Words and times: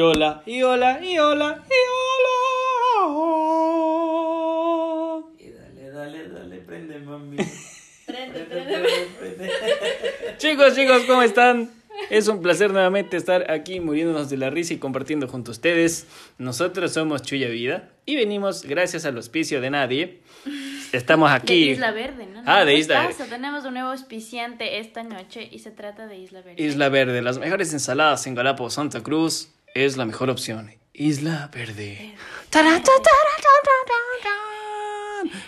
y 0.00 0.02
hola, 0.02 0.42
y 0.46 0.62
hola, 0.62 0.98
y 1.04 1.18
hola, 1.18 1.62
y 1.68 1.74
hola. 5.12 5.26
Y 5.38 5.50
dale, 5.50 5.90
dale, 5.90 6.28
dale, 6.30 6.56
prende, 6.60 6.98
mami. 7.00 7.36
Prende, 8.06 8.40
Prende, 8.40 9.08
prende. 9.18 9.50
Chicos, 10.38 10.74
chicos, 10.74 11.02
¿cómo 11.06 11.20
están? 11.20 11.70
Es 12.08 12.28
un 12.28 12.40
placer 12.40 12.72
nuevamente 12.72 13.18
estar 13.18 13.50
aquí 13.50 13.78
muriéndonos 13.78 14.30
de 14.30 14.38
la 14.38 14.48
risa 14.48 14.72
y 14.72 14.78
compartiendo 14.78 15.28
junto 15.28 15.50
a 15.50 15.52
ustedes. 15.52 16.06
Nosotros 16.38 16.94
somos 16.94 17.20
Chuya 17.20 17.48
Vida 17.48 17.90
y 18.06 18.16
venimos 18.16 18.64
gracias 18.64 19.04
al 19.04 19.16
auspicio 19.18 19.60
de 19.60 19.68
nadie. 19.68 20.20
Estamos 20.92 21.30
aquí. 21.30 21.66
De 21.66 21.72
Isla 21.72 21.92
Verde, 21.92 22.26
¿no? 22.26 22.42
Ah, 22.46 22.64
de 22.64 22.72
¿Qué 22.72 22.78
Isla 22.78 23.06
pasa? 23.06 23.26
Tenemos 23.26 23.66
un 23.66 23.74
nuevo 23.74 23.90
auspiciante 23.90 24.78
esta 24.78 25.02
noche 25.02 25.46
y 25.52 25.58
se 25.58 25.70
trata 25.70 26.06
de 26.06 26.16
Isla 26.16 26.40
Verde. 26.40 26.62
Isla 26.62 26.88
Verde, 26.88 27.20
las 27.20 27.38
mejores 27.38 27.72
ensaladas 27.74 28.26
en 28.26 28.34
Galápagos, 28.34 28.74
Santa 28.74 29.02
Cruz, 29.02 29.50
es 29.74 29.96
la 29.96 30.04
mejor 30.04 30.30
opción. 30.30 30.70
Isla 30.92 31.50
Verde. 31.52 32.14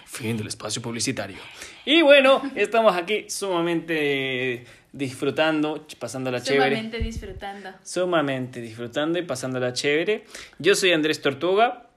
Fin 0.06 0.36
del 0.36 0.46
espacio 0.46 0.80
publicitario. 0.80 1.38
Y 1.84 2.02
bueno, 2.02 2.42
estamos 2.54 2.96
aquí 2.96 3.28
sumamente 3.28 4.64
disfrutando, 4.92 5.86
pasándola 5.98 6.42
chévere. 6.42 6.76
Sumamente 6.76 6.98
disfrutando. 6.98 7.70
Sumamente 7.82 8.60
disfrutando 8.60 9.18
y 9.18 9.22
pasándola 9.22 9.72
chévere. 9.72 10.24
Yo 10.58 10.74
soy 10.74 10.92
Andrés 10.92 11.20
Tortuga. 11.20 11.88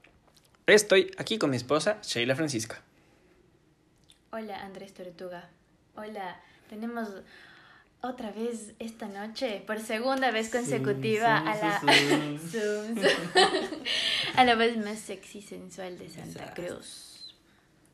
Estoy 0.66 1.12
aquí 1.18 1.38
con 1.38 1.50
mi 1.50 1.56
esposa, 1.56 1.98
Sheila 2.02 2.34
Francisca. 2.34 2.82
Hola, 4.30 4.60
Andrés 4.64 4.92
Tortuga. 4.92 5.48
Hola, 5.94 6.40
tenemos 6.68 7.08
otra 8.06 8.30
vez 8.30 8.74
esta 8.78 9.06
noche, 9.08 9.62
por 9.66 9.80
segunda 9.80 10.30
vez 10.30 10.50
consecutiva, 10.50 11.38
zoom, 11.42 11.48
a 11.48 11.56
la 11.56 11.80
zoom. 11.80 12.38
Zoom, 12.38 12.96
zoom. 12.96 13.80
a 14.36 14.44
la 14.44 14.54
voz 14.54 14.76
más 14.78 14.98
sexy 14.98 15.38
y 15.38 15.42
sensual 15.42 15.98
de 15.98 16.08
Santa 16.08 16.40
Exacto. 16.40 16.62
Cruz. 16.62 17.34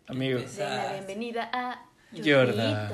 Amigo. 0.06 0.40
Den 0.40 0.58
la 0.58 0.92
bienvenida 0.92 1.50
a 1.52 1.86
Jordan. 2.12 2.90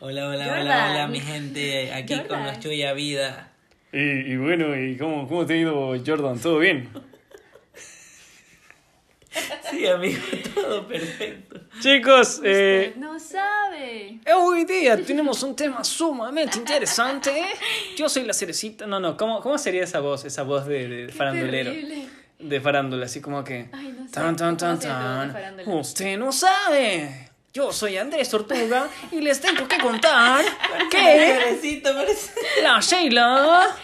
Hola, 0.00 0.28
hola, 0.28 0.44
Jordan. 0.44 0.60
hola, 0.60 0.90
hola, 0.90 1.08
mi 1.08 1.20
gente. 1.20 1.92
Aquí 1.92 2.14
con 2.28 2.44
los 2.44 2.60
Chuya 2.60 2.92
Vida. 2.92 3.52
Y, 3.92 3.98
y 4.32 4.36
bueno, 4.36 4.76
¿y 4.78 4.96
cómo, 4.96 5.26
cómo 5.26 5.46
te 5.46 5.54
ha 5.54 5.56
ido, 5.56 5.94
Jordan? 6.04 6.38
¿Todo 6.38 6.58
bien? 6.58 6.88
Sí, 9.70 9.86
amigo, 9.86 10.20
todo 10.54 10.86
perfecto. 10.86 11.60
Chicos, 11.80 12.40
eh, 12.44 12.86
Usted 12.88 13.00
no 13.00 13.18
sabe. 13.20 14.20
hoy 14.34 14.64
día 14.64 15.02
tenemos 15.04 15.42
un 15.42 15.54
tema 15.54 15.84
sumamente 15.84 16.58
interesante. 16.58 17.44
Yo 17.96 18.08
soy 18.08 18.24
la 18.24 18.34
cerecita. 18.34 18.86
No, 18.86 18.98
no, 19.00 19.16
¿cómo, 19.16 19.40
cómo 19.40 19.58
sería 19.58 19.84
esa 19.84 20.00
voz? 20.00 20.24
Esa 20.24 20.42
voz 20.42 20.66
de, 20.66 20.88
de 20.88 21.12
farandulero. 21.12 21.70
Terrible. 21.70 22.08
De 22.38 22.60
farándula, 22.60 23.06
así 23.06 23.20
como 23.20 23.42
que. 23.44 23.68
Ay, 23.72 23.94
no 23.98 24.06
sé. 24.06 24.12
Tan, 24.12 24.36
tan, 24.36 24.56
tan, 24.56 24.76
¿Cómo 24.78 24.80
sería 24.82 25.50
tu 25.50 25.56
voz 25.56 25.56
de 25.56 25.64
tan. 25.64 25.74
Usted 25.74 26.18
no 26.18 26.32
sabe. 26.32 27.28
Yo 27.52 27.72
soy 27.72 27.96
Andrés 27.96 28.28
Tortuga 28.28 28.88
y 29.10 29.20
les 29.20 29.40
tengo 29.40 29.66
que 29.66 29.78
contar 29.78 30.44
que 30.90 31.58
la 32.62 32.78
Sheila 32.80 33.76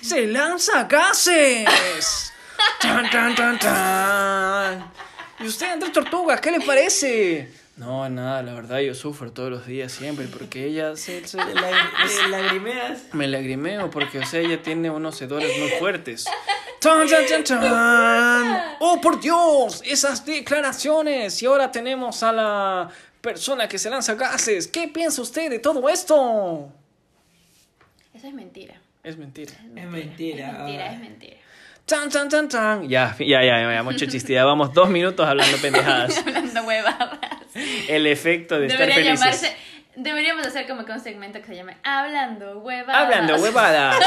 se 0.00 0.26
lanza 0.26 0.84
gases. 0.84 2.32
Tan, 2.80 3.10
tan, 3.10 3.34
tan, 3.34 3.58
tan. 3.58 4.92
¿Y 5.40 5.46
usted, 5.46 5.70
Andrés 5.72 5.92
Tortuga, 5.92 6.40
qué 6.40 6.50
le 6.50 6.60
parece? 6.60 7.48
No, 7.76 8.08
nada, 8.08 8.42
la 8.42 8.54
verdad 8.54 8.80
yo 8.80 8.92
sufro 8.94 9.30
todos 9.30 9.50
los 9.50 9.66
días 9.66 9.92
siempre 9.92 10.26
porque 10.26 10.64
ella 10.64 10.96
se, 10.96 11.26
se- 11.28 11.38
Lagrimeas. 12.30 13.02
me 13.14 13.28
lagrimeo 13.28 13.88
porque, 13.90 14.18
o 14.18 14.26
sea, 14.26 14.40
ella 14.40 14.60
tiene 14.62 14.90
unos 14.90 15.20
hedores 15.22 15.56
muy 15.58 15.68
fuertes. 15.78 16.24
¡Tan, 16.80 17.08
tan, 17.08 17.24
tan, 17.26 17.44
tan! 17.44 18.62
¡Oh, 18.80 19.00
por 19.00 19.20
Dios! 19.20 19.82
Esas 19.84 20.24
declaraciones. 20.24 21.40
Y 21.42 21.46
ahora 21.46 21.70
tenemos 21.70 22.22
a 22.24 22.32
la 22.32 22.88
persona 23.20 23.68
que 23.68 23.78
se 23.78 23.90
lanza 23.90 24.14
gases. 24.14 24.66
¿Qué 24.66 24.88
piensa 24.88 25.22
usted 25.22 25.50
de 25.50 25.58
todo 25.60 25.88
esto? 25.88 26.72
Eso 28.14 28.26
es 28.26 28.34
mentira. 28.34 28.74
Es 29.04 29.16
mentira. 29.16 29.52
Es 29.52 29.86
mentira. 29.86 30.46
Es 30.46 30.58
mentira, 30.58 30.86
ah. 30.88 30.92
es 30.94 31.00
mentira. 31.00 31.36
¡Tan, 31.88 32.10
tan, 32.10 32.28
tan, 32.28 32.48
tan! 32.48 32.88
Ya, 32.88 33.16
ya, 33.18 33.42
ya, 33.42 33.72
ya, 33.72 33.82
mucho 33.82 34.04
chiste. 34.06 34.34
Ya 34.34 34.44
vamos 34.44 34.72
dos 34.74 34.90
minutos 34.90 35.26
hablando 35.26 35.56
pendejadas. 35.62 36.18
Hablando 36.18 36.62
huevadas. 36.64 37.18
El 37.88 38.06
efecto 38.06 38.58
de 38.60 38.66
estar 38.66 38.86
Debería 38.86 39.16
felices. 39.16 39.20
llamarse. 39.42 39.56
Deberíamos 39.96 40.46
hacer 40.46 40.68
como 40.68 40.84
que 40.84 40.92
un 40.92 41.00
segmento 41.00 41.40
que 41.40 41.46
se 41.46 41.56
llame 41.56 41.76
Hablando 41.82 42.58
huevadas. 42.58 43.02
Hablando 43.02 43.36
huevadas. 43.36 43.96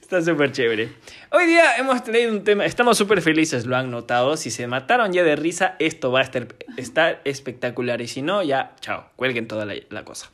Está 0.00 0.22
súper 0.22 0.52
chévere. 0.52 0.90
Hoy 1.30 1.46
día 1.46 1.76
hemos 1.76 2.04
traído 2.04 2.30
un 2.30 2.44
tema, 2.44 2.64
estamos 2.66 2.96
súper 2.96 3.20
felices, 3.20 3.66
lo 3.66 3.76
han 3.76 3.90
notado. 3.90 4.36
Si 4.36 4.50
se 4.50 4.66
mataron 4.66 5.12
ya 5.12 5.24
de 5.24 5.34
risa, 5.34 5.74
esto 5.80 6.12
va 6.12 6.20
a 6.20 6.22
estar, 6.22 6.46
estar 6.76 7.20
espectacular. 7.24 8.00
Y 8.00 8.06
si 8.08 8.22
no, 8.22 8.42
ya, 8.42 8.72
chao, 8.80 9.08
cuelguen 9.16 9.48
toda 9.48 9.64
la, 9.64 9.74
la 9.90 10.04
cosa. 10.04 10.30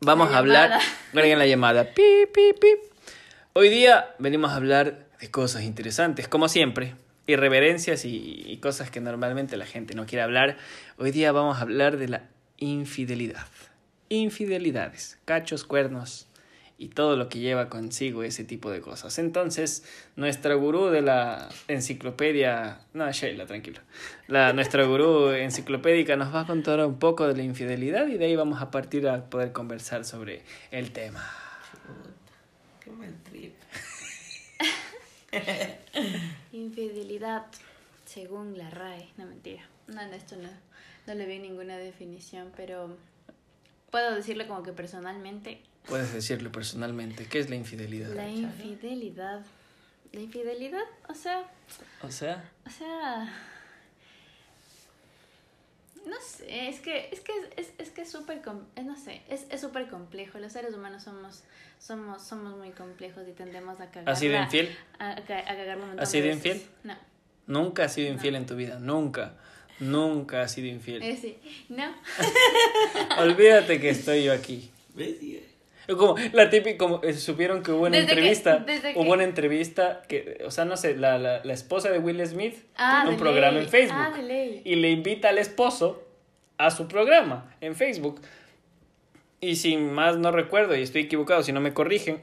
Vamos 0.00 0.30
La 0.30 0.36
a 0.36 0.38
hablar, 0.38 0.80
cuelguen 1.12 1.38
la 1.38 1.46
llamada. 1.46 1.84
Pi, 1.92 2.26
pi, 2.32 2.52
pi. 2.58 2.68
Hoy 3.54 3.68
día 3.68 4.14
venimos 4.18 4.52
a 4.52 4.56
hablar 4.56 5.08
de 5.20 5.30
cosas 5.30 5.64
interesantes, 5.64 6.26
como 6.26 6.48
siempre. 6.48 6.94
Irreverencias 7.26 8.06
y, 8.06 8.58
cosas 8.62 8.90
que 8.90 9.02
normalmente 9.02 9.58
la 9.58 9.66
gente 9.66 9.94
no 9.94 10.06
quiere 10.06 10.22
hablar. 10.22 10.56
Hoy 10.96 11.10
día 11.10 11.32
vamos 11.32 11.58
a 11.58 11.60
hablar 11.60 11.98
de 11.98 12.08
la 12.08 12.30
infidelidad. 12.56 13.46
Infidelidades, 14.08 15.18
cachos, 15.26 15.64
cuernos 15.64 16.28
y 16.78 16.88
todo 16.88 17.14
lo 17.16 17.28
que 17.28 17.40
lleva 17.40 17.68
consigo 17.68 18.22
ese 18.22 18.42
tipo 18.44 18.70
de 18.70 18.80
cosas. 18.80 19.18
Entonces, 19.18 19.84
nuestra 20.16 20.54
gurú 20.54 20.86
de 20.86 21.02
la 21.02 21.50
enciclopedia, 21.68 22.80
no, 22.94 23.12
Sheila, 23.12 23.44
tranquilo. 23.44 23.80
Nuestra 24.28 24.86
gurú 24.86 25.28
enciclopédica 25.28 26.16
nos 26.16 26.34
va 26.34 26.40
a 26.40 26.46
contar 26.46 26.80
un 26.86 26.98
poco 26.98 27.28
de 27.28 27.36
la 27.36 27.42
infidelidad 27.42 28.06
y 28.06 28.16
de 28.16 28.24
ahí 28.24 28.34
vamos 28.34 28.62
a 28.62 28.70
partir 28.70 29.06
a 29.08 29.28
poder 29.28 29.52
conversar 29.52 30.06
sobre 30.06 30.40
el 30.70 30.92
tema. 30.92 31.51
Qué 32.92 32.98
mal 32.98 33.14
trip. 33.24 33.54
Infidelidad, 36.52 37.46
según 38.04 38.58
la 38.58 38.68
RAE. 38.70 39.08
No, 39.16 39.26
mentira. 39.26 39.62
No, 39.86 39.94
no, 40.06 40.12
esto 40.12 40.36
no, 40.36 40.48
no 41.06 41.14
le 41.14 41.26
vi 41.26 41.38
ninguna 41.38 41.76
definición, 41.78 42.52
pero 42.56 42.96
puedo 43.90 44.14
decirlo 44.14 44.46
como 44.46 44.62
que 44.62 44.72
personalmente. 44.72 45.62
Puedes 45.88 46.12
decirlo 46.12 46.52
personalmente, 46.52 47.26
¿qué 47.26 47.40
es 47.40 47.50
la 47.50 47.56
infidelidad? 47.56 48.14
La 48.14 48.28
infidelidad. 48.28 49.42
La 50.12 50.20
infidelidad, 50.20 50.84
o 51.08 51.14
sea, 51.14 51.50
O 52.02 52.10
sea, 52.10 52.50
o 52.66 52.70
sea. 52.70 53.32
No 56.06 56.16
sé, 56.20 56.68
es 56.68 56.80
que 56.80 57.08
es 57.12 57.20
que 57.20 57.32
es, 57.56 57.72
es 57.78 57.90
que 57.90 58.02
es 58.02 58.10
súper 58.10 58.42
com- 58.42 58.64
eh, 58.76 58.82
no 58.82 58.96
sé, 58.96 59.22
es 59.28 59.44
es 59.50 59.60
súper 59.60 59.88
complejo. 59.88 60.38
Los 60.38 60.52
seres 60.52 60.74
humanos 60.74 61.02
somos 61.04 61.44
somos 61.78 62.22
somos 62.22 62.56
muy 62.56 62.70
complejos 62.70 63.22
y 63.28 63.32
tendemos 63.32 63.80
a 63.80 63.90
cagar. 63.90 64.10
¿has 64.10 64.18
sido 64.18 64.36
infiel? 64.40 64.76
A, 64.98 65.12
a 65.12 65.24
ca- 65.24 65.38
a 65.38 65.44
cagarlo 65.44 65.82
un 65.84 65.88
montón 65.90 66.00
¿Has 66.00 66.10
de 66.12 66.18
sido 66.22 66.34
veces. 66.34 66.56
infiel? 66.56 66.70
No. 66.84 66.96
Nunca 67.46 67.84
has 67.84 67.92
sido 67.92 68.12
infiel 68.12 68.34
en 68.36 68.46
tu 68.46 68.56
vida, 68.56 68.78
nunca. 68.78 69.34
Nunca 69.80 70.42
has 70.42 70.52
sido 70.52 70.68
infiel. 70.68 71.02
Eh, 71.02 71.16
sí. 71.20 71.38
No. 71.68 71.92
Olvídate 73.18 73.80
que 73.80 73.90
estoy 73.90 74.24
yo 74.24 74.32
aquí. 74.32 74.70
¿Ves? 74.94 75.16
Y- 75.88 75.92
Como 75.96 76.16
la 76.32 76.48
típica, 76.50 76.78
como 76.78 77.02
eh, 77.02 77.12
supieron 77.14 77.62
que 77.62 77.72
hubo 77.72 77.82
una 77.82 77.90
Desde 77.90 78.06
que- 78.06 78.12
entrevista, 78.12 78.56
desde 78.58 78.92
que- 78.94 78.98
hubo 78.98 79.12
una 79.12 79.24
entrevista 79.24 80.02
que, 80.08 80.42
o 80.46 80.50
sea, 80.50 80.64
no 80.64 80.76
sé, 80.76 80.96
la, 80.96 81.18
la, 81.18 81.44
la 81.44 81.52
esposa 81.52 81.90
de 81.90 81.98
Will 81.98 82.24
Smith 82.26 82.56
Ah, 82.76 83.00
tiene 83.02 83.16
un 83.16 83.20
programa 83.20 83.54
ley. 83.58 83.64
en 83.64 83.68
Facebook 83.68 83.98
Ah, 84.14 84.20
ley. 84.22 84.62
y 84.64 84.76
le 84.76 84.90
invita 84.90 85.28
al 85.30 85.38
esposo 85.38 86.06
a 86.58 86.70
su 86.70 86.86
programa 86.88 87.54
en 87.60 87.74
Facebook. 87.74 88.20
Y 89.40 89.56
si 89.56 89.76
más 89.76 90.16
no 90.18 90.30
recuerdo, 90.30 90.76
y 90.76 90.82
estoy 90.82 91.02
equivocado, 91.02 91.42
si 91.42 91.52
no 91.52 91.60
me 91.60 91.74
corrigen, 91.74 92.22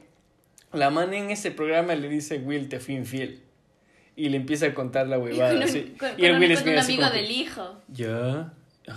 la 0.72 0.90
man 0.90 1.14
en 1.14 1.30
ese 1.32 1.52
programa 1.52 1.94
le 1.96 2.08
dice, 2.08 2.38
Will, 2.38 2.70
te 2.70 2.80
fui 2.80 2.96
infiel. 2.96 3.42
Y 4.16 4.30
le 4.30 4.38
empieza 4.38 4.68
a 4.68 4.74
contar 4.74 5.08
la 5.08 5.18
Y 5.18 5.22
huevada. 5.22 5.50
con 5.50 5.58
un, 5.58 5.64
así. 5.64 5.96
con- 6.00 6.10
y 6.18 6.26
el 6.26 6.32
con 6.34 6.40
Will 6.42 6.54
con 6.54 6.62
Smith 6.64 6.74
un 6.74 6.80
así 6.80 6.92
amigo 6.94 7.02
como 7.10 7.14
que, 7.14 7.22
del 7.22 7.32
hijo. 7.32 7.82
ya. 7.90 8.54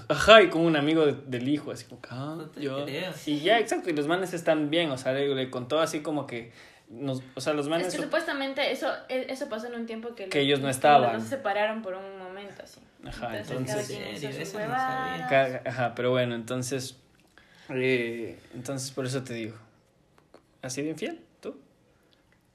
Ajá, 0.08 0.42
y 0.42 0.48
como 0.50 0.64
un 0.66 0.76
amigo 0.76 1.04
de- 1.06 1.12
del 1.26 1.48
hijo, 1.48 1.70
así 1.70 1.84
como, 1.86 2.00
ah, 2.10 2.34
No 2.38 2.46
te 2.46 2.62
ya. 2.62 2.84
creo. 2.84 3.12
Y 3.26 3.40
ya, 3.40 3.58
exacto, 3.58 3.90
y 3.90 3.92
los 3.92 4.06
manes 4.06 4.32
están 4.34 4.70
bien, 4.70 4.90
o 4.90 4.98
sea, 4.98 5.12
le, 5.12 5.34
le 5.34 5.50
contó 5.50 5.80
así 5.80 6.00
como 6.00 6.26
que, 6.26 6.52
nos, 6.88 7.22
o 7.34 7.40
sea, 7.40 7.52
los 7.54 7.68
manes... 7.68 7.88
Es 7.88 7.94
que 7.96 8.02
supuestamente 8.02 8.70
eso, 8.72 8.88
e- 9.08 9.26
eso 9.30 9.48
pasó 9.48 9.66
en 9.68 9.74
un 9.74 9.86
tiempo 9.86 10.14
que, 10.14 10.28
Que 10.28 10.38
los- 10.40 10.44
ellos 10.46 10.60
no 10.60 10.68
estaban. 10.68 11.14
Los 11.14 11.22
se 11.24 11.30
separaron 11.30 11.80
por 11.82 11.94
un 11.94 12.18
momento 12.18 12.62
así. 12.62 12.80
Ajá, 13.04 13.38
entonces- 13.38 13.90
Eso 13.90 14.58
no 14.58 14.74
Ajá, 15.64 15.94
pero 15.94 16.10
bueno, 16.10 16.34
entonces, 16.34 16.96
eh, 17.70 18.38
entonces 18.54 18.90
por 18.90 19.06
eso 19.06 19.22
te 19.24 19.34
digo, 19.34 19.56
¿has 20.60 20.72
sido 20.72 20.88
infiel? 20.90 21.20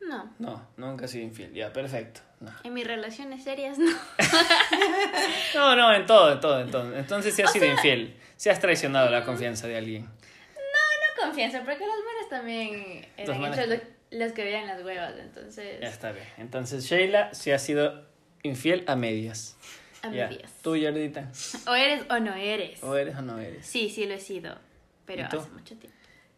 No. 0.07 0.33
No, 0.39 0.67
nunca 0.77 1.05
has 1.05 1.11
sido 1.11 1.25
infiel, 1.25 1.53
ya, 1.53 1.71
perfecto. 1.73 2.21
No, 2.39 2.51
En 2.63 2.73
mis 2.73 2.85
relaciones 2.85 3.43
serias 3.43 3.77
no. 3.79 3.91
no, 5.55 5.75
no 5.75 5.93
en 5.93 6.05
todo, 6.05 6.33
en 6.33 6.39
todo, 6.39 6.61
en 6.61 6.71
todo. 6.71 6.95
Entonces 6.95 7.33
si 7.35 7.41
has 7.41 7.51
sido 7.51 7.65
infiel, 7.65 8.15
si 8.35 8.49
has 8.49 8.59
traicionado 8.59 9.09
la 9.09 9.23
confianza 9.23 9.67
de 9.67 9.77
alguien. 9.77 10.03
No 10.05 11.23
confianza, 11.25 11.59
porque 11.63 11.85
los 11.85 11.95
manes 12.05 12.29
también 12.29 13.05
Los 13.17 13.29
eran 13.29 13.41
manes- 13.41 13.67
de- 13.69 13.97
los 14.11 14.31
que 14.31 14.43
veían 14.43 14.67
las 14.67 14.81
huevas, 14.83 15.13
entonces. 15.19 15.81
Ya 15.81 15.89
está 15.89 16.11
bien. 16.13 16.25
Entonces, 16.37 16.85
Sheila 16.85 17.33
se 17.33 17.53
ha 17.53 17.59
sido 17.59 18.05
infiel 18.43 18.83
a 18.87 18.95
medias. 18.95 19.57
A 20.03 20.09
Ya. 20.11 20.27
medias. 20.29 20.49
Tú, 20.61 20.77
Jordita. 20.81 21.29
O 21.67 21.73
eres 21.75 22.03
o 22.09 22.19
no 22.19 22.33
eres. 22.35 22.81
¿O 22.83 22.95
eres 22.95 23.15
o 23.17 23.21
no 23.21 23.39
eres? 23.39 23.65
Sí, 23.65 23.89
sí 23.89 24.05
lo 24.05 24.13
he 24.13 24.19
sido. 24.19 24.57
Pero 25.05 25.25
hace 25.25 25.37
mucho 25.49 25.75
tiempo. 25.75 25.97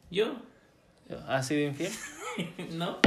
¿Yo? 0.10 0.36
¿Has 1.28 1.46
sido 1.48 1.62
infiel? 1.68 1.92
¿No? 2.72 3.00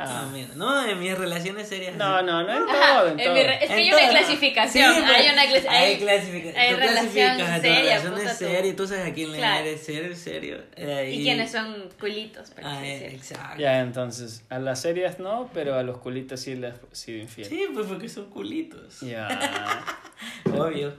Ah. 0.00 0.28
Mira. 0.32 0.48
No, 0.54 0.86
en 0.86 0.98
mis 1.00 1.16
relaciones 1.18 1.68
serias. 1.68 1.96
No, 1.96 2.22
no, 2.22 2.42
no 2.44 2.52
en 2.56 2.66
todo, 2.66 3.08
en 3.08 3.18
en 3.20 3.24
todo. 3.26 3.34
re- 3.34 3.64
es 3.64 3.68
que 3.68 3.72
hay 3.74 3.88
una 3.90 4.08
clasificación. 4.10 4.94
Sí, 4.94 5.00
hay 5.02 5.28
una 5.32 5.44
clasi- 5.46 5.68
hay, 5.68 5.84
hay- 5.92 5.98
clasificación. 5.98 6.56
hay 6.56 6.70
Tú 6.74 6.76
relación 6.80 7.36
clasificas 7.36 7.60
seria, 7.62 7.80
relación 7.82 8.12
puta, 8.14 8.30
es 8.32 8.38
tú. 8.38 8.44
y 8.66 8.72
sabes 8.86 9.10
a 9.10 9.14
quién 9.14 9.32
le 9.32 9.38
Claro. 9.38 9.66
eres 9.66 9.82
serio, 9.84 10.16
serio. 10.16 10.58
Eh, 10.76 11.10
Y 11.14 11.22
quienes 11.24 11.50
son 11.52 11.88
culitos, 11.98 12.52
Ah, 12.62 12.84
eh, 12.86 13.14
exacto. 13.14 13.58
Ya, 13.60 13.80
entonces, 13.80 14.44
a 14.50 14.58
las 14.58 14.80
serias 14.80 15.18
no, 15.18 15.50
pero 15.52 15.74
a 15.74 15.82
los 15.82 15.98
culitos 15.98 16.40
sí 16.40 16.54
les 16.54 16.74
has 16.74 16.80
sido 16.92 17.18
infiel. 17.18 17.48
Sí, 17.48 17.66
pues 17.74 17.86
porque 17.86 18.08
son 18.08 18.30
culitos. 18.30 19.00
Ya, 19.00 19.26
Obvio. 20.52 20.94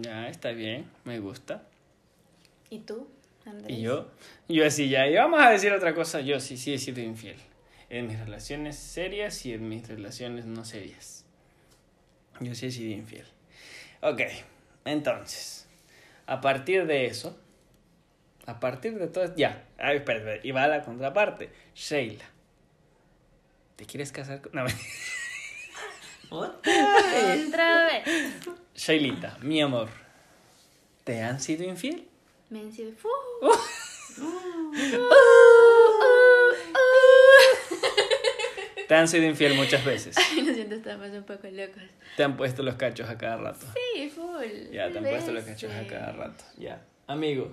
ya, 0.00 0.28
está 0.28 0.50
bien, 0.50 0.86
me 1.04 1.18
gusta. 1.20 1.62
¿Y 2.70 2.78
tú, 2.80 3.08
Andrés? 3.46 3.78
Y 3.78 3.82
yo, 3.82 4.08
yo 4.48 4.66
así 4.66 4.88
ya, 4.88 5.06
y 5.06 5.14
vamos 5.14 5.40
a 5.42 5.50
decir 5.50 5.72
otra 5.72 5.94
cosa, 5.94 6.20
yo 6.20 6.40
sí, 6.40 6.56
sí 6.56 6.74
he 6.74 6.78
sido 6.78 7.00
infiel. 7.00 7.36
En 7.92 8.06
mis 8.06 8.18
relaciones 8.18 8.76
serias 8.76 9.44
y 9.44 9.52
en 9.52 9.68
mis 9.68 9.86
relaciones 9.86 10.46
no 10.46 10.64
serias. 10.64 11.26
Yo 12.40 12.54
sí 12.54 12.64
he 12.64 12.70
sido 12.70 12.90
infiel. 12.90 13.26
Ok, 14.00 14.22
entonces, 14.86 15.68
a 16.24 16.40
partir 16.40 16.86
de 16.86 17.04
eso, 17.04 17.38
a 18.46 18.60
partir 18.60 18.98
de 18.98 19.08
todo, 19.08 19.36
ya, 19.36 19.66
ay, 19.76 19.98
espera, 19.98 20.20
espera, 20.20 20.40
y 20.42 20.52
va 20.52 20.64
a 20.64 20.68
la 20.68 20.82
contraparte, 20.82 21.50
Sheila. 21.74 22.24
¿Te 23.76 23.84
quieres 23.84 24.10
casar 24.10 24.40
con.? 24.40 24.52
No, 24.54 24.64
Otra 26.30 27.88
vez. 27.88 28.04
Sheilita, 28.74 29.36
mi 29.42 29.60
amor, 29.60 29.90
¿te 31.04 31.20
han 31.20 31.42
sido 31.42 31.64
infiel? 31.64 32.08
Me 32.48 32.60
han 32.60 32.72
sido. 32.72 32.92
¡Fu! 32.96 33.10
Te 38.92 38.98
han 38.98 39.08
sido 39.08 39.24
infiel 39.24 39.54
muchas 39.54 39.82
veces. 39.86 40.14
Ay, 40.18 40.42
lo 40.42 40.52
siento, 40.52 40.74
estamos 40.74 41.08
un 41.12 41.22
poco 41.22 41.48
locos. 41.50 41.82
Te 42.14 42.24
han 42.24 42.36
puesto 42.36 42.62
los 42.62 42.74
cachos 42.74 43.08
a 43.08 43.16
cada 43.16 43.38
rato. 43.38 43.64
Sí, 43.94 44.10
full. 44.10 44.70
Ya, 44.70 44.90
te 44.90 44.98
han 44.98 45.04
puesto 45.04 45.32
los 45.32 45.44
cachos 45.44 45.72
a 45.72 45.86
cada 45.86 46.12
rato. 46.12 46.44
Ya. 46.58 46.82
Amigo, 47.06 47.50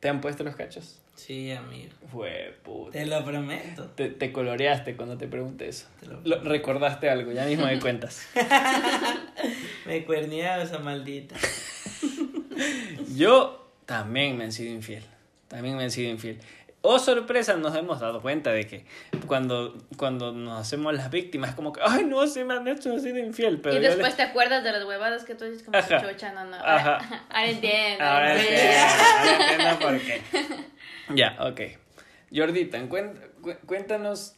¿te 0.00 0.08
han 0.08 0.22
puesto 0.22 0.44
los 0.44 0.56
cachos? 0.56 0.98
Sí, 1.14 1.50
amigo. 1.52 1.92
Fue 2.10 2.56
puta. 2.62 2.92
Te 2.92 3.04
lo 3.04 3.22
prometo. 3.22 3.84
Te, 3.90 4.08
te 4.08 4.32
coloreaste 4.32 4.96
cuando 4.96 5.18
te 5.18 5.28
pregunté 5.28 5.68
eso. 5.68 5.88
Te 6.00 6.06
lo- 6.06 6.22
Lo- 6.24 6.40
recordaste 6.42 7.10
algo, 7.10 7.30
ya 7.32 7.44
mismo 7.44 7.66
me 7.66 7.78
cuentas. 7.80 8.26
Me 9.84 10.06
cuerneaba 10.06 10.62
esa 10.62 10.78
maldita. 10.78 11.36
Yo 13.14 13.70
también 13.84 14.38
me 14.38 14.44
han 14.44 14.52
sido 14.52 14.72
infiel. 14.72 15.02
También 15.48 15.76
me 15.76 15.84
han 15.84 15.90
sido 15.90 16.10
infiel. 16.10 16.38
Oh, 16.82 16.98
sorpresa, 17.00 17.56
nos 17.56 17.74
hemos 17.74 17.98
dado 18.00 18.22
cuenta 18.22 18.50
de 18.52 18.66
que 18.66 18.86
cuando, 19.26 19.76
cuando 19.96 20.32
nos 20.32 20.60
hacemos 20.60 20.94
las 20.94 21.10
víctimas, 21.10 21.54
como 21.54 21.72
que, 21.72 21.80
ay, 21.84 22.04
no, 22.04 22.24
se 22.28 22.44
me 22.44 22.54
han 22.54 22.68
hecho 22.68 22.92
he 22.94 23.00
sido 23.00 23.18
infiel. 23.18 23.60
Pero 23.60 23.76
y 23.76 23.80
después 23.80 24.10
le- 24.10 24.16
te 24.16 24.22
acuerdas 24.22 24.62
de 24.62 24.70
las 24.72 24.84
huevadas 24.84 25.24
que 25.24 25.34
tú 25.34 25.44
dices 25.44 25.64
como 25.64 25.76
Ajá. 25.76 26.00
chucha, 26.00 26.32
no, 26.32 26.44
no. 26.44 26.56
Ajá. 26.56 26.98
Ahora 27.30 27.50
entiendo. 27.50 28.04
Ahora 28.04 28.34
entiendo, 28.36 28.62
entiendo. 28.62 28.94
ahora 29.18 29.50
entiendo 29.52 29.78
por 29.80 29.98
qué. 30.00 30.22
Ya, 31.14 31.36
ok. 31.40 31.60
Jordita, 32.34 32.78
cuéntanos 33.66 34.36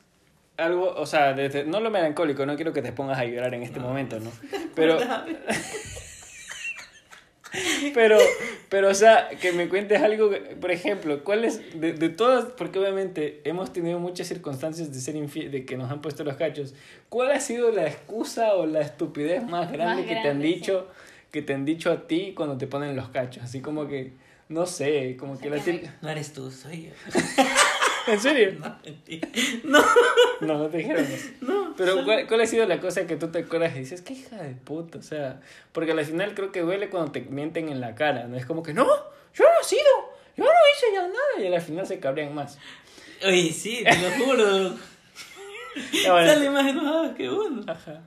algo, 0.57 0.95
o 0.95 1.05
sea, 1.07 1.33
desde- 1.35 1.65
no 1.65 1.81
lo 1.81 1.91
melancólico, 1.91 2.47
no 2.47 2.55
quiero 2.57 2.73
que 2.73 2.81
te 2.81 2.93
pongas 2.93 3.19
a 3.19 3.25
llorar 3.25 3.53
en 3.55 3.65
este 3.65 3.81
momento, 3.81 4.19
¿no? 4.21 4.31
Pero, 4.75 4.99
pero, 7.95 8.19
pero, 8.69 8.89
o 8.91 8.95
sea, 8.95 9.29
que 9.41 9.53
me 9.53 9.69
cuentes 9.69 10.01
algo, 10.03 10.31
por 10.61 10.71
ejemplo, 10.71 11.25
¿cuál 11.25 11.45
es, 11.45 11.81
de, 11.81 11.93
de 11.93 12.09
todas, 12.09 12.45
porque 12.57 12.79
obviamente 12.79 13.41
hemos 13.45 13.73
tenido 13.73 13.99
muchas 13.99 14.29
circunstancias 14.29 14.93
de 14.93 15.01
ser 15.01 15.17
infiel, 15.17 15.51
de 15.51 15.65
que 15.65 15.77
nos 15.77 15.91
han 15.91 16.01
puesto 16.01 16.23
los 16.25 16.37
cachos, 16.37 16.75
¿cuál 17.09 17.31
ha 17.33 17.41
sido 17.41 17.71
la 17.73 17.87
excusa 17.87 18.55
o 18.55 18.67
la 18.67 18.81
estupidez 18.81 19.43
más 19.47 19.71
grande 19.73 20.03
Más 20.03 20.09
que 20.09 20.17
te 20.23 20.29
han 20.29 20.41
sí. 20.41 20.47
dicho, 20.47 20.89
que 21.33 21.43
te 21.43 21.55
han 21.55 21.65
dicho 21.65 21.91
a 21.91 22.07
ti 22.07 22.33
cuando 22.37 22.57
te 22.59 22.67
ponen 22.67 22.95
los 22.97 23.09
cachos? 23.09 23.43
Así 23.43 23.61
como 23.61 23.89
que, 23.89 24.13
no 24.49 24.67
sé, 24.67 25.17
como 25.19 25.39
que 25.39 25.49
la 25.51 25.59
Sácame. 25.59 25.79
típica- 25.79 25.99
No 26.03 26.09
eres 26.11 26.33
tú, 26.33 26.51
soy 26.51 26.85
yo. 26.85 26.91
¿En 28.07 28.21
serio? 28.21 28.59
No, 28.61 28.79
mentira. 28.85 29.29
No. 29.65 29.83
No, 30.41 30.59
no 30.59 30.69
te 30.69 30.79
dijeron 30.79 31.05
eso. 31.05 31.29
No. 31.41 31.75
Pero 31.77 32.05
¿cuál, 32.05 32.27
cuál 32.27 32.41
ha 32.41 32.47
sido 32.47 32.67
la 32.67 32.81
cosa 32.81 33.07
que 33.07 33.17
tú 33.17 33.29
te 33.29 33.41
acuerdas 33.41 33.77
y 33.77 33.81
dices, 33.81 34.03
qué 34.03 34.15
hija 34.15 34.37
de 34.37 34.55
puta? 34.55 34.99
O 34.99 35.03
sea, 35.03 35.41
porque 35.73 35.93
al 35.93 36.05
final 36.05 36.35
creo 36.35 36.51
que 36.53 36.61
duele 36.61 36.89
cuando 36.89 37.13
te 37.13 37.21
mienten 37.21 37.69
en 37.69 37.81
la 37.81 37.95
cara, 37.95 38.27
¿no? 38.27 38.37
Es 38.37 38.47
como 38.47 38.63
que, 38.63 38.73
no, 38.73 38.85
yo 39.35 39.45
no 39.45 39.61
he 39.61 39.65
sido, 39.65 39.83
yo 40.37 40.45
no 40.45 40.51
hice 40.51 40.87
ya 40.95 41.03
nada. 41.03 41.49
Y 41.49 41.55
al 41.55 41.61
final 41.61 41.87
se 41.87 42.01
cabrean 42.01 42.35
más. 42.35 42.59
Oye, 43.25 43.53
sí, 43.53 43.85
te 43.85 43.99
lo 43.99 44.25
juro. 44.25 44.75
Ya, 46.03 46.13
bueno. 46.13 46.33
Sale 46.33 46.51
más 46.51 46.67
enojado 46.67 47.15
que 47.15 47.29
uno. 47.29 47.63
Ajá. 47.67 48.01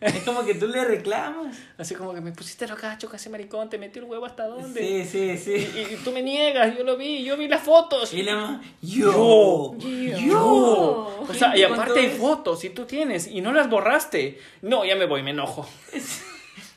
Es 0.00 0.22
como 0.22 0.44
que 0.44 0.54
tú 0.54 0.68
le 0.68 0.84
reclamas. 0.84 1.56
Así 1.76 1.96
como 1.96 2.14
que 2.14 2.20
me 2.20 2.30
pusiste 2.30 2.68
los 2.68 2.78
cachos, 2.78 3.10
casi 3.10 3.28
maricón, 3.28 3.68
te 3.68 3.78
metí 3.78 3.98
el 3.98 4.04
huevo 4.04 4.24
hasta 4.24 4.46
dónde. 4.46 5.04
Sí, 5.04 5.36
sí, 5.36 5.36
sí. 5.38 5.68
y- 5.76 5.94
y 5.94 5.96
tú 6.04 6.12
me 6.12 6.22
niegas, 6.22 6.76
yo 6.78 6.84
lo 6.84 6.96
vi, 6.96 7.24
yo 7.24 7.36
vi 7.36 7.48
las 7.48 7.62
fotos. 7.62 8.12
Y 8.14 8.22
la 8.22 8.36
más, 8.36 8.66
yo. 8.80 9.74
Yo. 9.78 10.18
Yo. 10.18 11.26
O 11.28 11.34
sea, 11.34 11.56
y 11.56 11.62
¿Cuánto 11.62 11.82
aparte 11.82 11.98
hay 12.00 12.10
fotos, 12.10 12.62
y 12.64 12.70
tú 12.70 12.84
tienes, 12.84 13.26
y 13.26 13.40
no 13.40 13.52
las 13.52 13.68
borraste. 13.68 14.38
No, 14.62 14.84
ya 14.84 14.94
me 14.94 15.06
voy, 15.06 15.22
me 15.24 15.30
enojo. 15.32 15.68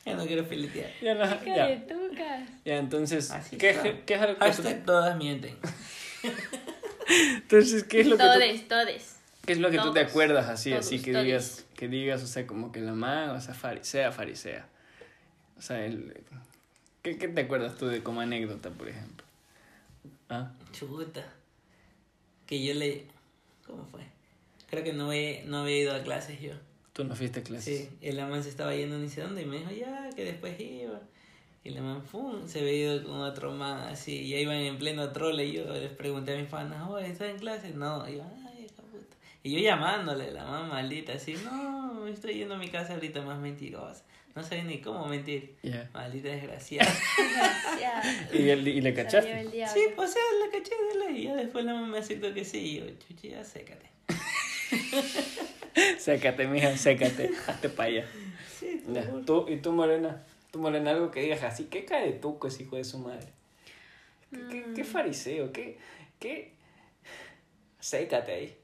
Ya 0.06 0.16
no 0.16 0.26
quiero 0.26 0.44
filetear. 0.46 0.90
Ya, 1.02 1.14
no- 1.14 1.46
ya. 1.46 1.84
Ya, 2.66 2.78
entonces, 2.78 3.30
Así 3.30 3.58
¿qué, 3.58 3.70
está. 3.70 3.84
qué 4.06 4.14
es 4.16 4.22
algo 4.22 4.40
que 4.40 4.52
tú- 4.52 4.86
todas 4.86 5.16
mienten. 5.16 5.56
Entonces, 7.36 7.84
¿qué 7.84 8.02
es 8.02 8.08
lo 8.08 8.18
que 8.18 8.24
tú, 8.24 8.30
Todes, 8.30 8.68
todes. 8.68 9.16
qué 9.46 9.54
es 9.54 9.60
lo 9.60 9.70
que 9.72 9.78
tú 9.78 9.92
te 9.94 10.00
Todos, 10.02 10.12
acuerdas 10.12 10.48
así, 10.50 10.72
todos, 10.72 10.86
así 10.86 11.02
que 11.02 11.12
todos. 11.12 11.26
digas, 11.26 11.66
que 11.80 11.88
digas, 11.88 12.22
o 12.22 12.28
sea, 12.28 12.46
como 12.46 12.74
que 12.74 12.82
la 12.82 12.92
man, 12.92 13.30
o 13.30 13.40
sea, 13.40 13.54
farisea, 13.54 14.12
farisea. 14.12 14.68
O 15.58 15.62
sea, 15.62 15.86
el, 15.86 16.14
¿qué, 17.02 17.18
¿qué 17.18 17.30
te 17.30 17.40
acuerdas 17.40 17.78
tú 17.78 17.88
de 17.88 18.04
como 18.04 18.20
anécdota, 18.20 18.70
por 18.70 18.90
ejemplo? 18.90 19.26
¿Ah? 20.28 20.52
Chuta. 20.74 21.24
Que 22.46 22.62
yo 22.62 22.74
le. 22.74 23.06
¿Cómo 23.66 23.86
fue? 23.86 24.02
Creo 24.70 24.84
que 24.84 24.92
no, 24.92 25.14
he, 25.14 25.46
no 25.48 25.60
había 25.60 25.78
ido 25.78 25.96
a 25.96 26.04
clases 26.04 26.42
yo. 26.42 26.52
¿Tú 26.92 27.06
no 27.06 27.16
fuiste 27.16 27.40
a 27.40 27.44
clases? 27.44 27.88
Sí, 27.88 27.98
el 28.02 28.18
man 28.28 28.44
se 28.44 28.50
estaba 28.50 28.76
yendo 28.76 28.98
ni 28.98 29.08
sé 29.08 29.22
dónde 29.22 29.44
y 29.44 29.46
me 29.46 29.60
dijo 29.60 29.72
ya, 29.72 30.10
que 30.14 30.26
después 30.26 30.60
iba. 30.60 31.00
Y 31.64 31.70
el 31.70 31.82
man, 31.82 32.04
¡fum! 32.04 32.46
se 32.46 32.60
había 32.60 32.74
ido 32.74 33.04
con 33.06 33.22
otro 33.22 33.54
man 33.54 33.88
así. 33.88 34.18
Y 34.18 34.30
ya 34.32 34.38
iban 34.40 34.58
en 34.58 34.78
pleno 34.78 35.14
trole 35.14 35.46
y 35.46 35.54
yo 35.54 35.64
les 35.74 35.92
pregunté 35.94 36.34
a 36.34 36.38
mis 36.38 36.50
panas, 36.50 36.90
oye, 36.90 37.08
¿estás 37.08 37.30
en 37.30 37.38
clase? 37.38 37.70
No. 37.74 38.06
Y 38.10 38.18
yo, 38.18 38.24
puta. 38.24 38.49
Y 39.44 39.54
yo 39.54 39.60
llamándole, 39.60 40.32
la 40.32 40.46
man 40.46 40.68
maldita, 40.70 41.14
así, 41.14 41.36
no, 41.44 41.94
me 42.04 42.12
estoy 42.12 42.34
yendo 42.36 42.56
a 42.56 42.58
mi 42.58 42.68
casa 42.70 42.94
ahorita 42.94 43.22
más 43.22 43.40
mentirosa. 43.40 44.04
No 44.36 44.44
sabía 44.44 44.64
ni 44.64 44.80
cómo 44.82 45.06
mentir. 45.08 45.56
Maldita 45.94 46.30
desgraciada. 46.30 46.90
Gracias. 47.80 48.34
¿Y, 48.34 48.50
el- 48.50 48.68
y 48.68 48.80
le 48.82 48.94
cachaste? 48.94 49.44
sí, 49.50 49.80
o 49.98 50.08
sea, 50.08 50.22
la 50.46 50.52
caché 50.52 50.72
de 50.94 51.00
ley. 51.12 51.22
Y 51.22 51.24
ya 51.26 51.36
después 51.36 51.66
la 51.66 51.74
man 51.74 51.90
me 51.90 51.98
aceptó 51.98 52.34
que 52.34 52.46
sí. 52.46 52.60
Y 52.60 52.80
yo, 52.80 52.86
chuchi, 53.08 53.30
ya 53.30 53.44
sécate. 53.44 53.88
Sécate, 55.98 56.48
mija, 56.48 56.76
sécate. 56.78 57.32
Hazte 57.48 57.70
para 57.70 57.90
allá. 57.90 58.06
Sí, 58.60 58.84
Ya. 58.92 59.10
¿Tú, 59.26 59.46
¿Y 59.48 59.58
tú, 59.58 59.72
Morena? 59.72 60.24
¿Tú, 60.52 60.60
Morena, 60.60 60.92
algo 60.92 61.12
que 61.12 61.22
digas 61.22 61.44
así? 61.44 61.66
¿Qué 61.66 61.86
cae 61.86 62.06
de 62.08 62.14
tuco 62.14 62.48
ese 62.48 62.64
hijo 62.64 62.76
de 62.76 62.84
su 62.84 63.00
madre? 63.00 63.28
¿Qué, 64.32 64.40
qué, 64.50 64.68
Mm. 64.68 64.74
qué 64.76 64.84
fariseo? 64.84 65.52
¿Qué, 65.52 65.78
¿Qué? 66.20 66.54
Sécate 67.80 68.32
ahí. 68.34 68.56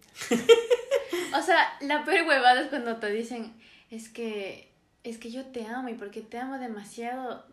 O 1.34 1.42
sea, 1.42 1.78
la 1.82 2.04
peor 2.06 2.28
huevada 2.28 2.62
es 2.62 2.68
cuando 2.68 2.98
te 2.98 3.10
dicen, 3.12 3.54
es 3.92 4.10
que, 4.10 4.72
es 5.04 5.18
que 5.18 5.32
yo 5.32 5.46
te 5.46 5.66
amo 5.68 5.90
y 5.90 5.94
porque 5.94 6.22
te 6.22 6.38
amo 6.40 6.58
demasiado, 6.60 7.46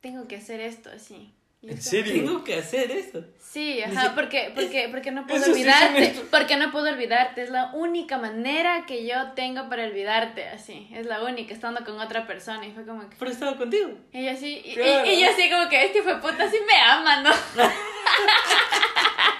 tengo 0.00 0.28
que 0.28 0.36
hacer 0.36 0.60
esto 0.60 0.90
así. 0.94 1.32
¿En 1.62 1.80
serio? 1.82 2.14
Tengo 2.14 2.42
que 2.44 2.54
hacer 2.54 2.90
eso. 2.90 3.22
Sí, 3.38 3.82
ajá, 3.82 4.14
porque, 4.14 4.50
porque, 4.54 4.88
porque 4.90 5.10
no 5.10 5.26
puedo 5.26 5.42
Eso 5.42 5.52
sí 5.54 5.60
olvidarte, 5.60 6.14
son 6.14 6.26
porque 6.30 6.56
no 6.56 6.70
puedo 6.72 6.88
olvidarte, 6.88 7.42
es 7.42 7.50
la 7.50 7.70
única 7.74 8.16
manera 8.16 8.86
que 8.86 9.06
yo 9.06 9.32
tengo 9.32 9.68
para 9.68 9.84
olvidarte, 9.84 10.48
así, 10.48 10.88
es 10.94 11.04
la 11.04 11.22
única, 11.22 11.52
estando 11.52 11.84
con 11.84 12.00
otra 12.00 12.26
persona, 12.26 12.66
y 12.66 12.72
fue 12.72 12.86
como 12.86 13.08
que, 13.10 13.16
Pero 13.18 13.30
estaba 13.30 13.56
contigo. 13.58 13.90
y 14.10 14.24
yo 14.24 14.30
así, 14.30 14.62
y, 14.64 14.70
y- 14.70 14.74
Claro. 14.74 15.10
y 15.10 15.20
yo 15.20 15.30
así 15.30 15.50
como 15.50 15.68
que, 15.68 15.84
este 15.84 16.02
fue 16.02 16.18
puta, 16.20 16.50
sí 16.50 16.56
me 16.66 16.80
ama, 16.80 17.22
¿no? 17.22 17.30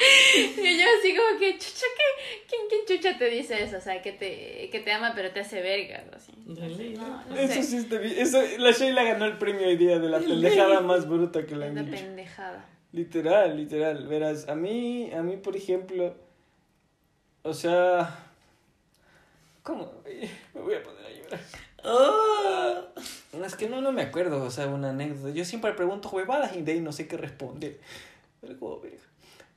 y 0.36 0.78
yo 0.78 0.84
así 0.98 1.14
como 1.16 1.38
que, 1.38 1.58
chucha, 1.58 1.86
¿qué? 1.96 2.38
¿Quién, 2.48 2.62
quién 2.68 2.98
chucha 3.00 3.18
te 3.18 3.28
dice 3.30 3.62
eso? 3.62 3.76
O 3.76 3.80
sea, 3.80 4.00
que 4.00 4.12
te, 4.12 4.68
que 4.70 4.80
te 4.80 4.92
ama 4.92 5.12
pero 5.14 5.30
te 5.30 5.40
hace 5.40 5.60
verga, 5.60 5.98
algo 5.98 6.16
así. 6.16 6.32
Dale, 6.46 6.90
No, 6.90 7.24
no 7.28 7.36
Eso 7.36 7.54
sé, 7.54 7.62
sí 7.62 7.76
está 7.78 7.98
bien. 7.98 8.14
Eso, 8.18 8.40
la 8.58 8.70
Sheila 8.72 9.02
ganó 9.04 9.26
el 9.26 9.38
premio 9.38 9.66
hoy 9.66 9.76
día 9.76 9.98
de 9.98 10.08
la 10.08 10.18
pendejada 10.20 10.80
más 10.80 11.08
bruta 11.08 11.44
que 11.44 11.54
es 11.54 11.60
han 11.62 11.74
dicho. 11.74 11.90
pendejada. 11.90 12.66
Literal, 12.92 13.56
literal. 13.56 14.06
Verás, 14.08 14.48
a 14.48 14.54
mí, 14.54 15.10
a 15.12 15.22
mí, 15.22 15.36
por 15.36 15.56
ejemplo, 15.56 16.16
O 17.42 17.54
sea. 17.54 18.26
¿Cómo? 19.62 19.92
Me 20.54 20.60
voy 20.60 20.74
a 20.74 20.82
poner 20.82 21.06
a 21.06 21.10
llorar. 21.10 21.40
¡Oh! 21.84 22.84
No, 23.32 23.44
Es 23.44 23.54
que 23.54 23.68
no, 23.68 23.80
no 23.80 23.92
me 23.92 24.02
acuerdo, 24.02 24.42
o 24.42 24.50
sea, 24.50 24.66
una 24.66 24.90
anécdota. 24.90 25.30
Yo 25.34 25.44
siempre 25.44 25.72
pregunto 25.72 26.10
huevadas 26.10 26.54
y 26.56 26.62
de 26.62 26.72
ahí 26.72 26.80
no 26.80 26.92
sé 26.92 27.06
qué 27.08 27.16
responder. 27.16 27.78
Pero 28.40 28.58
como, 28.58 28.80
verga. 28.80 28.98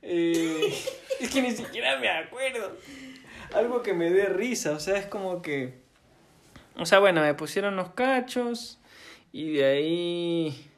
Eh, 0.06 0.72
es 1.20 1.30
que 1.30 1.42
ni 1.42 1.50
siquiera 1.50 1.98
me 1.98 2.08
acuerdo. 2.08 2.76
Algo 3.54 3.82
que 3.82 3.94
me 3.94 4.10
dé 4.10 4.26
risa, 4.26 4.72
o 4.72 4.80
sea, 4.80 4.96
es 4.96 5.06
como 5.06 5.42
que. 5.42 5.74
O 6.76 6.86
sea, 6.86 6.98
bueno, 6.98 7.22
me 7.22 7.34
pusieron 7.34 7.76
los 7.76 7.90
cachos 7.90 8.78
y 9.32 9.52
de 9.52 9.64
ahí. 9.64 10.70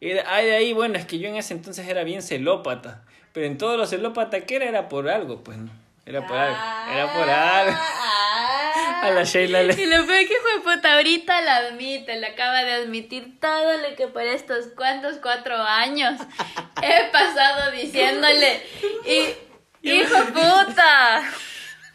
Y 0.00 0.08
de, 0.10 0.20
ah, 0.20 0.40
de 0.40 0.54
ahí, 0.54 0.72
bueno, 0.72 0.98
es 0.98 1.06
que 1.06 1.18
yo 1.18 1.28
en 1.28 1.36
ese 1.36 1.54
entonces 1.54 1.86
era 1.88 2.04
bien 2.04 2.22
celópata. 2.22 3.04
Pero 3.32 3.46
en 3.46 3.58
todo 3.58 3.76
lo 3.76 3.86
celópata 3.86 4.40
que 4.42 4.56
era, 4.56 4.66
era 4.66 4.88
por 4.88 5.08
algo, 5.08 5.42
pues 5.42 5.58
no. 5.58 5.70
Era 6.06 6.26
por 6.26 6.36
algo. 6.36 6.56
Era 6.92 7.12
por 7.12 7.28
algo. 7.28 7.76
A 9.06 9.10
la 9.10 9.22
Sheila 9.24 9.62
le. 9.62 9.80
Y 9.80 9.86
lo 9.86 10.04
peor 10.06 10.26
que 10.26 10.34
fue 10.42 10.74
puta, 10.74 10.94
ahorita 10.94 11.40
la 11.42 11.56
admite, 11.56 12.16
le 12.16 12.26
acaba 12.26 12.64
de 12.64 12.72
admitir 12.72 13.38
todo 13.40 13.76
lo 13.78 13.94
que 13.96 14.08
por 14.08 14.22
estos 14.22 14.66
cuantos 14.76 15.18
cuatro 15.22 15.56
años 15.56 16.20
he 16.82 17.10
pasado 17.10 17.70
diciéndole. 17.72 18.62
Y, 19.82 19.90
hijo 19.90 20.24
puta. 20.32 21.22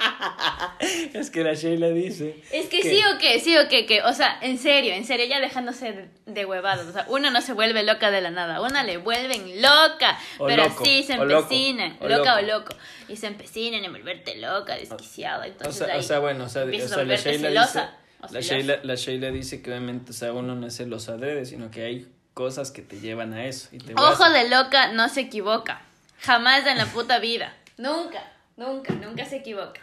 Es 1.13 1.29
que 1.29 1.43
la 1.43 1.53
Sheila 1.53 1.89
dice. 1.89 2.41
Es 2.51 2.67
que 2.67 2.81
sí 2.81 3.01
o 3.13 3.17
qué, 3.20 3.39
sí 3.39 3.58
o 3.58 3.67
qué, 3.70 3.86
que, 3.86 4.01
o 4.03 4.13
sea, 4.13 4.38
en 4.41 4.58
serio, 4.58 4.93
en 4.93 5.05
serio, 5.05 5.25
ya 5.27 5.39
dejándose 5.39 6.10
de, 6.25 6.46
huevadas, 6.46 6.88
o 6.88 6.91
sea, 6.91 7.05
una 7.10 7.29
no 7.29 7.41
se 7.41 7.53
vuelve 7.53 7.84
loca 7.84 8.12
de 8.12 8.22
la 8.22 8.31
nada, 8.31 8.62
una 8.62 8.84
le 8.84 8.98
vuelven 8.98 9.62
loca, 9.62 10.17
O 10.38 10.48
pero 10.48 10.63
loco, 10.63 10.84
sí 10.84 11.03
se 11.03 11.17
loco, 11.17 11.31
empecinan, 11.31 11.98
loca 12.01 12.38
o 12.38 12.41
loco, 12.41 12.75
y 13.08 13.15
se 13.15 13.27
empecinan 13.27 13.84
en 13.84 13.91
volverte 13.91 14.38
loca, 14.38 14.75
desquiciada, 14.75 15.48
O 15.65 15.72
sea, 15.72 15.93
ahí 15.93 16.00
o 16.00 16.03
sea, 16.03 16.20
bueno, 16.20 16.46
o 16.46 16.50
sea, 16.50 16.63
o 16.63 16.88
sea 16.88 17.03
la 17.03 17.15
Sheila 17.15 17.50
celosa, 17.50 17.98
dice. 18.22 18.34
La. 18.34 18.39
Sheila, 18.41 18.79
la 18.84 18.96
Sheila 18.96 19.31
dice 19.31 19.62
que 19.62 19.72
obviamente, 19.72 20.12
o 20.12 20.13
sea, 20.13 20.34
uno 20.34 20.55
no 20.55 20.67
es 20.67 20.77
celoso 20.77 21.13
adrede, 21.13 21.46
sino 21.46 21.72
que 21.72 21.84
hay 21.84 22.08
cosas 22.34 22.72
que 22.72 22.81
te 22.81 23.00
llevan 23.00 23.34
a 23.34 23.46
eso. 23.46 23.70
Y 23.72 23.79
te 23.79 23.93
voy 23.93 24.03
a 24.03 24.12
Ojo 24.12 24.29
de 24.29 24.48
loca 24.50 24.91
no 24.93 25.10
se 25.10 25.22
equivoca, 25.22 25.81
jamás 26.20 26.65
en 26.67 26.77
la 26.77 26.86
puta 26.86 27.20
vida, 27.20 27.55
nunca, 27.77 28.24
nunca, 28.58 28.93
nunca 28.93 29.25
se 29.25 29.38
equivoca, 29.38 29.81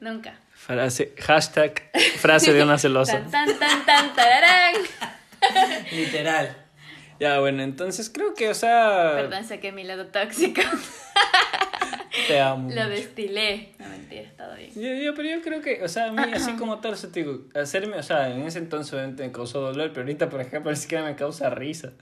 nunca. 0.00 0.38
Frase, 0.52 1.14
hashtag, 1.18 1.90
frase 2.18 2.52
de 2.52 2.62
una 2.62 2.78
celosa. 2.78 3.20
Tan, 3.20 3.30
tan, 3.30 3.58
tan, 3.58 3.86
tan, 3.86 4.14
tararán. 4.14 4.74
Literal. 5.92 6.56
Ya, 7.20 7.40
bueno, 7.40 7.62
entonces 7.62 8.10
creo 8.10 8.34
que, 8.34 8.48
o 8.48 8.54
sea, 8.54 9.12
Perdón, 9.16 9.44
saqué 9.44 9.72
mi 9.72 9.82
lado 9.84 10.06
tóxico. 10.06 10.60
te 12.28 12.40
amo. 12.40 12.68
Lo 12.70 12.74
mucho. 12.82 12.88
destilé. 12.88 13.74
No 13.78 13.88
mentira, 13.88 14.30
todo 14.36 14.54
bien. 14.54 14.70
Yo, 14.74 14.94
yo, 15.04 15.14
pero 15.14 15.28
yo 15.28 15.42
creo 15.42 15.60
que, 15.60 15.82
o 15.82 15.88
sea, 15.88 16.06
a 16.06 16.12
mí 16.12 16.22
así 16.32 16.52
como 16.52 16.78
tal, 16.78 16.92
o 16.92 16.96
sea, 16.96 17.10
te 17.10 17.20
digo, 17.24 17.44
hacerme, 17.54 17.96
o 17.96 18.02
sea, 18.02 18.30
en 18.30 18.42
ese 18.42 18.58
entonces 18.58 18.92
obviamente 18.92 19.24
me 19.24 19.32
causó 19.32 19.60
dolor, 19.60 19.90
pero 19.90 20.02
ahorita, 20.02 20.28
por 20.28 20.40
ejemplo, 20.40 20.70
ni 20.70 20.76
siquiera 20.76 21.04
me 21.04 21.16
causa 21.16 21.50
risa. 21.50 21.92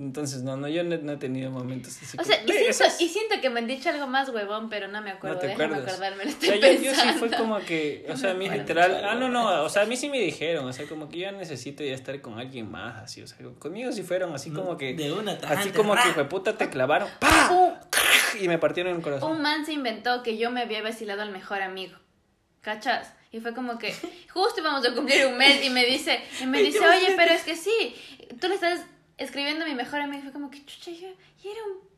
Entonces, 0.00 0.42
no, 0.42 0.56
no, 0.56 0.66
yo 0.66 0.82
no, 0.82 0.96
no 0.96 1.12
he 1.12 1.16
tenido 1.18 1.50
momentos 1.50 1.94
así. 2.02 2.16
O 2.18 2.24
sea, 2.24 2.36
y 2.42 2.46
como- 2.46 2.58
siento, 2.72 2.84
y 3.00 3.08
siento 3.08 3.34
que 3.42 3.50
me 3.50 3.60
han 3.60 3.66
dicho 3.66 3.90
algo 3.90 4.06
más 4.06 4.30
huevón, 4.30 4.70
pero 4.70 4.88
no 4.88 5.02
me 5.02 5.10
acuerdo. 5.10 5.34
No 5.34 5.40
te 5.42 5.48
Déjame 5.48 5.64
acuerdas. 5.66 5.88
acordarme, 5.94 6.24
lo 6.24 6.30
O 6.30 6.32
estoy 6.32 6.48
sea, 6.48 6.72
yo, 6.74 6.82
yo 6.82 6.94
sí 6.94 7.08
fue 7.18 7.30
como 7.30 7.58
que, 7.60 8.06
o 8.08 8.16
sea, 8.16 8.30
a 8.30 8.34
mí 8.34 8.48
literal, 8.48 9.04
ah, 9.04 9.14
no, 9.14 9.28
no, 9.28 9.62
o 9.62 9.68
sea, 9.68 9.82
a 9.82 9.84
mí 9.86 9.96
sí 9.98 10.08
me 10.08 10.18
dijeron, 10.18 10.66
o 10.66 10.72
sea, 10.72 10.86
como 10.88 11.10
que 11.10 11.18
yo 11.18 11.32
necesito 11.32 11.84
ya 11.84 11.92
estar 11.92 12.18
con 12.22 12.38
alguien 12.38 12.70
más, 12.70 13.02
así, 13.02 13.20
o 13.20 13.26
sea, 13.26 13.36
conmigo 13.58 13.92
sí 13.92 14.02
fueron 14.02 14.34
así 14.34 14.50
como 14.50 14.78
que, 14.78 14.94
De 14.94 15.12
una 15.12 15.32
así 15.32 15.40
tajante, 15.42 15.72
como 15.76 15.92
que, 15.94 16.00
ra. 16.00 16.08
hijo 16.08 16.20
de 16.20 16.24
puta, 16.26 16.56
te 16.56 16.70
clavaron, 16.70 17.08
¡pa! 17.18 17.50
Un, 17.52 17.74
Y 18.42 18.48
me 18.48 18.56
partieron 18.58 18.96
el 18.96 19.02
corazón. 19.02 19.32
un 19.32 19.42
man 19.42 19.66
se 19.66 19.74
inventó 19.74 20.22
que 20.22 20.38
yo 20.38 20.50
me 20.50 20.62
había 20.62 20.80
vacilado 20.82 21.20
al 21.20 21.30
mejor 21.30 21.60
amigo. 21.60 21.96
¿Cachas? 22.62 23.12
Y 23.32 23.40
fue 23.40 23.54
como 23.54 23.78
que 23.78 23.94
justo 24.32 24.60
íbamos 24.60 24.86
a 24.86 24.94
cumplir 24.94 25.26
un 25.26 25.36
mes 25.36 25.64
y 25.64 25.70
me 25.70 25.84
dice, 25.84 26.20
y 26.40 26.46
me 26.46 26.62
dice, 26.62 26.78
oye, 26.80 27.12
pero 27.16 27.32
es 27.32 27.42
que 27.42 27.54
sí, 27.56 27.94
tú 28.40 28.48
le 28.48 28.54
estás 28.54 28.80
escribiendo 29.20 29.64
a 29.64 29.68
mi 29.68 29.74
mejor 29.74 30.00
amigo. 30.00 30.22
Fue 30.24 30.32
como 30.32 30.50
que, 30.50 30.64
chucha, 30.66 30.90
yo, 30.90 31.08
y 31.44 31.48
era 31.48 31.62
un 31.64 31.88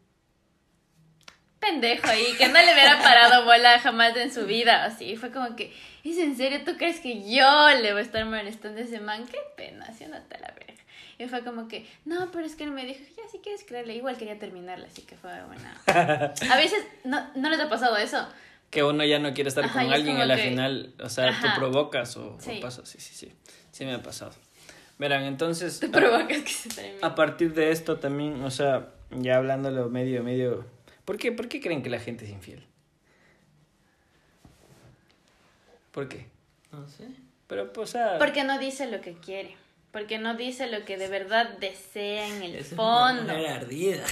pendejo 1.59 2.09
ahí, 2.09 2.35
que 2.37 2.49
no 2.49 2.55
le 2.61 2.73
hubiera 2.73 3.01
parado 3.01 3.45
bola 3.45 3.79
jamás 3.79 4.17
en 4.17 4.33
su 4.33 4.47
vida. 4.47 4.85
Así, 4.85 5.17
fue 5.17 5.31
como 5.31 5.55
que, 5.55 5.73
¿es 6.05 6.19
en 6.19 6.37
serio? 6.37 6.63
¿Tú 6.65 6.77
crees 6.77 7.01
que 7.01 7.23
yo 7.33 7.69
le 7.81 7.93
voy 7.93 8.01
a 8.01 8.05
estar 8.05 8.25
molestando 8.25 8.81
a 8.81 8.85
ese 8.85 9.01
man? 9.01 9.27
Qué 9.27 9.39
pena, 9.57 9.87
haciéndote 9.87 10.39
la 10.41 10.49
verga. 10.49 10.83
Y 11.19 11.29
fue 11.29 11.45
como 11.45 11.69
que, 11.69 11.87
no, 12.05 12.31
pero 12.33 12.45
es 12.45 12.57
que 12.57 12.65
él 12.65 12.73
me 12.73 12.85
dijo, 12.85 13.01
ya, 13.17 13.23
si 13.31 13.39
quieres 13.39 13.63
creerle, 13.65 13.95
igual 13.95 14.17
quería 14.17 14.39
terminarla, 14.41 14.87
así 14.89 15.03
que 15.03 15.17
fue 15.17 15.31
buena. 15.45 15.81
A 16.51 16.57
veces, 16.57 16.85
¿no, 17.05 17.31
¿no 17.37 17.49
les 17.49 17.61
ha 17.61 17.69
pasado 17.69 17.97
eso? 17.97 18.27
Que 18.71 18.83
uno 18.83 19.05
ya 19.05 19.19
no 19.21 19.33
quiere 19.35 19.49
estar 19.49 19.65
Ajá, 19.65 19.83
con 19.85 19.93
alguien 19.93 20.17
y 20.17 20.19
como 20.19 20.23
a 20.23 20.27
la 20.27 20.37
que- 20.37 20.49
final, 20.49 20.95
o 21.01 21.09
sea, 21.11 21.29
Ajá. 21.29 21.53
tú 21.55 21.61
provocas 21.61 22.17
o, 22.17 22.35
o 22.37 22.41
Sí. 22.41 22.59
pasa, 22.61 22.85
sí, 22.87 22.99
sí, 22.99 23.15
sí, 23.15 23.33
sí 23.71 23.85
me 23.85 23.93
ha 23.95 24.03
pasado. 24.03 24.33
Verán, 24.99 25.25
entonces, 25.25 25.81
Te 25.81 25.87
a- 25.87 25.91
provocas 25.91 26.43
que 26.43 26.49
se 26.49 26.69
termine. 26.69 26.99
a 27.03 27.15
partir 27.15 27.55
de 27.55 27.71
esto 27.71 27.99
también, 27.99 28.43
o 28.45 28.51
sea, 28.51 28.91
ya 29.11 29.37
hablándolo 29.37 29.89
medio, 29.89 30.23
medio, 30.23 30.65
¿por 31.05 31.17
qué, 31.19 31.33
¿por 31.33 31.49
qué 31.49 31.61
creen 31.61 31.83
que 31.83 31.91
la 31.91 31.99
gente 32.01 32.25
es 32.25 32.31
infiel? 32.31 32.65
¿Por 35.91 36.09
qué? 36.09 36.27
No 36.71 36.89
sé. 36.89 37.07
Pero, 37.47 37.73
pues, 37.73 37.91
o 37.91 37.93
sea, 37.93 38.19
Porque 38.19 38.45
no 38.45 38.59
dice 38.59 38.87
lo 38.91 39.01
que 39.01 39.15
quiere. 39.15 39.57
Porque 39.93 40.19
no 40.19 40.35
dice 40.37 40.69
lo 40.69 40.87
que 40.87 40.97
de 40.97 41.09
verdad 41.09 41.59
desea 41.59 42.27
en 42.29 42.43
el 42.43 42.55
Esa 42.55 42.69
es 42.71 42.75
fondo. 42.77 43.23
una 43.25 43.35
mujer 43.35 43.51
ardida. 43.51 44.05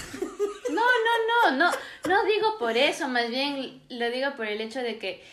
No, 0.71 0.77
no, 0.77 1.51
no, 1.51 1.57
no. 1.57 1.71
No 2.07 2.25
digo 2.27 2.59
por 2.59 2.77
eso, 2.77 3.09
más 3.09 3.31
bien 3.31 3.81
lo 3.89 4.11
digo 4.11 4.35
por 4.37 4.47
el 4.47 4.61
hecho 4.61 4.81
de 4.81 4.99
que 4.99 5.25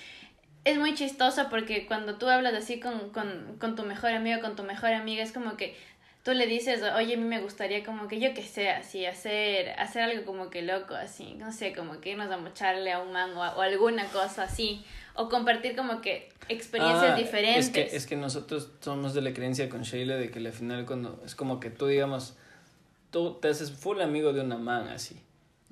es 0.67 0.77
muy 0.77 0.93
chistoso 0.95 1.47
porque 1.49 1.85
cuando 1.85 2.15
tú 2.15 2.27
hablas 2.27 2.53
así 2.53 2.79
con, 2.79 3.11
con, 3.11 3.57
con 3.59 3.75
tu 3.75 3.83
mejor 3.83 4.11
amigo, 4.11 4.41
con 4.41 4.55
tu 4.55 4.63
mejor 4.63 4.91
amiga, 4.91 5.23
es 5.23 5.31
como 5.31 5.55
que 5.55 5.75
tú 6.23 6.33
le 6.33 6.45
dices, 6.45 6.81
oye, 6.95 7.13
a 7.13 7.17
mí 7.17 7.23
me 7.23 7.39
gustaría 7.39 7.85
como 7.85 8.09
que 8.09 8.19
yo 8.19 8.33
que 8.33 8.43
sé, 8.43 8.69
así, 8.69 9.05
hacer, 9.05 9.69
hacer 9.79 10.01
algo 10.03 10.25
como 10.25 10.49
que 10.49 10.61
loco, 10.61 10.93
así, 10.93 11.35
no 11.35 11.53
sé, 11.53 11.73
como 11.73 12.01
que 12.01 12.11
irnos 12.11 12.29
a 12.29 12.37
mocharle 12.37 12.91
a 12.91 12.99
un 12.99 13.13
mango 13.13 13.39
o 13.39 13.61
alguna 13.61 14.05
cosa 14.07 14.43
así. 14.43 14.83
O 15.15 15.29
compartir 15.29 15.75
como 15.75 16.01
que 16.01 16.29
experiencias 16.49 17.13
Ah, 17.13 17.15
diferentes. 17.15 17.67
Es 17.67 17.71
que, 17.71 17.95
es 17.95 18.05
que 18.05 18.15
nosotros 18.17 18.69
somos 18.81 19.13
de 19.13 19.21
la 19.21 19.33
creencia 19.33 19.69
con 19.69 19.83
Sheila 19.83 20.15
de 20.17 20.29
que 20.29 20.39
al 20.39 20.51
final 20.51 20.85
cuando 20.85 21.21
es 21.25 21.33
como 21.33 21.59
que 21.61 21.69
tú 21.69 21.87
digamos, 21.87 22.35
tú 23.09 23.35
te 23.41 23.47
haces 23.47 23.71
full 23.71 24.01
amigo 24.01 24.33
de 24.33 24.41
una 24.41 24.57
man 24.57 24.89
así. 24.89 25.15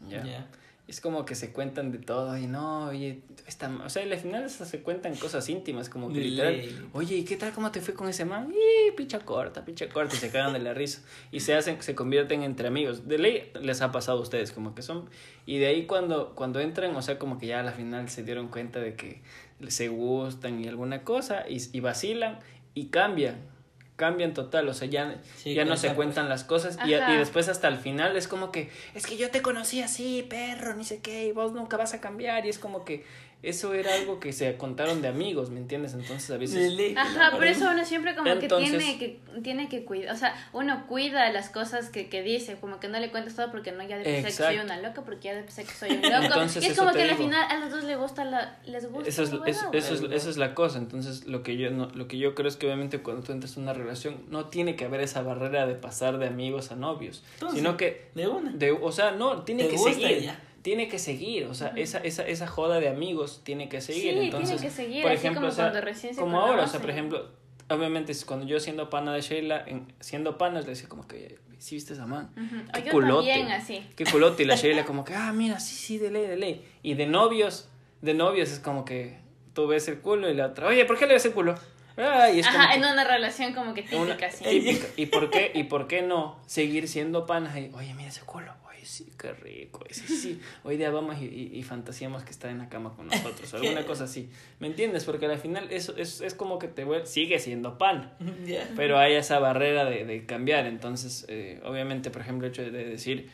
¿ya? 0.10 0.24
Ya. 0.24 0.48
Es 0.88 1.02
como 1.02 1.26
que 1.26 1.34
se 1.34 1.52
cuentan 1.52 1.92
de 1.92 1.98
todo 1.98 2.38
y 2.38 2.46
no, 2.46 2.90
oye, 2.90 3.22
esta, 3.48 3.72
o 3.84 3.90
sea, 3.90 4.04
al 4.04 4.18
final 4.18 4.48
se 4.50 4.82
cuentan 4.82 5.16
cosas 5.16 5.50
íntimas, 5.50 5.90
como 5.90 6.14
que 6.14 6.20
literal, 6.20 6.62
oye, 6.94 7.16
¿y 7.16 7.24
qué 7.24 7.38
tal 7.38 7.54
cómo 7.54 7.72
te 7.72 7.82
fue 7.82 7.96
con 7.96 8.08
ese 8.08 8.24
man? 8.24 8.54
Y 8.54 8.92
picha 8.92 9.20
corta, 9.20 9.66
picha 9.66 9.90
corta, 9.90 10.16
y 10.16 10.20
se 10.20 10.30
cagan 10.30 10.54
de 10.54 10.60
la 10.60 10.76
risa. 10.76 11.02
Y 11.32 11.40
se 11.40 11.56
hacen, 11.56 11.82
se 11.82 11.96
convierten 11.96 12.44
entre 12.44 12.68
amigos. 12.68 13.08
De 13.08 13.18
ley 13.18 13.52
les 13.60 13.82
ha 13.82 13.92
pasado 13.92 14.20
a 14.20 14.22
ustedes, 14.22 14.52
como 14.52 14.76
que 14.76 14.84
son, 14.84 15.10
y 15.48 15.58
de 15.58 15.68
ahí 15.68 15.88
cuando, 15.88 16.36
cuando 16.36 16.60
entran, 16.60 16.96
o 16.96 17.02
sea, 17.02 17.18
como 17.18 17.40
que 17.40 17.48
ya 17.48 17.62
a 17.62 17.64
la 17.64 17.72
final 17.72 18.08
se 18.10 18.24
dieron 18.24 18.50
cuenta 18.50 18.80
de 18.80 18.96
que 18.96 19.22
se 19.68 19.88
gustan 19.88 20.64
y 20.64 20.68
alguna 20.68 21.04
cosa, 21.04 21.50
y, 21.50 21.58
y 21.76 21.80
vacilan, 21.80 22.40
y 22.76 22.88
cambian. 22.88 23.55
Cambian 23.96 24.34
total, 24.34 24.68
o 24.68 24.74
sea, 24.74 24.90
ya, 24.90 25.22
Sí, 25.38 25.54
ya 25.54 25.64
no 25.64 25.78
se 25.78 25.88
pues. 25.88 25.96
cuentan 25.96 26.28
las 26.28 26.44
cosas 26.44 26.78
y, 26.86 26.94
y 26.94 27.18
después 27.18 27.48
hasta 27.48 27.70
el 27.70 27.78
final 27.78 28.18
es 28.18 28.28
como 28.28 28.52
que 28.52 28.70
es 28.94 29.06
que 29.06 29.16
yo 29.16 29.32
te 29.32 29.42
conocí 29.42 29.82
así, 29.82 30.26
perro, 30.30 30.76
ni 30.76 30.84
sé 30.84 31.00
qué, 31.00 31.28
y 31.28 31.32
vos 31.32 31.54
nunca 31.54 31.78
vas 31.78 31.94
a 31.94 32.02
cambiar 32.02 32.46
y 32.46 32.50
es 32.50 32.60
como 32.60 32.84
que 32.84 33.06
eso 33.50 33.74
era 33.74 33.94
algo 33.94 34.20
que 34.20 34.34
se 34.34 34.58
contaron 34.58 35.02
de 35.02 35.08
amigos, 35.08 35.50
¿me 35.50 35.60
entiendes? 35.60 35.94
Entonces 35.94 36.30
a 36.30 36.34
De 36.34 36.40
veces. 36.40 36.98
Ajá, 36.98 37.32
por 37.32 37.46
eso 37.46 37.70
uno 37.72 37.86
siempre 37.86 38.16
como 38.16 38.30
Entonces- 38.30 38.72
que 38.72 38.78
tiene 38.78 38.98
que 39.00 39.42
tiene 39.42 39.70
que 39.70 39.84
cuidar, 39.86 40.14
o 40.14 40.18
sea, 40.18 40.34
uno 40.54 40.86
cuida 40.88 41.30
las 41.32 41.50
cosas 41.50 41.90
que, 41.90 42.08
que 42.10 42.22
dice, 42.24 42.56
como 42.60 42.80
que 42.80 42.88
no 42.88 43.00
le 43.00 43.12
cuentas 43.12 43.36
todo 43.36 43.52
porque 43.52 43.72
no 43.72 43.84
ya 43.88 44.02
sé 44.04 44.24
que 44.24 44.32
soy 44.32 44.58
una 44.60 44.78
loca, 44.78 45.04
porque 45.04 45.26
ya 45.30 45.48
sé 45.50 45.64
que 45.66 45.72
soy 45.74 45.92
un 45.92 46.02
loco. 46.04 46.24
Entonces, 46.24 46.64
y 46.64 46.68
es 46.68 46.78
como 46.78 46.92
que 46.94 47.02
al 47.02 47.10
digo. 47.10 47.24
final 47.24 47.44
a 47.52 47.58
los 47.60 47.70
dos 47.72 47.84
les 47.84 47.98
gusta 47.98 48.24
la, 48.26 48.58
les 48.66 48.90
gusta 48.92 49.10
eso 49.10 49.24
es, 49.24 49.34
la 49.34 49.46
es- 49.48 49.58
eso, 49.74 49.94
es, 50.06 50.12
eso 50.12 50.30
es 50.30 50.38
la 50.38 50.54
cosa, 50.56 50.78
entonces 50.78 51.26
lo 51.28 51.44
que 51.44 51.58
yo 51.58 51.70
no, 51.72 51.88
lo 51.94 52.08
que 52.08 52.18
yo 52.18 52.34
creo 52.36 52.48
es 52.48 52.56
que 52.56 52.66
obviamente 52.66 53.00
cuando 53.02 53.24
tú 53.24 53.32
entras 53.32 53.58
en 53.58 53.64
una 53.64 53.74
relación 53.74 54.24
no 54.30 54.46
tiene 54.46 54.76
que 54.76 54.86
haber 54.86 55.02
esa 55.02 55.22
barrera 55.22 55.68
de 55.68 55.76
pasar 55.76 56.18
de 56.18 56.28
amigos 56.28 56.72
a 56.72 56.76
novios, 56.76 57.24
Entonces, 57.34 57.60
sino 57.60 57.78
que 57.78 58.10
De 58.16 58.28
una. 58.28 58.52
de, 58.52 58.72
o 58.72 58.92
sea, 58.92 59.12
no, 59.12 59.44
tiene 59.44 59.68
que 59.68 59.78
seguir. 59.78 60.22
ya. 60.22 60.40
Tiene 60.66 60.88
que 60.88 60.98
seguir, 60.98 61.46
o 61.46 61.54
sea, 61.54 61.74
esa, 61.76 62.00
esa, 62.00 62.24
esa 62.26 62.48
joda 62.48 62.80
de 62.80 62.90
amigos 62.90 63.42
tiene 63.44 63.70
que 63.70 63.82
seguir. 63.82 64.14
Sí, 64.16 64.20
Entonces, 64.20 64.50
tiene 64.58 64.64
que 64.68 64.76
seguir, 64.76 65.02
por 65.04 65.12
así 65.12 65.20
ejemplo, 65.20 65.42
como 65.42 65.52
o 65.52 65.56
sea, 65.56 65.66
cuando 65.66 65.82
recién 65.82 66.16
se 66.16 66.20
como 66.20 66.40
ahora, 66.40 66.64
o 66.64 66.68
sea, 66.68 66.80
por 66.80 66.90
ejemplo, 66.90 67.30
obviamente 67.70 68.14
cuando 68.26 68.48
yo 68.48 68.60
siendo 68.60 68.90
pana 68.90 69.14
de 69.14 69.22
Sheila, 69.22 69.64
en- 69.68 69.94
siendo 70.00 70.40
panas 70.40 70.64
le 70.64 70.72
decía 70.72 70.90
como 70.90 71.08
que, 71.08 71.38
¿sí 71.60 71.76
viste 71.76 71.94
esa 71.94 72.08
man? 72.08 72.32
Qué 72.74 72.82
yo 72.82 72.92
culote. 72.92 73.28
también 73.30 73.52
así. 73.52 73.86
Qué 73.96 74.06
culote. 74.06 74.42
Y 74.42 74.48
la 74.48 74.56
Sheila 74.56 74.86
como 74.86 75.06
que, 75.06 75.14
ah, 75.14 75.32
mira, 75.34 75.60
sí, 75.60 75.76
sí, 75.76 75.98
de 76.00 76.10
ley, 76.10 76.26
de 76.26 76.36
ley. 76.36 76.66
Y 76.82 76.96
de 76.96 77.06
novios, 77.06 77.70
de 78.02 78.16
novios 78.16 78.50
es 78.52 78.58
como 78.58 78.86
que 78.86 79.20
tú 79.54 79.68
ves 79.68 79.88
el 79.88 80.00
culo 80.00 80.32
y 80.32 80.34
la 80.34 80.48
otra, 80.48 80.66
oye, 80.66 80.84
¿por 80.86 80.98
qué 80.98 81.06
le 81.06 81.14
ves 81.14 81.26
el 81.26 81.34
culo? 81.34 81.54
Ay, 81.96 82.40
es 82.40 82.48
Ajá, 82.48 82.70
que- 82.72 82.78
en 82.78 82.86
una 82.86 83.04
relación 83.04 83.54
como 83.54 83.76
que 83.76 83.84
típica, 83.84 84.02
una- 84.02 84.18
sí. 84.32 84.44
típica. 84.44 84.88
¿Y 84.98 85.06
por 85.06 85.30
qué? 85.30 85.52
¿Y 85.54 85.66
por 85.66 85.88
qué 85.88 86.02
no 86.02 86.40
seguir 86.48 86.88
siendo 86.88 87.28
panas? 87.28 87.56
Y, 87.56 87.70
Oye, 87.76 87.94
mira 87.94 88.10
ese 88.10 88.22
culo. 88.22 88.52
Sí, 88.86 89.08
qué 89.20 89.34
rico. 89.34 89.84
Sí, 89.90 90.08
sí. 90.08 90.42
Hoy 90.64 90.78
día 90.78 90.92
vamos 90.92 91.20
y, 91.20 91.26
y, 91.26 91.58
y 91.58 91.64
fantaseamos 91.64 92.24
que 92.24 92.30
está 92.30 92.52
en 92.52 92.60
la 92.60 92.70
cama 92.70 92.94
con 92.96 93.08
nosotros. 93.08 93.52
o 93.54 93.58
alguna 93.58 93.84
cosa 93.84 94.04
así. 94.04 94.30
¿Me 94.60 94.68
entiendes? 94.68 95.04
Porque 95.06 95.26
al 95.26 95.40
final 95.40 95.68
eso 95.72 95.98
es, 95.98 96.22
es 96.22 96.36
como 96.36 96.60
que 96.60 96.68
te 96.68 96.84
vuelve, 96.84 97.08
sigue 97.08 97.40
siendo 97.40 97.78
pan. 97.78 98.14
Pero 98.76 99.00
hay 99.00 99.14
esa 99.16 99.40
barrera 99.40 99.86
de, 99.86 100.06
de 100.06 100.26
cambiar. 100.26 100.68
Entonces, 100.68 101.26
eh, 101.30 101.60
obviamente, 101.66 102.12
por 102.12 102.22
ejemplo, 102.22 102.46
el 102.46 102.54
hecho 102.54 102.62
de 102.62 102.86
decir, 102.86 103.30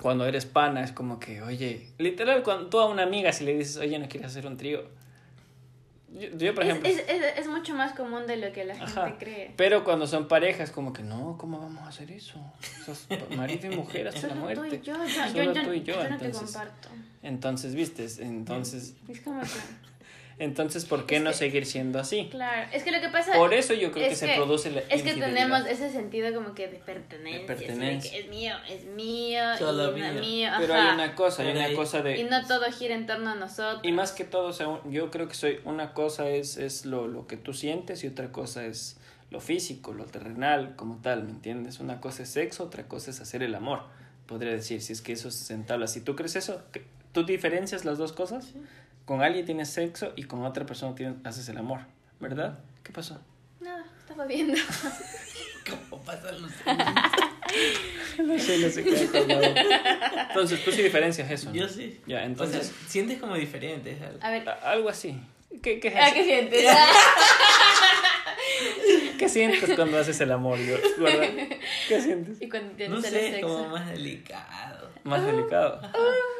cuando 0.00 0.26
eres 0.26 0.46
pana, 0.46 0.84
es 0.84 0.92
como 0.92 1.18
que, 1.18 1.42
oye, 1.42 1.86
literal, 1.98 2.42
cuando 2.42 2.66
tú 2.68 2.80
a 2.80 2.86
una 2.86 3.02
amiga, 3.02 3.32
si 3.32 3.44
le 3.44 3.56
dices, 3.56 3.78
oye, 3.78 3.98
no 3.98 4.08
quieres 4.08 4.30
hacer 4.30 4.46
un 4.46 4.56
trío. 4.56 4.84
Yo, 6.12 6.28
yo, 6.36 6.54
por 6.54 6.64
ejemplo. 6.64 6.88
es, 6.88 6.98
es, 7.08 7.38
es 7.38 7.46
mucho 7.46 7.74
más 7.74 7.92
común 7.94 8.26
de 8.26 8.36
lo 8.36 8.52
que 8.52 8.64
la 8.64 8.74
gente 8.74 8.92
Ajá. 8.92 9.16
cree. 9.18 9.52
Pero 9.56 9.84
cuando 9.84 10.06
son 10.08 10.26
parejas, 10.26 10.70
como 10.72 10.92
que 10.92 11.02
no, 11.02 11.36
¿cómo 11.38 11.60
vamos 11.60 11.82
a 11.84 11.88
hacer 11.88 12.10
eso? 12.10 12.34
Marido 13.36 13.70
y 13.72 13.76
mujer 13.76 14.08
hasta 14.08 14.22
la 14.28 14.34
Solo 14.34 14.34
tú 14.34 14.60
muerte. 14.60 14.80
y 14.82 14.86
yo, 14.86 14.94
yo, 14.94 15.08
Solo 15.08 15.44
yo, 15.44 15.52
yo, 15.52 15.62
tú 15.62 15.72
y 15.72 15.82
yo, 15.82 15.94
yo 16.02 16.10
no 16.10 16.18
te 16.18 16.24
entonces. 16.26 16.42
comparto. 16.56 16.88
Entonces, 17.22 17.74
¿viste? 17.74 18.06
Entonces, 18.20 18.94
Es 19.08 19.20
como 19.20 19.40
que, 19.42 19.48
entonces 20.40 20.84
¿por 20.86 21.06
qué 21.06 21.16
Es 21.16 21.22
no 21.22 21.30
que- 21.30 21.36
seguir 21.36 21.66
siendo 21.66 22.00
así? 22.00 22.28
claro, 22.30 22.68
es 22.72 22.82
que 22.82 22.90
lo 22.90 23.00
que 23.00 23.08
pasa 23.10 23.34
Por 23.34 23.54
eso 23.54 23.74
yo 23.74 23.92
creo 23.92 24.08
que 24.08 24.16
se 24.16 24.34
produce 24.34 24.70
la 24.72 24.80
Es 24.88 25.02
que 25.02 25.14
tenemos 25.14 25.64
ese 25.66 25.92
sentido 25.92 26.34
como 26.34 26.54
que 26.54 26.66
de 26.66 26.78
pertenencia, 26.78 27.40
De 27.42 27.46
pertenencia. 27.46 28.10
que 28.10 28.18
es 28.20 28.28
mío, 28.28 28.54
es 28.68 28.84
mío, 28.86 29.42
Solo 29.58 29.96
y 29.96 30.00
no 30.00 30.12
mío. 30.12 30.20
mío, 30.20 30.50
Pero 30.58 30.74
ajá. 30.74 30.88
hay 30.88 30.94
una 30.94 31.14
cosa, 31.14 31.42
hay 31.42 31.50
una 31.56 31.72
cosa 31.74 32.02
de... 32.02 32.18
Y 32.18 32.24
no 32.24 32.44
todo 32.46 32.64
gira 32.72 32.94
en 32.96 33.06
torno 33.06 33.30
a 33.30 33.34
nosotros. 33.36 33.80
Y 33.84 33.92
más 33.92 34.12
que 34.12 34.24
todo, 34.24 34.48
o 34.48 34.52
sea, 34.52 34.80
yo 34.90 35.10
creo 35.10 35.28
que 35.28 35.34
soy 35.34 35.60
una 35.64 35.92
cosa 35.94 36.28
es, 36.28 36.56
es 36.56 36.86
lo, 36.86 37.06
lo 37.06 37.26
que 37.26 37.36
tú 37.36 37.52
sientes 37.54 38.02
y 38.02 38.08
otra 38.08 38.32
cosa 38.32 38.64
es 38.66 38.96
lo 39.30 39.40
físico, 39.40 39.92
lo 39.92 40.06
terrenal, 40.06 40.74
como 40.74 40.96
tal, 41.02 41.22
¿me 41.22 41.30
entiendes? 41.30 41.78
Una 41.78 42.00
cosa 42.00 42.24
es 42.24 42.30
sexo, 42.30 42.64
otra 42.64 42.88
cosa 42.88 43.10
es 43.12 43.20
hacer 43.20 43.42
el 43.44 43.54
amor, 43.54 43.82
podría 44.26 44.50
decir, 44.52 44.80
si 44.82 44.92
es 44.92 45.02
que 45.02 45.12
eso 45.12 45.30
se 45.30 45.54
entabla. 45.54 45.86
Si 45.86 46.00
tú 46.00 46.16
crees 46.16 46.34
eso, 46.34 46.62
¿qué- 46.72 46.82
¿tú 47.12 47.24
diferencias 47.24 47.84
las 47.84 47.98
dos 47.98 48.12
cosas? 48.12 48.48
Con 49.10 49.24
alguien 49.24 49.44
tienes 49.44 49.68
sexo 49.70 50.12
y 50.14 50.22
con 50.22 50.44
otra 50.44 50.64
persona 50.64 50.94
tienes, 50.94 51.16
haces 51.24 51.48
el 51.48 51.58
amor, 51.58 51.80
¿verdad? 52.20 52.60
¿Qué 52.84 52.92
pasó? 52.92 53.20
Nada, 53.58 53.84
estaba 53.98 54.24
viendo. 54.24 54.54
¿Cómo 55.90 56.00
pasan 56.04 56.40
los 56.40 56.52
No 58.24 58.38
sé, 58.38 58.58
no 58.58 58.70
sé 58.70 58.84
qué. 58.84 59.08
Entonces, 60.28 60.64
tú 60.64 60.70
sí 60.70 60.82
diferencias 60.84 61.28
eso. 61.28 61.48
¿no? 61.50 61.56
Yo 61.56 61.68
sí. 61.68 62.00
Ya, 62.06 62.18
O 62.18 62.20
entonces, 62.20 62.68
sea, 62.68 62.88
sientes 62.88 63.18
como 63.18 63.34
diferente. 63.34 63.98
A 64.20 64.30
ver, 64.30 64.48
a- 64.48 64.70
algo 64.70 64.88
así. 64.88 65.20
¿Qué, 65.60 65.80
qué, 65.80 65.88
es 65.88 65.96
¿a 65.96 66.04
eso? 66.06 66.14
qué 66.14 66.24
sientes? 66.24 66.64
¿Qué 69.18 69.28
sientes 69.28 69.74
cuando 69.74 69.98
haces 69.98 70.20
el 70.20 70.30
amor, 70.30 70.56
yo? 70.60 70.76
¿Verdad? 71.02 71.28
¿Qué 71.88 72.00
sientes? 72.00 72.40
y 72.40 72.48
cuando 72.48 72.74
tienes 72.74 73.00
No 73.00 73.04
el 73.04 73.12
sé, 73.12 73.30
sexo. 73.32 73.48
como 73.48 73.68
más 73.70 73.90
delicado. 73.90 74.88
Más 75.04 75.24
delicado. 75.24 75.80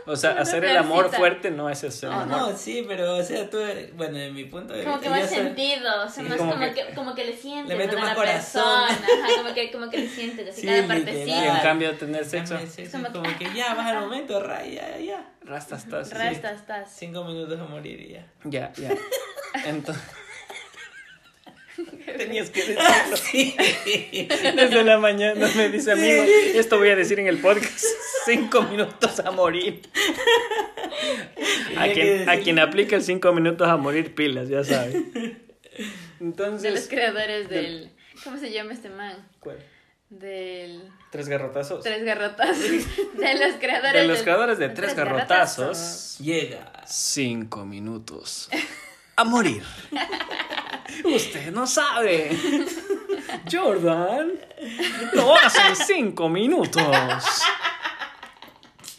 O 0.07 0.17
sea, 0.17 0.33
Una 0.33 0.41
hacer 0.41 0.65
el 0.65 0.77
amor 0.79 0.97
florcita. 1.01 1.19
fuerte 1.19 1.51
no 1.51 1.69
es 1.71 1.85
hacer 1.85 2.09
el 2.09 2.15
Ah, 2.15 2.23
amor. 2.23 2.39
no, 2.39 2.57
sí, 2.57 2.85
pero, 2.89 3.17
o 3.19 3.23
sea, 3.23 3.49
tú, 3.49 3.59
bueno, 3.95 4.17
en 4.19 4.35
mi 4.35 4.45
punto 4.45 4.73
de 4.73 4.83
Como 4.83 4.97
vista, 4.97 5.11
que 5.13 5.15
yo 5.15 5.21
más 5.23 5.31
soy- 5.31 5.39
sentido, 5.45 5.89
o 6.05 6.09
sea, 6.09 6.23
Sí, 6.25 6.29
más 6.29 6.39
como 6.39 6.51
como, 6.53 6.65
que- 6.65 6.75
que, 6.75 6.95
como 6.95 7.15
que 7.15 7.25
le 7.27 7.37
sientes 7.37 7.69
Le 7.69 7.77
metes 7.77 7.97
a 7.97 8.01
más 8.01 8.09
la 8.09 8.15
corazón. 8.17 8.63
persona, 8.89 9.09
ajá, 9.25 9.43
como 9.43 9.55
que, 9.55 9.71
como 9.71 9.91
que 9.91 9.99
le 9.99 10.09
sientes 10.09 10.49
así 10.49 10.63
Sí, 10.63 10.67
cada 10.67 10.87
partecita. 10.89 11.45
Y 11.45 11.49
en 11.49 11.57
cambio 11.59 11.97
tener 11.99 12.25
sexo, 12.25 12.55
Dame 12.55 12.67
sexo, 12.67 12.93
Como 12.93 13.07
es 13.07 13.13
que- 13.13 13.19
como 13.21 13.39
que 13.53 13.59
ya, 13.59 13.75
vas 13.75 13.87
al 13.87 14.01
momento, 14.01 14.41
ra, 14.43 14.65
ya, 14.65 14.99
ya. 14.99 15.31
rasta 15.45 15.77
estás. 15.77 16.11
Resta, 16.13 16.51
estás. 16.53 16.91
Cinco 16.91 17.23
minutos 17.25 17.61
a 17.61 17.65
morir 17.65 18.01
y 18.01 18.13
ya. 18.15 18.27
Ya, 18.45 18.73
ya. 18.73 18.91
Entonces, 19.67 20.03
tenías 22.19 22.51
que 22.51 22.61
decirlo. 22.61 23.17
Sí. 23.17 23.57
Desde 24.57 24.85
la 24.85 24.99
mañana 24.99 25.49
me 25.57 25.69
dice 25.69 25.93
amigo, 25.93 26.23
esto 26.55 26.79
voy 26.79 26.89
a 26.91 26.97
decir 26.97 27.19
en 27.21 27.27
el 27.27 27.39
podcast. 27.39 27.85
Cinco 28.25 28.63
minutos 28.63 29.21
a 29.21 29.31
morir. 29.31 29.83
A 31.77 31.89
quien, 31.89 32.29
a 32.29 32.37
quien 32.39 32.59
aplica 32.59 32.97
el 32.97 33.03
cinco 33.03 33.33
minutos 33.33 33.67
a 33.69 33.77
morir 33.77 34.15
pilas, 34.15 34.49
ya 34.49 34.63
sabes. 34.65 34.93
De 35.15 35.39
los 35.71 35.87
Entonces, 36.21 36.89
creadores 36.89 37.49
del... 37.49 37.91
¿Cómo 38.25 38.37
se 38.39 38.51
llama 38.53 38.73
este 38.75 38.91
man? 38.91 39.27
¿cuál? 39.39 39.59
Del... 40.11 40.83
Tres 41.11 41.29
garrotazos. 41.29 41.83
Tres 41.83 42.05
garrotazos. 42.05 42.61
De 43.15 43.35
los 43.39 43.55
creadores 43.59 44.03
De 44.03 44.07
los 44.09 44.17
del- 44.19 44.25
creadores 44.25 44.59
de 44.59 44.69
tres 44.69 44.95
garrotazos. 44.95 46.19
Llega. 46.19 46.71
Cinco 46.87 47.65
minutos 47.65 48.51
a 49.17 49.25
morir. 49.25 49.63
Usted 51.05 51.53
no 51.53 51.67
sabe. 51.67 52.31
Jordan 53.51 54.33
lo 55.13 55.35
hace 55.37 55.61
en 55.69 55.77
cinco 55.77 56.29
minutos. 56.29 56.83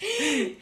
Ay, 0.01 0.57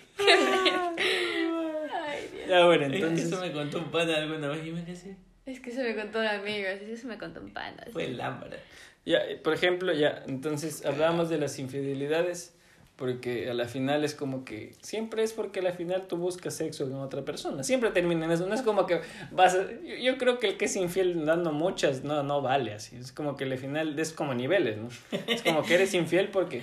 Dios. 2.33 2.47
Ya 2.47 2.65
bueno, 2.65 2.85
Entonces, 2.85 3.27
eso 3.27 3.41
me 3.41 3.51
contó 3.51 3.79
un 3.79 3.91
pana 3.91 4.17
alguna 4.17 4.49
vez 4.49 4.61
quedé 4.61 5.15
Es 5.45 5.59
que 5.59 5.69
eso 5.69 5.81
me 5.81 5.95
contó 5.95 6.19
un 6.19 6.27
amigo, 6.27 6.67
eso 6.67 7.07
me 7.07 7.17
contó 7.17 7.41
un 7.41 7.53
pana. 7.53 7.85
Fue 7.91 8.05
el 8.05 8.17
lámpara. 8.17 8.57
Ya, 9.05 9.21
por 9.43 9.53
ejemplo, 9.53 9.93
ya, 9.93 10.23
entonces 10.27 10.85
hablamos 10.85 11.29
de 11.29 11.37
las 11.37 11.57
infidelidades. 11.59 12.55
Porque 12.99 13.49
a 13.49 13.53
la 13.53 13.65
final 13.69 14.03
es 14.03 14.13
como 14.13 14.43
que 14.43 14.73
siempre 14.81 15.23
es 15.23 15.31
porque 15.31 15.61
a 15.61 15.63
la 15.63 15.71
final 15.71 16.07
tú 16.09 16.17
buscas 16.17 16.53
sexo 16.53 16.83
con 16.89 16.99
otra 16.99 17.23
persona. 17.23 17.63
Siempre 17.63 17.91
termina 17.91 18.25
en 18.25 18.31
eso. 18.33 18.45
No 18.45 18.53
es 18.53 18.61
como 18.61 18.85
que 18.85 18.99
vas 19.31 19.55
a- 19.55 19.71
yo, 19.85 19.95
yo 19.95 20.17
creo 20.17 20.37
que 20.37 20.47
el 20.47 20.57
que 20.57 20.65
es 20.65 20.75
infiel 20.75 21.25
dando 21.25 21.53
muchas 21.53 22.03
no, 22.03 22.23
no 22.23 22.41
vale 22.41 22.73
así. 22.73 22.97
Es 22.97 23.13
como 23.13 23.37
que 23.37 23.45
al 23.45 23.57
final 23.57 23.97
es 23.97 24.11
como 24.11 24.33
niveles, 24.33 24.77
¿no? 24.77 24.89
Es 25.27 25.41
como 25.43 25.63
que 25.63 25.75
eres 25.75 25.93
infiel 25.93 26.27
porque 26.27 26.61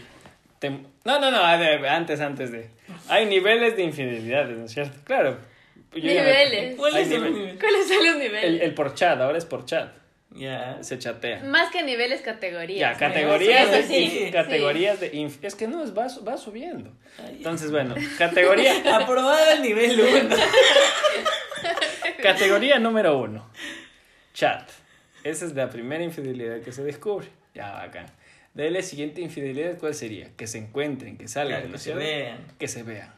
te... 0.59 0.69
No, 0.71 1.19
no, 1.21 1.31
no, 1.31 1.43
antes, 1.43 2.21
antes 2.21 2.53
de... 2.53 2.69
Hay 3.09 3.25
niveles 3.25 3.75
de 3.75 3.85
infidelidades, 3.85 4.59
¿no 4.59 4.67
es 4.67 4.73
cierto? 4.73 4.99
Claro. 5.05 5.39
Yo 5.95 6.03
me- 6.03 6.15
Niveles. 6.17 6.77
¿Cuáles 6.77 6.97
hay 6.99 7.05
son 7.15 7.23
los 7.23 7.31
nivel- 7.31 7.35
niveles? 7.39 7.59
¿Cuáles 7.61 7.89
son 7.89 8.07
los 8.07 8.17
niveles? 8.17 8.45
El, 8.45 8.61
el 8.61 8.75
por 8.75 8.95
chat, 8.95 9.19
ahora 9.19 9.39
es 9.39 9.47
por 9.47 9.65
chat. 9.65 9.91
Ya. 10.37 10.79
Se 10.83 10.99
chatea. 10.99 11.43
Más 11.45 11.71
que 11.71 11.83
niveles, 11.83 12.21
categorías. 12.21 12.93
Ya, 12.93 12.99
categorías, 12.99 13.71
de, 13.71 13.83
sí, 13.85 14.29
categorías 14.33 15.01
de 15.01 15.13
inf- 15.13 15.39
Es 15.43 15.55
que 15.55 15.67
no, 15.67 15.83
es, 15.83 15.97
va, 15.97 16.07
va 16.29 16.37
subiendo. 16.37 16.93
Ay, 17.19 17.37
Entonces, 17.39 17.71
bueno, 17.71 17.95
categoría, 18.19 18.75
Aprobado 18.97 19.51
el 19.53 19.63
nivel 19.63 19.99
1. 20.01 20.37
categoría 22.23 22.79
número 22.79 23.19
uno. 23.19 23.49
Chat. 24.35 24.69
Esa 25.25 25.45
es 25.47 25.55
la 25.55 25.71
primera 25.71 26.05
infidelidad 26.05 26.61
que 26.61 26.73
se 26.73 26.83
descubre. 26.85 27.29
Ya, 27.55 27.73
bacán. 27.73 28.07
De 28.55 28.71
la 28.71 28.83
siguiente 28.83 29.21
infidelidad, 29.21 29.77
¿cuál 29.79 29.95
sería? 29.95 30.29
Que 30.37 30.47
se 30.47 30.59
encuentren, 30.59 31.17
que 31.19 31.29
salgan, 31.29 31.61
Claro, 31.63 31.67
¿no 31.69 31.73
que 31.75 31.79
se 31.79 31.95
vean. 31.95 32.39
Que 32.59 32.69
se 32.69 32.83
vean. 32.83 33.13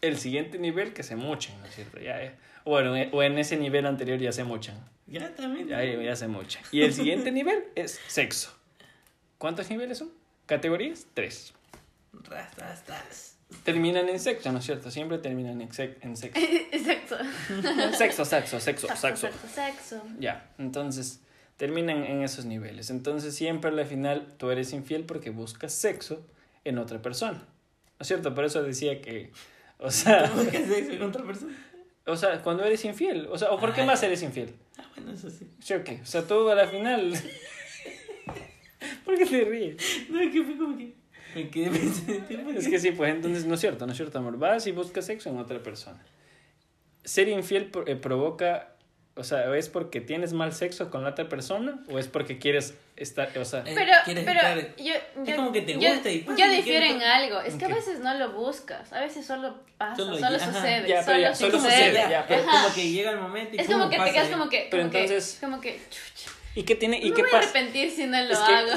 El 0.00 0.18
siguiente 0.18 0.58
nivel, 0.58 0.92
que 0.92 1.02
se 1.02 1.16
mochen, 1.16 1.58
¿no 1.60 1.66
es 1.66 1.74
cierto? 1.74 1.98
Ya, 1.98 2.22
ya. 2.22 2.34
Bueno, 2.64 2.96
eh, 2.96 3.08
o 3.12 3.22
en 3.22 3.38
ese 3.38 3.56
nivel 3.56 3.86
anterior 3.86 4.18
ya 4.18 4.30
se 4.32 4.44
mochan. 4.44 4.76
Ya 5.10 5.34
también. 5.34 5.68
Ya, 5.68 5.82
ya 5.84 6.16
se 6.16 6.28
mochan. 6.28 6.62
Y 6.70 6.82
el 6.82 6.92
siguiente 6.92 7.30
nivel 7.32 7.64
es 7.74 7.98
sexo. 8.08 8.52
¿Cuántos 9.38 9.70
niveles 9.70 9.98
son? 9.98 10.10
¿Categorías? 10.46 11.06
Tres. 11.14 11.54
Rastas. 12.12 13.36
Terminan 13.64 14.08
en 14.10 14.20
sexo, 14.20 14.52
¿no 14.52 14.58
es 14.58 14.64
cierto? 14.66 14.90
Siempre 14.90 15.18
terminan 15.18 15.60
en, 15.62 15.70
sex- 15.72 15.96
en 16.02 16.16
sexo. 16.16 16.40
Sexo. 16.84 17.16
Sexo, 17.96 18.24
sexo, 18.24 18.60
sexo, 18.60 18.88
sexo. 18.96 19.26
Sexo, 19.28 19.48
sexo. 19.54 20.02
Ya, 20.18 20.50
entonces 20.58 21.20
terminan 21.56 22.04
en 22.04 22.22
esos 22.22 22.44
niveles. 22.44 22.90
Entonces 22.90 23.34
siempre 23.34 23.70
al 23.70 23.86
final 23.86 24.34
tú 24.36 24.50
eres 24.50 24.72
infiel 24.72 25.04
porque 25.04 25.30
buscas 25.30 25.72
sexo 25.72 26.24
en 26.64 26.78
otra 26.78 27.00
persona. 27.00 27.38
¿No 27.38 28.02
es 28.02 28.06
cierto? 28.08 28.34
Por 28.34 28.44
eso 28.44 28.62
decía 28.62 29.00
que, 29.00 29.32
o 29.78 29.90
sea, 29.90 30.28
¿Cómo 30.28 30.48
que 30.50 30.66
sexo 30.66 30.98
con 30.98 31.08
otra 31.08 31.24
persona? 31.24 31.56
o 32.06 32.16
sea, 32.16 32.42
cuando 32.42 32.64
eres 32.64 32.84
infiel, 32.84 33.26
o 33.30 33.36
sea, 33.38 33.50
¿o 33.50 33.58
por 33.58 33.72
qué 33.74 33.82
más 33.84 34.02
eres 34.02 34.22
infiel? 34.22 34.54
Bueno, 34.98 35.12
eso 35.12 35.30
sí. 35.30 35.48
¿Sí 35.60 35.74
o 35.74 35.84
qué? 35.84 36.00
O 36.02 36.06
sea, 36.06 36.26
tú 36.26 36.48
a 36.48 36.54
la 36.54 36.66
final... 36.66 37.12
¿Por 39.04 39.16
qué 39.16 39.26
te 39.26 39.44
ríes? 39.44 39.76
No, 40.10 40.20
es 40.20 40.32
que 40.32 40.42
fue 40.42 40.56
como 40.56 40.76
que. 40.76 40.94
Me 41.34 41.48
quedé 41.50 41.70
pensando 41.70 42.50
Es 42.50 42.68
que 42.68 42.78
sí, 42.78 42.92
pues 42.92 43.14
entonces 43.14 43.44
no 43.46 43.54
es 43.54 43.60
cierto, 43.60 43.86
no 43.86 43.92
es 43.92 43.96
cierto, 43.96 44.18
amor. 44.18 44.38
Vas 44.38 44.66
y 44.66 44.72
buscas 44.72 45.06
sexo 45.06 45.30
en 45.30 45.38
otra 45.38 45.62
persona. 45.62 46.02
Ser 47.04 47.28
infiel 47.28 47.70
eh, 47.86 47.96
provoca, 47.96 48.76
o 49.18 49.24
sea, 49.24 49.54
¿es 49.56 49.68
porque 49.68 50.00
tienes 50.00 50.32
mal 50.32 50.52
sexo 50.52 50.90
con 50.90 51.02
la 51.04 51.10
otra 51.10 51.28
persona 51.28 51.80
o 51.90 51.98
es 51.98 52.08
porque 52.08 52.38
quieres 52.38 52.74
estar, 52.96 53.36
o 53.38 53.44
sea, 53.44 53.60
Eh, 53.66 53.72
Pero, 53.74 53.92
quieres 54.04 54.24
pero 54.24 54.40
estar- 54.40 54.76
yo, 54.76 54.84
yo, 55.16 55.24
es 55.26 55.34
como 55.34 55.52
que 55.52 55.62
te 55.62 55.78
yo- 55.78 55.90
gusta 55.92 56.10
y 56.10 56.20
pasa 56.20 56.38
yo 56.38 56.50
difiero 56.52 56.86
quieres- 56.86 57.02
en 57.02 57.08
algo. 57.08 57.40
Es 57.40 57.52
¿En 57.52 57.58
que 57.58 57.64
a 57.66 57.68
qué? 57.68 57.74
veces 57.74 57.98
no 58.00 58.14
lo 58.14 58.32
buscas. 58.32 58.92
A 58.92 59.00
veces 59.00 59.26
solo 59.26 59.56
pasa, 59.76 59.96
Solo 59.96 60.16
solo, 60.18 60.38
sucede. 60.38 60.88
Ya, 60.88 60.94
pero 60.96 61.02
solo, 61.04 61.18
ya, 61.18 61.34
solo 61.34 61.58
sucede. 61.58 61.72
sucede, 61.90 62.10
ya, 62.10 62.24
pero 62.26 62.42
Ajá. 62.42 62.62
como 62.62 62.74
que 62.74 62.90
llega 62.90 63.10
el 63.10 63.18
momento 63.18 63.56
y 63.56 63.60
Es 63.60 63.66
como 63.66 63.84
que 63.90 63.96
te 63.96 64.00
pasa 64.02 64.12
quedas 64.12 64.28
ya. 64.30 64.36
como 64.38 64.48
que, 64.50 64.68
Pero 64.70 64.82
como 64.84 64.92
que, 64.92 65.00
entonces- 65.04 65.38
como 65.40 65.60
que, 65.60 65.80
chucha, 65.90 66.30
¿y 66.54 66.62
qué 66.64 66.74
tiene 66.74 66.98
y 66.98 67.10
no 67.10 67.16
qué 67.16 67.22
me 67.22 67.28
voy 67.28 67.36
a 67.36 67.40
pasa? 67.40 67.50
arrepentir 67.58 67.90
si 67.90 68.06
no 68.06 68.20
lo 68.22 68.32
Es 68.32 68.38
que- 68.38 68.54
hago. 68.54 68.70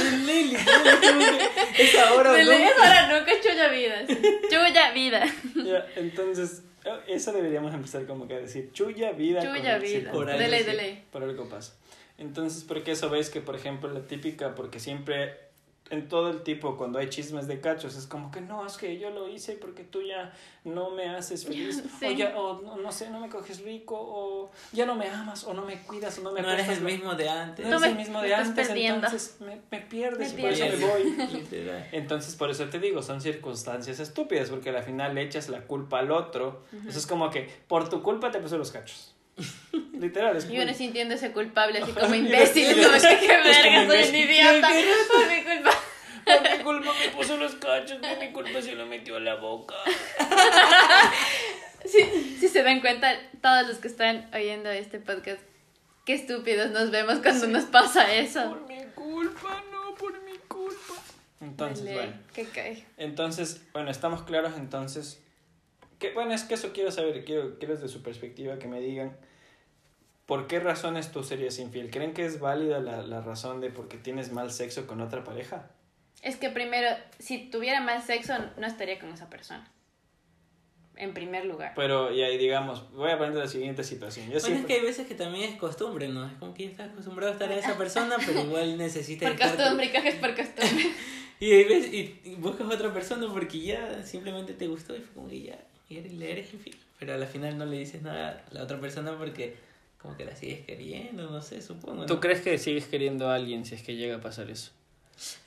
Que 1.75 1.83
esa 1.83 2.13
hora 2.13 2.31
Me 2.31 2.43
no. 2.43 2.51
lees 2.51 2.71
ahora 2.77 3.07
nunca 3.19 3.31
chulla 3.41 3.67
vida. 3.69 4.03
Chulla 4.49 4.91
vida. 4.91 5.25
Ya, 5.55 5.85
entonces 5.95 6.63
Eso 7.07 7.31
deberíamos 7.31 7.73
empezar 7.73 8.05
como 8.05 8.27
que 8.27 8.33
a 8.35 8.39
decir, 8.39 8.71
chulla 8.73 9.11
vida. 9.11 9.41
Chulla 9.41 9.73
con- 9.77 9.81
vida. 9.81 10.11
por 10.11 10.25
Dele, 10.25 10.59
sí. 10.59 10.65
dele. 10.65 11.03
Por 11.11 11.23
algo 11.23 11.47
pasa. 11.49 11.75
Entonces, 12.17 12.63
porque 12.63 12.91
eso 12.91 13.09
ves 13.09 13.29
que, 13.29 13.41
por 13.41 13.55
ejemplo, 13.55 13.89
la 13.91 14.01
típica, 14.01 14.55
porque 14.55 14.79
siempre 14.79 15.35
en 15.91 16.07
todo 16.07 16.29
el 16.31 16.41
tipo, 16.41 16.77
cuando 16.77 16.97
hay 16.99 17.09
chismes 17.09 17.47
de 17.47 17.61
cachos, 17.61 17.95
es 17.95 18.07
como 18.07 18.31
que 18.31 18.41
no, 18.41 18.65
es 18.65 18.77
que 18.77 18.97
yo 18.97 19.09
lo 19.11 19.27
hice 19.29 19.53
porque 19.53 19.83
tú 19.83 20.01
ya 20.01 20.33
no 20.63 20.89
me 20.89 21.09
haces 21.09 21.45
feliz, 21.45 21.83
Sí. 21.99 22.05
o 22.05 22.11
ya, 22.11 22.35
o 22.39 22.61
no, 22.61 22.77
no 22.77 22.91
sé, 22.91 23.09
no 23.09 23.19
me 23.19 23.29
coges 23.29 23.61
rico, 23.61 23.95
o 23.99 24.51
ya 24.71 24.85
no 24.85 24.95
me 24.95 25.07
amas, 25.09 25.43
o 25.43 25.53
no 25.53 25.63
me 25.63 25.81
cuidas, 25.83 26.17
o 26.19 26.21
no 26.23 26.31
me 26.31 26.41
No 26.41 26.49
eres 26.51 26.69
el 26.69 26.81
mismo 26.81 27.13
de 27.13 27.29
antes. 27.29 27.65
No 27.65 27.71
No 27.71 27.77
eres 27.85 27.91
el 27.91 27.97
mismo 27.97 28.21
me 28.21 28.27
de 28.27 28.33
estás 28.33 28.47
antes, 28.47 28.67
perdiendo. 28.67 29.05
entonces 29.07 29.35
me, 29.41 29.61
me 29.69 29.81
pierdes 29.85 30.33
Me 30.33 30.39
y 30.39 30.43
por 30.43 30.51
eso 30.53 30.65
me 30.65 30.85
voy. 30.87 31.47
Entonces, 31.91 32.35
por 32.35 32.49
eso 32.49 32.65
te 32.69 32.79
digo, 32.79 33.01
son 33.01 33.21
circunstancias 33.21 33.99
estúpidas, 33.99 34.49
porque 34.49 34.69
al 34.69 34.83
final 34.83 35.13
le 35.13 35.21
echas 35.23 35.49
la 35.49 35.61
culpa 35.61 35.99
al 35.99 36.11
otro. 36.11 36.63
Eso 36.87 36.97
es 36.99 37.05
como 37.05 37.29
que, 37.29 37.49
por 37.67 37.89
tu 37.89 38.01
culpa 38.01 38.31
te 38.31 38.39
puso 38.39 38.57
los 38.57 38.71
cachos. 38.71 39.10
Literal, 39.93 40.35
es 40.35 40.49
Y 40.49 40.59
uno 40.59 40.73
sintiéndose 40.73 41.31
culpable, 41.31 41.79
así 41.79 41.91
como 41.91 42.15
imbécil, 42.15 42.67
como 42.83 42.93
que 42.93 42.99
qué 42.99 43.25
es 43.25 43.57
como 43.67 43.87
verga, 43.87 43.87
soy 43.87 44.09
un 44.09 44.15
idiota, 44.15 44.69
por 45.13 45.27
mi 45.27 45.43
culpa. 45.43 45.71
Por 46.25 46.57
mi 46.57 46.63
culpa 46.63 46.91
me 46.99 47.09
puso 47.09 47.37
los 47.37 47.55
cachos, 47.55 47.97
por 47.99 48.17
mi 48.19 48.31
culpa 48.31 48.61
se 48.61 48.75
lo 48.75 48.85
metió 48.85 49.17
a 49.17 49.19
la 49.19 49.35
boca. 49.35 49.75
Si, 51.83 52.37
si 52.39 52.47
se 52.47 52.61
dan 52.61 52.79
cuenta, 52.79 53.11
todos 53.41 53.67
los 53.67 53.77
que 53.79 53.87
están 53.87 54.29
oyendo 54.35 54.69
este 54.69 54.99
podcast, 54.99 55.41
qué 56.05 56.13
estúpidos 56.13 56.69
nos 56.69 56.91
vemos 56.91 57.19
cuando 57.23 57.47
nos 57.47 57.63
pasa 57.65 58.13
eso. 58.13 58.49
Por 58.49 58.67
mi 58.67 58.83
culpa, 58.93 59.63
no, 59.71 59.95
por 59.95 60.21
mi 60.21 60.37
culpa. 60.47 60.93
Entonces, 61.39 61.85
Dale, 61.85 61.95
bueno. 61.97 62.13
que 62.35 62.45
cae. 62.45 62.85
Entonces, 62.97 63.61
bueno, 63.73 63.89
estamos 63.89 64.21
claros 64.21 64.53
entonces. 64.57 65.19
Que, 66.01 66.11
bueno, 66.13 66.33
es 66.33 66.43
que 66.43 66.55
eso 66.55 66.71
quiero 66.73 66.91
saber, 66.91 67.23
quiero, 67.23 67.57
quiero 67.59 67.75
desde 67.75 67.87
su 67.87 68.01
perspectiva 68.01 68.57
que 68.59 68.67
me 68.67 68.81
digan 68.81 69.15
por 70.25 70.47
qué 70.47 70.59
razones 70.59 71.11
tú 71.11 71.23
serías 71.23 71.59
infiel. 71.59 71.89
¿Creen 71.91 72.13
que 72.13 72.25
es 72.25 72.39
válida 72.39 72.79
la, 72.79 73.03
la 73.03 73.21
razón 73.21 73.61
de 73.61 73.69
porque 73.69 73.97
tienes 73.97 74.31
mal 74.31 74.51
sexo 74.51 74.87
con 74.87 74.99
otra 75.01 75.23
pareja? 75.23 75.69
Es 76.21 76.35
que 76.37 76.49
primero, 76.49 76.87
si 77.19 77.49
tuviera 77.49 77.81
más 77.81 78.05
sexo, 78.05 78.33
no 78.57 78.67
estaría 78.67 78.99
con 78.99 79.09
esa 79.09 79.29
persona. 79.29 79.71
En 80.97 81.13
primer 81.13 81.45
lugar. 81.45 81.73
Pero, 81.75 82.11
y 82.13 82.21
ahí 82.21 82.37
digamos, 82.37 82.91
voy 82.91 83.09
a 83.11 83.17
poner 83.17 83.33
la 83.33 83.47
siguiente 83.47 83.83
situación. 83.83 84.29
Yo 84.29 84.39
Bueno, 84.39 84.57
es 84.57 84.65
que 84.65 84.73
hay 84.73 84.81
veces 84.81 85.07
que 85.07 85.15
también 85.15 85.49
es 85.51 85.57
costumbre, 85.59 86.07
¿no? 86.09 86.27
Es 86.27 86.33
como 86.33 86.53
que 86.53 86.65
ya 86.65 86.71
estás 86.71 86.89
acostumbrado 86.91 87.31
a 87.31 87.33
estar 87.33 87.49
a 87.51 87.55
esa 87.55 87.77
persona, 87.77 88.17
pero 88.25 88.41
igual 88.41 88.77
necesitas 88.77 89.29
Por 89.31 89.39
estar 89.41 89.57
costumbre, 89.57 89.85
y 89.87 89.89
cajes 89.89 90.15
por 90.15 90.35
costumbre. 90.35 90.91
Y, 91.39 91.53
hay 91.53 91.63
veces- 91.63 91.91
y, 91.91 92.21
y 92.23 92.35
buscas 92.35 92.69
a 92.69 92.73
otra 92.75 92.93
persona 92.93 93.25
porque 93.33 93.59
ya 93.59 94.03
simplemente 94.03 94.53
te 94.53 94.67
gustó 94.67 94.95
y 94.95 94.99
fue 94.99 95.13
como 95.15 95.27
que 95.27 95.41
ya 95.41 95.59
y 95.91 95.97
eres, 95.97 96.13
le 96.13 96.31
eres 96.31 96.53
infiel. 96.53 96.77
Pero 96.99 97.13
a 97.13 97.17
la 97.17 97.25
final 97.25 97.57
no 97.57 97.65
le 97.65 97.77
dices 97.79 98.01
nada 98.01 98.43
a 98.49 98.53
la 98.53 98.63
otra 98.63 98.79
persona 98.79 99.17
porque 99.17 99.55
como 99.97 100.17
que 100.17 100.25
la 100.25 100.35
sigues 100.35 100.61
queriendo, 100.65 101.29
no 101.29 101.41
sé, 101.41 101.61
supongo. 101.61 102.01
¿no? 102.01 102.05
¿Tú 102.05 102.19
crees 102.19 102.41
que 102.41 102.57
sigues 102.57 102.85
queriendo 102.85 103.29
a 103.29 103.35
alguien 103.35 103.65
si 103.65 103.75
es 103.75 103.83
que 103.83 103.95
llega 103.95 104.15
a 104.15 104.21
pasar 104.21 104.49
eso? 104.49 104.71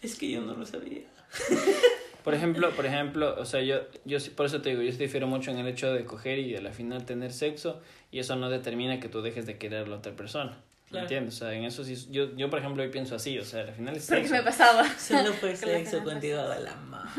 Es 0.02 0.16
que 0.16 0.30
yo 0.30 0.40
no 0.40 0.54
lo 0.54 0.64
sabía. 0.64 1.02
Por 2.24 2.33
ejemplo, 2.33 2.70
por 2.70 2.87
ejemplo, 2.87 3.37
o 3.38 3.44
sea, 3.44 3.61
yo, 3.61 3.80
yo 4.07 4.16
por 4.35 4.46
eso 4.46 4.62
te 4.62 4.70
digo, 4.70 4.80
yo 4.80 4.90
difiero 4.96 5.26
mucho 5.26 5.50
en 5.50 5.59
el 5.59 5.68
hecho 5.68 5.92
de 5.92 6.07
coger 6.07 6.38
y 6.38 6.57
a 6.57 6.62
la 6.62 6.72
final 6.72 7.04
tener 7.04 7.35
sexo 7.35 7.83
y 8.11 8.18
eso 8.18 8.35
no 8.35 8.48
determina 8.48 8.98
que 8.98 9.11
tú 9.11 9.20
dejes 9.20 9.44
de 9.44 9.59
querer 9.59 9.85
a 9.85 9.87
la 9.87 9.96
otra 9.96 10.16
persona. 10.16 10.57
¿Me 10.94 11.00
Claro. 11.00 11.04
entiendes? 11.07 11.35
O 11.35 11.38
sea, 11.38 11.52
en 11.52 11.64
eso 11.64 11.85
sí, 11.85 11.96
yo, 12.11 12.35
yo 12.37 12.48
por 12.50 12.59
ejemplo 12.61 12.83
hoy 12.83 12.88
pienso 12.90 13.14
así, 13.16 13.38
o 13.38 13.44
sea, 13.44 13.62
al 13.62 13.72
final 13.72 13.96
es 13.96 14.07
Porque 14.07 14.22
sexo. 14.22 14.35
me 14.37 14.42
pasaba. 14.42 14.98
Solo 14.98 15.33
fue 15.35 15.54
sexo 15.57 16.02
contigo 16.04 16.42
de 16.48 16.61
la 16.61 16.74
mano. 16.76 17.11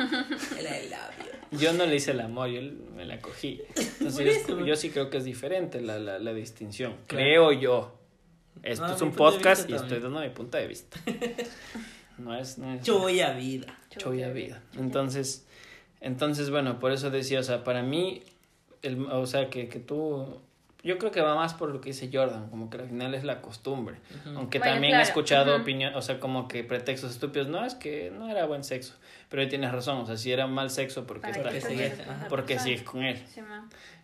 Era 0.60 0.78
el 0.80 0.90
labio. 0.90 1.26
Yo 1.52 1.74
no 1.74 1.86
le 1.86 1.96
hice 1.96 2.12
el 2.12 2.20
amor, 2.22 2.50
yo 2.50 2.62
me 2.96 3.06
la 3.06 3.20
cogí. 3.22 3.62
Entonces 3.76 4.46
yo, 4.66 4.76
sí 4.76 4.90
creo 4.90 5.10
que 5.10 5.18
es 5.18 5.24
diferente 5.26 5.80
la, 5.82 6.00
la, 6.00 6.20
la 6.20 6.34
distinción. 6.34 6.96
Claro. 7.08 7.24
Creo 7.26 7.52
yo. 7.52 7.96
Esto 8.64 8.88
No, 8.88 8.96
es 8.96 9.02
un 9.02 9.12
podcast 9.12 9.70
y 9.70 9.74
estoy 9.76 10.00
dando 10.00 10.20
mi 10.22 10.30
punto 10.30 10.58
de 10.58 10.68
vista. 10.68 10.98
No 12.18 12.34
es... 12.34 12.58
No 12.58 12.74
es 12.74 12.82
Choya 12.82 13.34
vida. 13.34 13.78
Choya 13.98 14.30
vida. 14.30 14.62
Entonces, 14.78 15.46
entonces, 16.00 16.50
bueno, 16.50 16.80
por 16.80 16.94
eso 16.94 17.10
decía, 17.10 17.42
o 17.42 17.44
sea, 17.44 17.64
para 17.66 17.84
mí, 17.84 18.24
el, 18.84 19.06
o 19.08 19.26
sea, 19.28 19.50
que, 19.50 19.68
que 19.68 19.80
tú, 19.80 20.40
yo 20.86 20.98
creo 20.98 21.12
que 21.12 21.20
va 21.20 21.36
más 21.36 21.54
por 21.54 21.70
lo 21.70 21.82
que 21.82 21.90
dice 21.90 22.10
Jordan, 22.14 22.50
como 22.50 22.70
que 22.70 22.78
al 22.78 22.88
final 22.88 23.14
es 23.16 23.24
la 23.26 23.42
costumbre. 23.42 23.98
Aunque 24.36 24.60
Bueno, 24.60 24.74
también 24.76 24.92
claro. 24.92 25.04
he 25.04 25.08
escuchado 25.08 25.54
Ujú. 25.54 25.62
opinión, 25.64 25.94
o 25.96 26.02
sea, 26.02 26.20
como 26.20 26.48
que 26.48 26.64
pretextos 26.64 27.12
estúpidos, 27.12 27.48
no, 27.48 27.66
es 27.66 27.76
que 27.76 28.12
no 28.12 28.30
era 28.30 28.46
buen 28.46 28.64
sexo, 28.64 28.94
pero 29.30 29.42
ahí 29.42 29.50
tienes 29.50 29.72
razón, 29.72 29.98
o 29.98 30.06
sea, 30.06 30.16
si 30.16 30.32
era 30.32 30.48
mal 30.48 30.70
sexo, 30.70 31.06
porque, 31.08 31.22
Para 31.32 31.38
está- 31.38 31.50
que 31.50 31.56
que 31.60 31.62
sigues- 31.66 31.90
chuches 31.92 32.06
con 32.06 32.16
esa 32.18 32.28
porque 32.30 32.60
sigues 32.60 32.84
con 32.84 33.04
él. 33.04 33.18
Sí. 33.28 33.42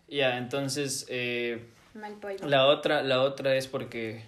Ya, 0.10 0.38
entonces, 0.38 1.06
eh, 1.10 1.70
Mal 1.94 2.16
pollo. 2.16 2.46
la 2.48 2.66
otra, 2.66 3.02
la 3.04 3.22
otra 3.22 3.56
es 3.56 3.68
porque, 3.68 4.24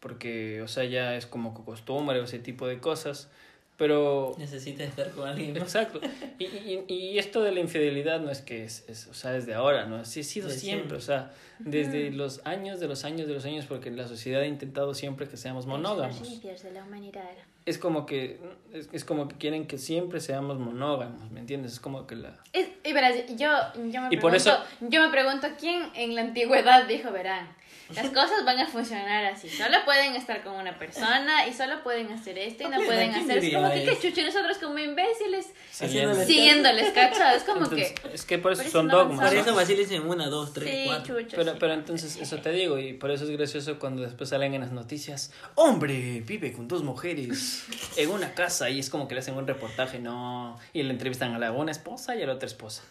porque, 0.00 0.60
o 0.62 0.68
sea, 0.68 0.84
ya 0.84 1.16
es 1.16 1.26
como 1.26 1.54
costumbre 1.64 2.20
o 2.20 2.24
ese 2.24 2.38
tipo 2.38 2.66
de 2.68 2.78
cosas, 2.78 3.30
pero 3.76 4.34
Necesitas 4.38 4.88
estar 4.88 5.10
con 5.10 5.28
alguien. 5.28 5.56
Exacto. 5.56 6.00
Y, 6.38 6.44
y, 6.44 6.84
y 6.88 7.18
esto 7.18 7.42
de 7.42 7.52
la 7.52 7.60
infidelidad 7.60 8.20
no 8.20 8.30
es 8.30 8.40
que 8.40 8.64
es, 8.64 8.84
es, 8.88 9.06
o 9.08 9.14
sea, 9.14 9.32
desde 9.32 9.54
ahora, 9.54 9.86
¿no? 9.86 9.96
Así 9.96 10.20
ha 10.20 10.24
sido 10.24 10.48
De 10.48 10.54
siempre, 10.54 10.78
siempre. 10.78 10.96
o 10.98 11.00
sea, 11.00 11.32
desde 11.58 12.10
los 12.10 12.40
años 12.46 12.80
de 12.80 12.88
los 12.88 13.04
años 13.04 13.26
de 13.26 13.34
los 13.34 13.44
años, 13.44 13.66
porque 13.66 13.90
la 13.90 14.06
sociedad 14.06 14.42
ha 14.42 14.46
intentado 14.46 14.94
siempre 14.94 15.28
que 15.28 15.36
seamos 15.36 15.66
monógamos. 15.66 16.18
Los 16.20 16.28
inicios 16.28 16.62
de 16.62 16.72
la 16.72 16.84
humanidad. 16.84 17.30
Es 17.66 17.78
como 17.78 18.04
que, 18.04 18.38
es, 18.74 18.88
es 18.92 19.04
como 19.06 19.26
que 19.26 19.36
quieren 19.36 19.66
que 19.66 19.78
siempre 19.78 20.20
seamos 20.20 20.58
monógamos, 20.58 21.30
¿me 21.30 21.40
entiendes? 21.40 21.72
Es 21.72 21.80
como 21.80 22.06
que 22.06 22.14
la... 22.16 22.36
Es- 22.52 22.68
y 22.84 22.92
verás, 22.92 23.14
yo, 23.38 23.48
yo, 23.90 24.02
me 24.02 24.08
Y 24.08 24.16
pregunto, 24.16 24.20
por 24.20 24.34
eso- 24.34 24.58
yo 24.80 25.00
me 25.02 25.08
pregunto 25.08 25.48
quién 25.58 25.82
en 25.94 26.14
la 26.14 26.20
antigüedad 26.20 26.86
dijo, 26.86 27.10
verán, 27.10 27.48
las 27.94 28.06
cosas 28.08 28.44
van 28.46 28.58
a 28.58 28.66
funcionar 28.66 29.26
así. 29.26 29.46
Solo 29.48 29.76
pueden 29.84 30.14
estar 30.14 30.42
con 30.42 30.54
una 30.54 30.78
persona 30.78 31.46
y 31.46 31.52
solo 31.52 31.82
pueden 31.82 32.10
hacer 32.12 32.38
esto 32.38 32.64
y 32.64 32.68
no 32.68 32.78
pueden 32.82 33.12
¿quién 33.12 33.24
hacer. 33.30 33.44
Es 33.44 33.54
como 33.54 33.70
que, 33.70 33.84
que 33.84 33.98
chucho, 34.00 34.22
nosotros 34.22 34.56
como 34.56 34.78
imbéciles 34.78 35.48
Haciéndole- 35.70 36.24
siguiéndoles, 36.24 36.92
¿cacha? 36.92 37.34
Es 37.34 37.42
como 37.44 37.64
Entonces, 37.64 37.92
que. 37.92 38.14
es 38.14 38.24
que 38.24 38.38
por 38.38 38.52
eso 38.52 38.62
por 38.62 38.68
eso 38.68 38.78
son 38.78 38.86
no 38.86 38.96
dogmas. 38.96 39.28
Por 39.30 39.38
eso 39.38 39.54
vaciles 39.54 39.90
en 39.90 40.06
una, 40.08 40.28
dos, 40.28 40.54
tres, 40.54 40.70
Sí, 40.70 40.82
cuatro. 40.86 41.20
chucho. 41.20 41.36
Pero, 41.36 41.52
sí. 41.52 41.56
pero 41.60 41.72
entonces, 41.74 42.16
eso 42.16 42.38
te 42.38 42.52
digo, 42.52 42.78
y 42.78 42.94
por 42.94 43.10
eso 43.10 43.24
es 43.24 43.30
gracioso 43.30 43.78
cuando 43.78 44.00
después 44.00 44.30
salen 44.30 44.54
en 44.54 44.62
las 44.62 44.72
noticias, 44.72 45.30
hombre, 45.54 46.22
vive 46.26 46.52
con 46.54 46.66
dos 46.68 46.82
mujeres 46.82 47.53
en 47.96 48.10
una 48.10 48.34
casa, 48.34 48.70
y 48.70 48.78
es 48.78 48.90
como 48.90 49.08
que 49.08 49.14
le 49.14 49.20
hacen 49.20 49.34
un 49.34 49.46
reportaje, 49.46 49.98
no, 49.98 50.58
y 50.72 50.82
le 50.82 50.90
entrevistan 50.90 51.34
a 51.34 51.38
la 51.38 51.52
una 51.52 51.70
esposa 51.72 52.14
y 52.16 52.22
a 52.22 52.26
la 52.26 52.34
otra 52.34 52.46
esposa. 52.46 52.82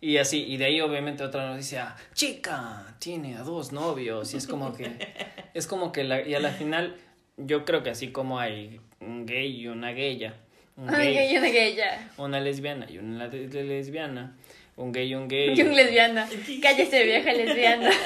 Y 0.00 0.18
así, 0.18 0.44
y 0.44 0.56
de 0.58 0.66
ahí 0.66 0.80
obviamente 0.80 1.24
otra 1.24 1.48
noticia, 1.50 1.96
chica, 2.14 2.94
tiene 3.00 3.36
a 3.36 3.42
dos 3.42 3.72
novios, 3.72 4.32
y 4.34 4.36
es 4.36 4.46
como 4.46 4.72
que, 4.76 4.92
es 5.54 5.66
como 5.66 5.90
que, 5.92 6.04
la, 6.04 6.20
y 6.26 6.34
a 6.34 6.40
la 6.40 6.50
final, 6.50 6.96
yo 7.36 7.64
creo 7.64 7.82
que 7.82 7.90
así 7.90 8.08
como 8.12 8.38
hay 8.38 8.80
un 9.00 9.26
gay 9.26 9.60
y 9.60 9.66
una 9.68 9.92
gaya, 9.92 10.34
un 10.76 10.86
gay, 10.86 11.34
de 11.36 11.50
que 11.52 11.66
ella. 11.66 12.08
una 12.16 12.38
lesbiana 12.40 12.86
y 12.88 12.98
una 12.98 13.26
le- 13.26 13.48
le- 13.48 13.64
lesbiana, 13.64 14.36
un 14.76 14.92
gay 14.92 15.08
y 15.10 15.14
un 15.16 15.26
gay. 15.26 15.54
Que 15.54 15.64
un 15.64 15.74
lesbiana. 15.74 16.28
Cállese, 16.62 17.02
vieja 17.02 17.32
lesbiana. 17.32 17.90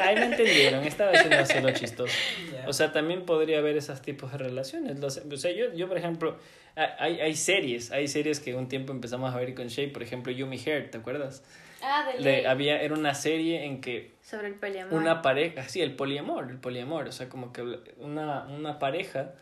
Ay, 0.00 0.14
me 0.16 0.26
entendieron, 0.26 0.84
estaba 0.84 1.12
haciendo 1.12 1.38
así 1.38 1.60
lo 1.60 1.70
chistoso. 1.72 2.12
Ya. 2.52 2.68
O 2.68 2.72
sea, 2.72 2.92
también 2.92 3.24
podría 3.24 3.58
haber 3.58 3.76
esos 3.76 4.00
tipos 4.02 4.32
de 4.32 4.38
relaciones. 4.38 4.98
Los- 5.00 5.18
o 5.18 5.36
sea, 5.36 5.50
yo, 5.52 5.72
yo, 5.74 5.88
por 5.88 5.98
ejemplo, 5.98 6.36
hay, 6.76 7.20
hay 7.20 7.34
series, 7.34 7.90
hay 7.90 8.08
series 8.08 8.40
que 8.40 8.54
un 8.54 8.68
tiempo 8.68 8.92
empezamos 8.92 9.34
a 9.34 9.36
ver 9.38 9.54
con 9.54 9.68
Shay, 9.68 9.88
por 9.88 10.02
ejemplo, 10.02 10.32
Yumi 10.32 10.58
Hair, 10.58 10.90
¿te 10.90 10.98
acuerdas? 10.98 11.42
Ah, 11.82 12.06
de 12.12 12.20
Le- 12.22 12.46
había, 12.46 12.80
era 12.82 12.94
una 12.94 13.14
serie 13.14 13.64
en 13.64 13.80
que 13.80 14.12
Sobre 14.22 14.48
el 14.48 14.54
poliamor. 14.54 14.92
una 15.00 15.22
pareja, 15.22 15.66
sí, 15.68 15.80
el 15.80 15.96
poliamor, 15.96 16.50
el 16.50 16.58
poliamor, 16.58 17.08
o 17.08 17.12
sea, 17.12 17.28
como 17.28 17.52
que 17.52 17.62
una, 17.98 18.44
una 18.44 18.78
pareja 18.78 19.32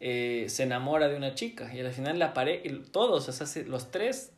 eh, 0.00 0.44
se 0.48 0.62
enamora 0.64 1.08
de 1.08 1.16
una 1.16 1.34
chica 1.34 1.72
y 1.74 1.80
al 1.80 1.90
final 1.92 2.18
la 2.18 2.34
pareja, 2.34 2.62
todos, 2.92 3.28
o 3.28 3.32
sea, 3.32 3.46
se- 3.46 3.64
los 3.64 3.90
tres 3.90 4.32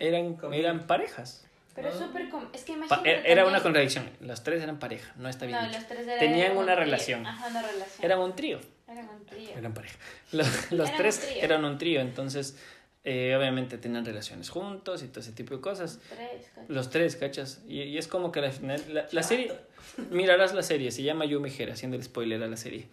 eran, 0.00 0.36
eran 0.52 0.86
parejas. 0.86 1.44
Pero 1.74 1.88
es 1.88 1.96
súper. 1.96 2.28
Es 2.52 2.64
que 2.64 2.72
imagínate. 2.72 3.10
era 3.10 3.22
era 3.22 3.46
una 3.46 3.62
contradicción, 3.62 4.08
los 4.20 4.42
tres 4.42 4.62
eran 4.62 4.78
pareja, 4.78 5.12
no 5.16 5.28
está 5.28 5.46
bien 5.46 5.58
No, 5.58 5.66
dicho. 5.66 5.78
los 5.78 5.88
tres 5.88 6.06
eran 6.06 6.18
Tenían 6.18 6.52
un 6.52 6.58
una 6.64 6.74
relación. 6.74 7.26
Ajá, 7.26 7.48
una 7.48 7.62
relación. 7.62 8.04
Eran 8.04 8.18
un 8.20 8.36
trío. 8.36 8.60
Eran 8.88 9.08
un 9.08 9.24
trío. 9.26 9.50
Eran 9.56 9.72
pareja. 9.74 9.98
Los, 10.32 10.46
los 10.72 10.88
Eran 10.88 10.96
tres 11.00 11.28
un 11.38 11.44
eran 11.44 11.64
un 11.64 11.78
trío, 11.78 12.00
entonces 12.00 12.58
eh, 13.04 13.34
obviamente 13.36 13.78
tenían 13.78 14.04
relaciones 14.04 14.50
juntos 14.50 15.02
y 15.02 15.08
todo 15.08 15.20
ese 15.20 15.32
tipo 15.32 15.54
de 15.54 15.60
cosas. 15.60 15.98
Tres. 16.10 16.46
Los 16.68 16.90
tres, 16.90 17.16
¿cachas? 17.16 17.62
Y, 17.66 17.80
y 17.82 17.98
es 17.98 18.06
como 18.06 18.30
que 18.32 18.40
al 18.40 18.52
final, 18.52 18.82
la, 18.92 19.08
la 19.10 19.22
serie, 19.22 19.52
mirarás 20.10 20.52
la 20.54 20.62
serie, 20.62 20.90
se 20.90 21.02
llama 21.02 21.24
Yumi 21.24 21.50
Hera, 21.56 21.72
haciendo 21.72 21.96
el 21.96 22.02
spoiler 22.04 22.42
a 22.42 22.46
la 22.48 22.56
serie. 22.56 22.86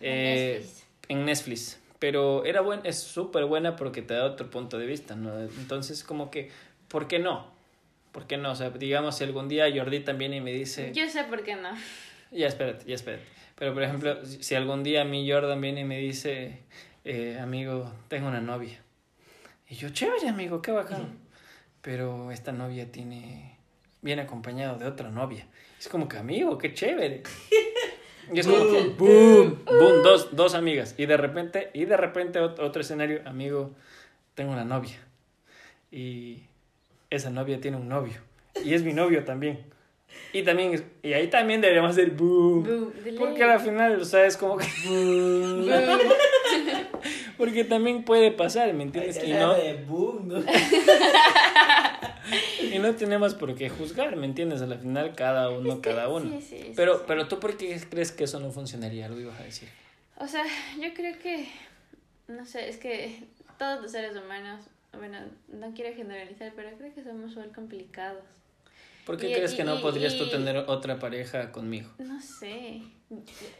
Eh, 0.00 0.58
Netflix. 0.60 0.86
en 1.08 1.24
Netflix. 1.24 1.78
Pero 1.98 2.44
era 2.44 2.60
buen, 2.60 2.80
es 2.84 2.98
súper 3.00 3.46
buena 3.46 3.76
porque 3.76 4.02
te 4.02 4.12
da 4.14 4.24
otro 4.26 4.50
punto 4.50 4.78
de 4.78 4.84
vista, 4.86 5.14
¿no? 5.16 5.38
Entonces 5.40 6.04
como 6.04 6.30
que, 6.30 6.50
¿por 6.88 7.08
qué 7.08 7.18
no? 7.18 7.55
¿Por 8.16 8.26
qué 8.26 8.38
no? 8.38 8.52
O 8.52 8.54
sea, 8.54 8.70
digamos, 8.70 9.18
si 9.18 9.24
algún 9.24 9.46
día 9.46 9.66
Jordi 9.70 10.00
también 10.00 10.32
y 10.32 10.40
me 10.40 10.50
dice... 10.50 10.90
Yo 10.94 11.06
sé 11.06 11.24
por 11.24 11.42
qué 11.42 11.54
no. 11.54 11.68
Ya, 12.30 12.46
espérate, 12.46 12.86
ya, 12.86 12.94
espérate. 12.94 13.24
Pero, 13.56 13.74
por 13.74 13.82
ejemplo, 13.82 14.24
si 14.24 14.54
algún 14.54 14.82
día 14.82 15.02
a 15.02 15.04
mí 15.04 15.30
Jordan 15.30 15.60
viene 15.60 15.82
y 15.82 15.84
me 15.84 15.98
dice, 15.98 16.60
eh, 17.04 17.36
amigo, 17.38 17.92
tengo 18.08 18.28
una 18.28 18.40
novia. 18.40 18.80
Y 19.68 19.74
yo, 19.74 19.90
chévere, 19.90 20.30
amigo, 20.30 20.62
qué 20.62 20.72
bacán. 20.72 21.18
Pero 21.82 22.30
esta 22.32 22.52
novia 22.52 22.90
tiene 22.90 23.58
viene 24.00 24.22
acompañado 24.22 24.78
de 24.78 24.86
otra 24.86 25.10
novia. 25.10 25.46
Es 25.78 25.86
como 25.88 26.08
que 26.08 26.16
amigo, 26.16 26.56
qué 26.56 26.72
chévere. 26.72 27.22
Y 28.32 28.40
es 28.40 28.46
como 28.46 28.64
que 28.72 28.94
boom, 28.96 29.62
boom, 29.66 30.02
dos, 30.02 30.34
dos 30.34 30.54
amigas. 30.54 30.94
Y 30.96 31.04
de 31.04 31.18
repente, 31.18 31.70
y 31.74 31.84
de 31.84 31.98
repente 31.98 32.40
ot- 32.40 32.58
otro 32.60 32.80
escenario, 32.80 33.20
amigo, 33.26 33.76
tengo 34.34 34.52
una 34.52 34.64
novia. 34.64 34.96
Y 35.92 36.42
esa 37.10 37.30
novia 37.30 37.60
tiene 37.60 37.76
un 37.76 37.88
novio. 37.88 38.20
Y 38.64 38.74
es 38.74 38.82
mi 38.82 38.92
novio 38.92 39.24
también. 39.24 39.64
Y 40.32 40.42
también 40.42 40.82
y 41.02 41.12
ahí 41.12 41.28
también 41.28 41.60
deberíamos 41.60 41.92
hacer 41.92 42.10
boom. 42.10 42.64
Boom, 42.64 42.92
Porque 43.18 43.42
al 43.42 43.60
final, 43.60 44.00
o 44.00 44.04
sea, 44.04 44.26
es 44.26 44.36
como 44.36 44.56
que 44.56 44.66
porque 47.38 47.64
también 47.64 48.04
puede 48.04 48.30
pasar, 48.30 48.72
¿me 48.72 48.84
entiendes? 48.84 49.22
Y 49.22 49.32
no, 49.32 49.54
de 49.54 49.74
boom, 49.74 50.28
¿no? 50.28 50.40
y 52.62 52.78
no 52.78 52.94
tenemos 52.94 53.34
por 53.34 53.54
qué 53.54 53.68
juzgar, 53.68 54.16
¿me 54.16 54.26
entiendes? 54.26 54.62
Al 54.62 54.78
final 54.78 55.14
cada 55.14 55.50
uno, 55.50 55.74
Es 55.74 55.80
que 55.80 55.90
cada 55.90 56.08
uno. 56.08 56.40
sí, 56.40 56.40
sí, 56.40 56.58
sí, 56.58 56.72
pero, 56.76 56.98
sí. 56.98 57.04
pero 57.06 57.28
tú, 57.28 57.38
¿por 57.38 57.56
qué 57.56 57.80
crees 57.88 58.12
que 58.12 58.24
eso 58.24 58.40
no 58.40 58.50
funcionaría? 58.50 59.06
Algo 59.06 59.20
ibas 59.20 59.40
a 59.40 59.44
decir. 59.44 59.68
O 60.18 60.26
sea, 60.26 60.44
yo 60.80 60.94
creo 60.94 61.18
que, 61.18 61.48
no 62.28 62.44
sé, 62.46 62.68
es 62.68 62.78
que 62.78 63.24
todos 63.58 63.82
los 63.82 63.92
seres 63.92 64.16
humanos, 64.16 64.60
bueno, 64.98 65.18
no 65.48 65.72
quiero 65.74 65.94
generalizar, 65.96 66.52
pero 66.56 66.70
creo 66.78 66.94
que 66.94 67.02
somos 67.02 67.34
muy 67.36 67.48
complicados. 67.48 68.22
¿Por 69.04 69.16
qué 69.16 69.30
Y- 69.30 69.34
crees 69.34 69.52
y- 69.52 69.56
que 69.56 69.64
no 69.64 69.78
y- 69.78 69.82
podrías 69.82 70.16
tú 70.18 70.28
tener 70.28 70.56
otra 70.56 70.98
pareja 70.98 71.52
conmigo? 71.52 71.88
No 71.98 72.20
sé, 72.20 72.82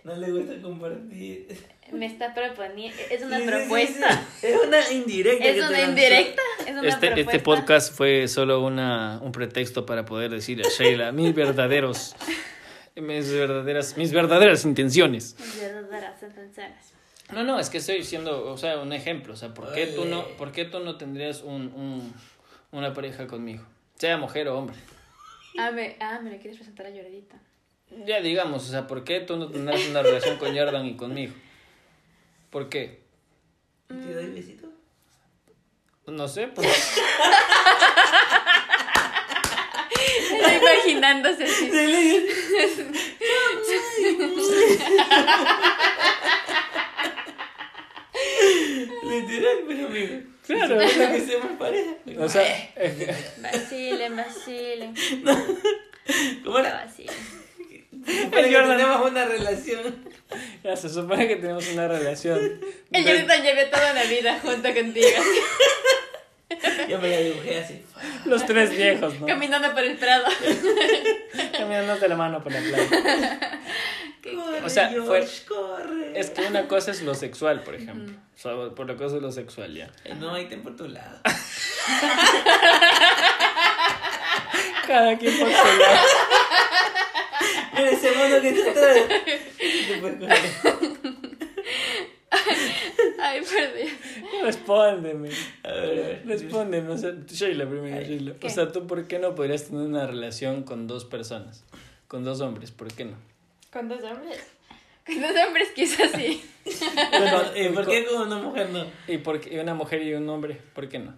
No 0.03 0.17
le 0.17 0.33
gusta 0.33 0.61
compartir. 0.61 1.47
me 1.93 2.07
está 2.07 2.35
proponiendo, 2.35 2.97
es 3.11 3.23
una 3.23 3.37
Sí, 3.39 3.45
sí, 3.45 3.49
sí, 3.49 3.55
propuesta. 3.57 4.27
sí. 4.41 4.47
Es 4.49 4.57
una 4.67 4.93
indirecta. 4.93 5.45
que 5.45 5.51
Es 5.59 5.69
una 5.69 5.83
indirecta, 5.85 6.43
es 6.67 6.73
una 6.73 6.89
Este, 6.89 7.07
propuesta. 7.07 7.33
este 7.33 7.39
podcast 7.45 7.95
fue 7.95 8.27
solo 8.27 8.61
una, 8.65 9.21
un 9.23 9.31
pretexto 9.31 9.87
para 9.87 10.05
poder 10.05 10.33
decir 10.33 10.61
a 10.67 10.69
Sheila 10.69 11.13
mis 11.13 11.33
verdaderos, 11.33 12.17
mis 12.97 13.31
verdaderas, 13.31 13.97
mis 13.97 14.13
verdaderas 14.13 14.65
intenciones. 14.65 15.37
Verdaderas 15.61 16.19
sentencias. 16.19 16.93
No, 17.33 17.43
no, 17.43 17.59
es 17.59 17.71
que 17.71 17.79
estoy 17.79 17.97
diciendo, 17.99 18.51
o 18.51 18.57
sea, 18.57 18.79
un 18.79 18.93
ejemplo, 18.93 19.35
o 19.35 19.37
sea, 19.37 19.53
¿por 19.53 19.73
qué 19.73 19.87
tú 19.87 20.05
no, 20.05 20.25
por 20.39 20.53
qué 20.53 20.65
tú 20.65 20.79
no 20.79 20.97
tendrías 20.97 21.43
un, 21.43 21.73
un, 21.75 22.15
una 22.71 22.95
pareja 22.95 23.27
conmigo? 23.27 23.65
Sea 23.97 24.17
mujer 24.17 24.47
o 24.49 24.59
hombre. 24.59 24.77
Ah, 25.59 25.73
me, 25.73 25.97
ah, 26.01 26.21
me 26.23 26.31
le 26.31 26.39
quieres 26.39 26.57
presentar 26.57 26.87
a 26.87 26.91
Lloradita. 26.91 27.37
Ya 28.07 28.21
digamos, 28.21 28.69
o 28.69 28.71
sea, 28.71 28.87
¿por 28.87 29.03
qué 29.05 29.21
tú 29.21 29.37
no 29.37 29.49
tendrás 29.49 29.85
una 29.89 30.03
relación 30.03 30.39
con 30.39 30.57
Jordan 30.57 30.87
y 30.87 30.97
conmigo? 30.97 31.35
¿Por 32.51 32.69
qué? 32.69 33.01
¿Te 33.89 34.15
doy 34.15 34.27
besito? 34.27 34.69
No 36.07 36.29
sé, 36.29 36.47
pues. 36.49 36.67
Está 40.31 40.57
imaginándose 40.57 41.45
así. 41.45 41.71
Literal, 49.11 49.57
pero 49.69 49.87
amigo. 49.87 50.21
Claro, 50.47 50.81
Es 50.81 50.97
lo 50.97 51.07
que 51.13 51.21
seamos 51.21 51.53
pareja. 51.59 51.91
O 52.19 52.29
sea, 52.29 52.43
eh, 52.77 53.15
Vacilen, 53.43 54.17
vacilen. 54.17 54.95
¿Cómo 56.45 56.59
era? 56.59 56.85
Vacilen. 56.85 57.15
Para 58.31 58.45
que 58.49 58.55
Jordan. 58.55 58.77
tenemos 58.77 59.11
una 59.11 59.25
relación. 59.25 60.09
ya 60.63 60.77
se 60.77 60.89
supone 60.89 61.27
que 61.27 61.37
tenemos 61.37 61.67
una 61.73 61.89
relación. 61.89 62.39
El 62.93 63.05
de- 63.05 63.11
Lloradita 63.11 63.37
llevé 63.43 63.67
toda 63.67 63.93
la 63.93 64.05
vida 64.05 64.39
junto 64.41 64.73
contigo. 64.75 65.09
Yo 66.89 66.99
me 67.01 67.09
la 67.11 67.17
dibujé 67.19 67.59
así. 67.61 67.85
Los 68.25 68.47
tres 68.47 68.71
viejos, 68.71 69.19
¿no? 69.21 69.27
Caminando 69.27 69.73
por 69.75 69.83
el 69.83 69.97
prado. 69.97 70.25
Caminando 71.59 71.97
de 71.97 72.09
la 72.09 72.17
mano 72.17 72.43
por 72.43 72.53
la 72.53 72.61
playa. 72.61 73.41
Corre, 74.27 74.61
O 74.65 74.69
sea, 74.69 74.89
George, 74.89 75.07
fue- 75.47 75.57
corre. 75.57 76.19
Es 76.19 76.31
que 76.31 76.43
una 76.47 76.67
cosa 76.67 76.91
es 76.91 77.03
lo 77.03 77.15
sexual, 77.15 77.63
por 77.63 77.77
ejemplo. 77.77 78.13
O 78.35 78.39
sea, 78.39 78.75
por 78.75 78.89
la 78.89 78.97
cosa 78.97 79.17
es 79.17 79.23
lo 79.23 79.31
sexual, 79.31 79.73
ya. 79.73 79.89
Ay, 80.05 80.15
No, 80.19 80.35
ahí 80.35 80.47
ten 80.47 80.63
por 80.65 80.75
tu 80.75 80.89
lado. 80.89 81.21
Cada 84.87 85.17
quien 85.17 85.39
por 85.39 85.49
su 85.49 85.55
lado. 85.55 86.07
Mira 87.77 87.91
ese 87.91 88.11
mono 88.17 88.41
que. 88.41 88.53
Te 88.53 88.65
coger. 90.01 90.43
Ay, 93.29 93.41
Dios. 93.41 94.43
Respóndeme. 94.43 95.31
A 95.65 95.73
ver, 95.73 95.97
ver. 95.97 96.23
Respóndeme. 96.27 96.91
O 96.91 96.99
sea, 96.99 97.13
Sheila 97.27 97.69
primero, 97.69 97.97
Ay, 97.97 98.05
Sheila. 98.07 98.35
¿qué? 98.39 98.47
O 98.47 98.51
sea, 98.51 98.71
¿tú 98.73 98.87
por 98.87 99.07
qué 99.09 99.19
no 99.19 99.35
podrías 99.35 99.65
tener 99.65 99.83
una 99.87 100.07
relación 100.07 100.63
con 100.63 100.87
dos 100.87 101.05
personas? 101.05 101.65
Con 102.09 102.25
dos 102.25 102.41
hombres, 102.41 102.71
¿por 102.71 102.93
qué 102.93 103.05
no? 103.07 103.17
¿Con 103.73 103.89
dos 103.89 104.03
hombres? 104.03 104.41
Con 105.05 105.21
dos 105.21 105.33
hombres 105.47 105.69
quizás 105.75 106.11
sí. 106.13 106.43
Bueno, 107.11 107.43
eh, 107.55 107.71
¿Por 107.73 107.87
qué 107.87 108.05
con 108.07 108.23
una 108.27 108.37
mujer 108.39 108.71
no? 108.71 108.85
¿Y, 109.07 109.19
por 109.19 109.41
qué- 109.41 109.55
y 109.55 109.59
una 109.59 109.75
mujer 109.75 110.03
y 110.03 110.15
un 110.15 110.29
hombre? 110.29 110.61
¿Por 110.75 110.89
qué 110.89 110.99
no? 110.99 111.15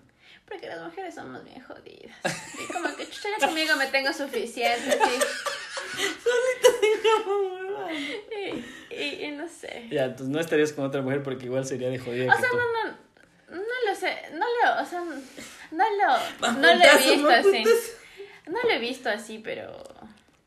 Porque 0.47 0.66
las 0.66 0.83
mujeres 0.83 1.14
somos 1.14 1.44
bien 1.44 1.61
jodidas. 1.62 2.16
Y 2.62 2.73
como 2.73 2.94
que 2.97 3.07
chucha, 3.09 3.29
conmigo 3.47 3.77
me 3.77 3.87
tengo 3.88 4.12
suficiente, 4.14 4.92
sí. 4.92 5.18
Y, 8.91 8.95
y, 8.95 9.25
y 9.27 9.31
no 9.33 9.47
sé. 9.49 9.87
Ya, 9.91 10.05
entonces 10.07 10.29
no 10.29 10.41
estarías 10.41 10.73
con 10.73 10.85
otra 10.87 11.03
mujer 11.03 11.23
porque 11.23 11.45
igual 11.47 11.64
sería 11.67 11.88
de 11.91 11.99
jodida 11.99 12.33
O 12.33 12.37
que 12.37 12.43
sea, 12.43 12.51
tú. 12.51 12.57
no, 12.57 12.64
no, 12.85 13.57
no 13.57 13.75
lo 13.88 13.95
sé, 13.95 14.17
no 14.33 14.47
lo, 14.47 14.83
o 14.83 14.85
sea, 14.87 15.01
no 15.01 15.85
lo, 15.85 16.53
no 16.53 16.75
lo 16.75 16.85
he 16.85 16.97
visto 16.97 17.29
así. 17.29 17.64
No 18.47 18.62
lo 18.62 18.71
he 18.71 18.79
visto 18.79 19.09
así, 19.11 19.38
pero, 19.38 19.83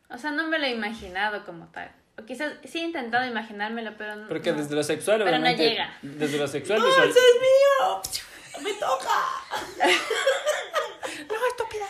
o 0.10 0.17
sea, 0.17 0.32
no 0.32 0.48
me 0.48 0.58
lo 0.60 0.65
he 0.65 0.72
imaginado 0.72 1.46
como 1.46 1.67
tal. 1.67 1.91
O 2.20 2.26
quizás 2.26 2.54
sí 2.65 2.80
he 2.80 2.84
intentado 2.84 3.26
imaginármelo, 3.28 3.94
pero 3.98 4.15
no. 4.15 4.28
Porque 4.28 4.52
desde 4.54 4.76
lo 4.76 4.84
sexual, 4.84 5.22
Pero 5.24 5.38
no 5.39 5.52
llega. 5.52 5.96
Desde 6.02 6.38
lo 6.38 6.48
sexual, 6.48 6.80
¡No, 6.80 6.86
visual- 6.88 7.10
ese 7.10 7.20
es 7.20 7.36
mío! 7.41 8.02
¡Me 8.63 8.74
toca! 8.74 9.20
¡No, 11.30 11.48
estúpida! 11.48 11.86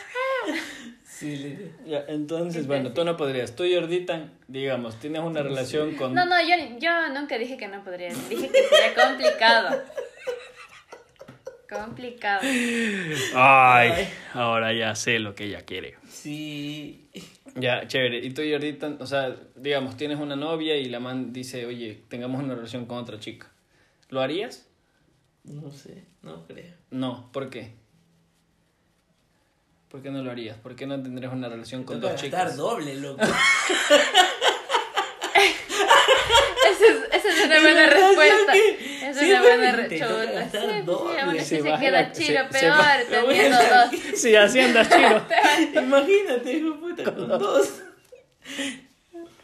Sí. 1.22 1.56
Ya, 1.86 2.04
entonces, 2.08 2.66
bueno, 2.66 2.94
tú 2.94 3.04
no 3.04 3.16
podrías. 3.16 3.56
Tú 3.56 3.64
y 3.64 3.76
Jordita, 3.76 4.32
digamos, 4.48 5.00
tienes 5.00 5.22
una 5.22 5.44
relación 5.44 5.94
con. 5.94 6.16
No, 6.16 6.26
no, 6.26 6.36
yo, 6.42 6.80
yo 6.80 7.10
nunca 7.14 7.38
dije 7.38 7.58
que 7.58 7.68
no 7.68 7.84
podría. 7.84 8.10
Dije 8.10 8.50
que 8.50 8.64
sería 8.64 8.96
complicado. 9.08 9.84
Complicado. 11.70 12.42
Ay, 13.36 14.08
ahora 14.34 14.74
ya 14.74 14.96
sé 14.96 15.20
lo 15.20 15.36
que 15.36 15.44
ella 15.46 15.62
quiere. 15.62 15.96
Sí. 16.10 17.08
Ya, 17.54 17.88
chévere. 17.88 18.18
Y 18.18 18.32
tú 18.32 18.42
y 18.42 18.52
Jordita, 18.52 18.98
o 19.00 19.06
sea, 19.06 19.36
digamos, 19.56 19.98
tienes 19.98 20.20
una 20.20 20.36
novia 20.36 20.76
y 20.76 20.86
la 20.86 21.00
man 21.00 21.32
dice, 21.32 21.68
oye, 21.68 22.02
tengamos 22.08 22.44
una 22.44 22.56
relación 22.56 22.88
con 22.88 22.98
otra 22.98 23.20
chica. 23.20 23.52
¿Lo 24.10 24.22
harías? 24.22 24.68
No 25.44 25.70
sé, 25.72 26.04
no 26.24 26.48
creo. 26.48 26.74
No, 26.90 27.32
¿por 27.32 27.52
qué? 27.52 27.81
¿Por 29.92 30.02
qué 30.02 30.10
no 30.10 30.24
lo 30.24 30.32
harías? 30.32 30.58
¿Por 30.58 30.76
qué 30.76 30.86
no 30.88 31.02
tendrías 31.02 31.34
una 31.34 31.50
relación 31.50 31.84
con 31.84 32.00
dos 32.00 32.16
chicas? 32.16 32.56
doble, 32.56 32.96
loco. 32.96 33.22
Esa 36.72 36.86
es, 36.86 37.14
esa 37.14 37.30
es 37.30 37.46
una 37.46 37.60
buena 37.62 37.86
respuesta. 37.88 38.54
Es 38.56 39.18
Sí, 39.18 39.30
una 39.32 39.42
buena 39.42 39.72
respuesta. 39.72 40.42
así 40.42 41.44
Se 41.44 41.62
queda 41.62 42.14
se 42.14 42.26
peor, 42.50 42.78
teniendo 43.10 43.58
dos. 43.58 43.92
Sí, 44.16 44.36
así 44.36 44.60
andas 44.62 44.88
chido. 44.90 45.26
Imagínate, 45.84 46.54
hijo 46.54 46.80
puta, 46.80 47.04
con 47.04 47.28
dos. 47.28 47.82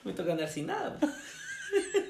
Me 0.04 0.14
toca 0.14 0.32
andar 0.32 0.48
sin 0.48 0.68
nada. 0.68 0.98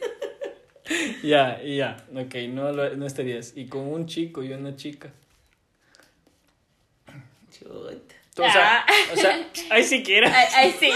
ya, 1.24 1.60
y 1.64 1.78
ya. 1.78 1.98
Ok, 2.16 2.36
no, 2.50 2.72
lo, 2.72 2.96
no 2.96 3.06
estarías. 3.08 3.54
Y 3.56 3.68
con 3.68 3.82
un 3.82 4.06
chico 4.06 4.44
y 4.44 4.54
una 4.54 4.76
chica. 4.76 5.10
Chuta. 7.52 8.16
Tú, 8.38 8.44
o, 8.44 8.50
sea, 8.52 8.86
o 9.12 9.16
sea, 9.18 9.48
ahí 9.72 9.84
siquiera. 9.84 10.32
Ay, 10.56 10.74
sí. 10.80 10.92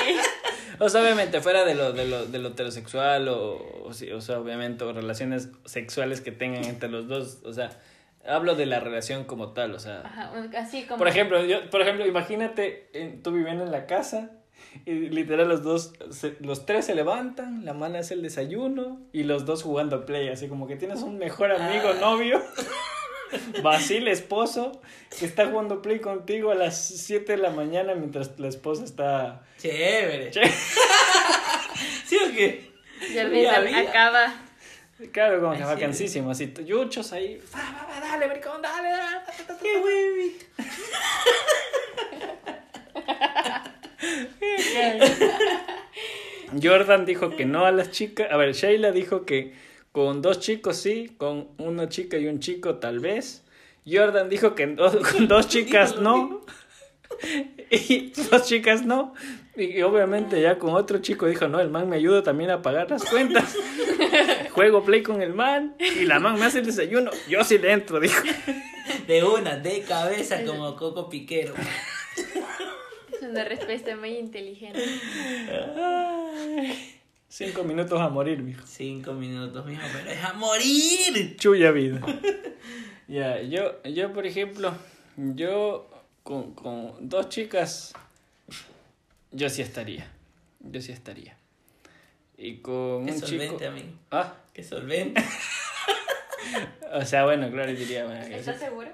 O 0.80 0.88
sea, 0.90 1.02
obviamente, 1.02 1.42
fuera 1.42 1.66
de 1.66 1.76
lo, 1.76 1.92
de 1.92 2.06
lo, 2.08 2.26
de 2.28 2.38
lo 2.40 2.50
heterosexual 2.50 3.28
o, 3.28 3.84
o, 3.86 3.92
sea, 3.94 4.40
obviamente, 4.40 4.84
o 4.84 4.94
relaciones 4.94 5.50
sexuales 5.66 6.22
que 6.22 6.32
tengan 6.32 6.64
entre 6.66 6.88
los 6.90 7.08
dos, 7.08 7.40
o 7.44 7.52
sea, 7.52 7.70
hablo 8.28 8.54
de 8.56 8.68
la 8.68 8.80
relación 8.80 9.24
como 9.26 9.54
tal, 9.54 9.74
o 9.74 9.80
sea, 9.80 10.02
Ajá, 10.06 10.32
así 10.58 10.84
como. 10.84 10.98
por 11.00 11.08
ejemplo, 11.08 11.44
yo, 11.46 11.68
por 11.72 11.82
ejemplo, 11.82 12.06
imagínate 12.06 13.20
tú 13.24 13.32
viviendo 13.32 13.64
en 13.64 13.72
la 13.72 13.86
casa 13.88 14.30
y 14.86 14.92
literal 15.10 15.50
los 15.50 15.64
dos, 15.64 15.94
se- 16.12 16.38
los 16.40 16.66
tres 16.68 16.86
se 16.86 16.94
levantan, 16.96 17.66
la 17.66 17.74
mano 17.74 17.98
hace 17.98 18.14
el 18.14 18.22
desayuno 18.22 19.02
y 19.12 19.24
los 19.24 19.46
dos 19.46 19.64
jugando 19.64 20.06
play, 20.06 20.30
así 20.30 20.48
como 20.48 20.68
que 20.68 20.76
tienes 20.76 21.02
un 21.02 21.18
mejor 21.18 21.52
amigo, 21.52 21.90
Ah. 21.96 22.00
novio. 22.00 22.40
Basil, 23.64 24.08
esposo, 24.08 24.82
que 25.18 25.26
está 25.26 25.48
jugando 25.48 25.82
play 25.82 26.00
contigo 26.00 26.52
a 26.52 26.56
las 26.56 26.78
7 26.88 27.34
de 27.34 27.38
la 27.38 27.52
mañana 27.52 27.96
mientras 27.96 28.40
la 28.40 28.48
esposa 28.48 28.84
está... 28.84 29.42
Chévere. 29.58 30.32
¿Sí 32.06 32.18
o 32.18 32.32
qué? 32.36 32.72
Ya, 33.14 33.28
acaba. 33.90 34.34
Claro, 35.12 35.42
como 35.42 35.56
que 35.58 35.64
vacancísimo, 35.64 36.32
así, 36.32 36.54
yuchos 36.64 37.12
ahí. 37.12 37.42
Va, 37.56 37.60
va, 37.60 37.88
va, 37.88 38.00
dale, 38.00 38.28
bricón, 38.28 38.62
dale, 38.62 38.90
dale. 38.90 39.22
¡Qué 39.62 39.78
huevito! 39.78 40.46
Jordan 46.62 47.06
dijo 47.06 47.36
que 47.36 47.46
no 47.46 47.66
a 47.66 47.72
las 47.72 47.92
chicas. 47.92 48.28
A 48.32 48.38
ver, 48.38 48.54
Sheila 48.54 48.92
dijo 48.92 49.26
que 49.26 49.54
con 49.92 50.22
dos 50.22 50.40
chicos 50.40 50.78
sí, 50.78 51.12
con 51.18 51.50
una 51.58 51.90
chica 51.90 52.18
y 52.18 52.28
un 52.28 52.40
chico 52.40 52.76
tal 52.76 53.00
vez. 53.00 53.44
Jordan 53.86 54.30
dijo 54.30 54.54
que 54.56 54.68
do- 54.68 55.02
con 55.12 55.28
dos 55.28 55.48
chicas 55.48 55.98
no. 56.00 56.42
Y 57.70 58.12
dos 58.30 58.44
chicas 58.48 58.86
no. 58.86 59.14
Y 59.56 59.82
obviamente 59.82 60.42
ya 60.42 60.58
con 60.58 60.74
otro 60.74 61.00
chico 61.00 61.26
dijo, 61.28 61.48
no, 61.48 61.60
el 61.60 61.70
man 61.70 61.88
me 61.90 61.98
ayuda 61.98 62.24
también 62.24 62.50
a 62.52 62.62
pagar 62.62 62.90
las 62.90 63.04
cuentas. 63.06 63.56
Juego 64.52 64.84
play 64.84 65.04
con 65.04 65.22
el 65.22 65.34
man 65.34 65.76
y 65.80 66.06
la 66.06 66.20
man 66.20 66.40
me 66.40 66.46
hace 66.46 66.60
el 66.60 66.66
desayuno. 66.66 67.12
Yo 67.30 67.44
sí 67.44 67.58
le 67.58 67.72
entro, 67.74 68.00
dijo. 68.00 68.22
De 69.08 69.24
una, 69.24 69.58
de 69.58 69.82
cabeza 69.82 70.44
como 70.46 70.76
Coco 70.76 71.10
Piquero. 71.10 71.54
Es 73.14 73.22
una 73.22 73.44
respuesta 73.44 73.96
muy 73.96 74.18
inteligente. 74.18 74.84
Ay, 75.78 77.01
Cinco 77.32 77.64
minutos 77.64 77.98
a 78.02 78.10
morir, 78.10 78.42
mijo. 78.44 78.62
Cinco 78.68 79.14
minutos, 79.14 79.66
mijo, 79.66 79.82
pero 79.94 80.12
es 80.12 80.22
a 80.22 80.34
morir. 80.34 81.38
Chuya 81.38 81.72
vida. 81.72 82.02
Ya, 83.08 83.42
yo, 83.42 83.82
yo 83.84 84.14
por 84.14 84.26
ejemplo, 84.26 84.74
yo 85.18 85.90
con, 86.24 86.54
con 86.54 87.10
dos 87.10 87.28
chicas, 87.28 87.92
yo 89.32 89.50
sí 89.50 89.62
estaría. 89.62 90.10
Yo 90.62 90.80
sí 90.80 90.94
estaría. 90.94 91.36
Y 92.38 92.58
con 92.58 93.06
Qué 93.06 93.12
un 93.12 93.22
chico. 93.22 93.28
solvente, 93.28 93.68
amigo. 93.68 93.88
Ah, 94.12 94.34
Qué 94.54 94.64
solvente. 94.64 95.22
o 96.94 97.04
sea, 97.04 97.26
bueno, 97.26 97.52
claro, 97.52 97.74
diría. 97.74 98.06
bueno, 98.06 98.22
¿Estás 98.34 98.60
seguro? 98.60 98.90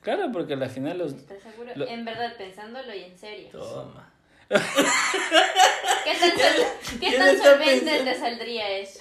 Claro, 0.00 0.30
porque 0.32 0.54
al 0.54 0.68
final 0.70 0.98
los. 0.98 1.12
¿Estás 1.12 1.40
seguro? 1.42 1.70
Lo- 1.76 1.86
En 1.86 2.04
verdad, 2.04 2.36
pensándolo 2.36 2.92
y 2.92 3.04
en 3.04 3.16
serio. 3.16 3.50
Toma. 3.52 4.09
¿Qué 4.50 6.14
tan, 6.18 6.30
sol- 6.38 6.66
¿qué 7.00 7.12
tan 7.16 7.38
solvente 7.38 8.00
te 8.02 8.18
saldría 8.18 8.68
eso? 8.78 9.00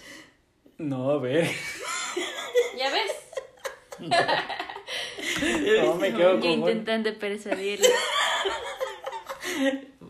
No, 0.78 1.12
a 1.12 1.20
ver. 1.20 1.50
¿Ya 2.78 2.90
ves? 2.92 3.12
No 5.84 5.96
me 5.96 6.10
quedo 6.14 6.36
Yo 6.36 6.40
con. 6.40 6.50
un- 6.50 6.60
intentando 6.60 7.14
persuadirle. 7.20 7.88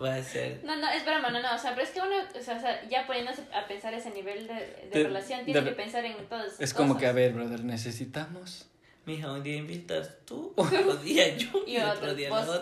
Va 0.01 0.15
a 0.15 0.23
ser. 0.23 0.61
No, 0.63 0.75
no, 0.75 0.89
es 0.91 1.03
broma, 1.05 1.29
no, 1.29 1.41
no. 1.41 1.55
O 1.55 1.57
sea, 1.57 1.71
pero 1.71 1.83
es 1.87 1.89
que 1.91 1.99
uno, 2.01 2.15
o 2.37 2.41
sea, 2.41 2.57
o 2.57 2.59
sea, 2.61 2.87
ya 2.89 3.05
poniéndose 3.07 3.41
a 3.53 3.67
pensar 3.67 3.93
ese 3.93 4.09
nivel 4.11 4.47
de, 4.47 4.53
de 4.53 4.89
De- 4.91 5.03
relación, 5.03 5.43
tiene 5.45 5.61
de- 5.61 5.69
que 5.69 5.75
pensar 5.75 6.05
en 6.05 6.13
esas 6.13 6.59
Es 6.59 6.73
como 6.73 6.89
cosas. 6.93 7.01
que, 7.01 7.07
a 7.07 7.11
ver, 7.13 7.33
brother, 7.33 7.63
necesitamos. 7.63 8.67
Mija, 9.05 9.31
un 9.31 9.43
día 9.43 9.57
invitas 9.57 10.17
tú, 10.25 10.53
otro 10.57 10.95
día 10.97 11.35
yo 11.35 11.49
Y 11.65 11.77
y 11.77 11.77
otro 11.79 11.93
otro, 11.93 12.13
día 12.15 12.29
vos. 12.29 12.47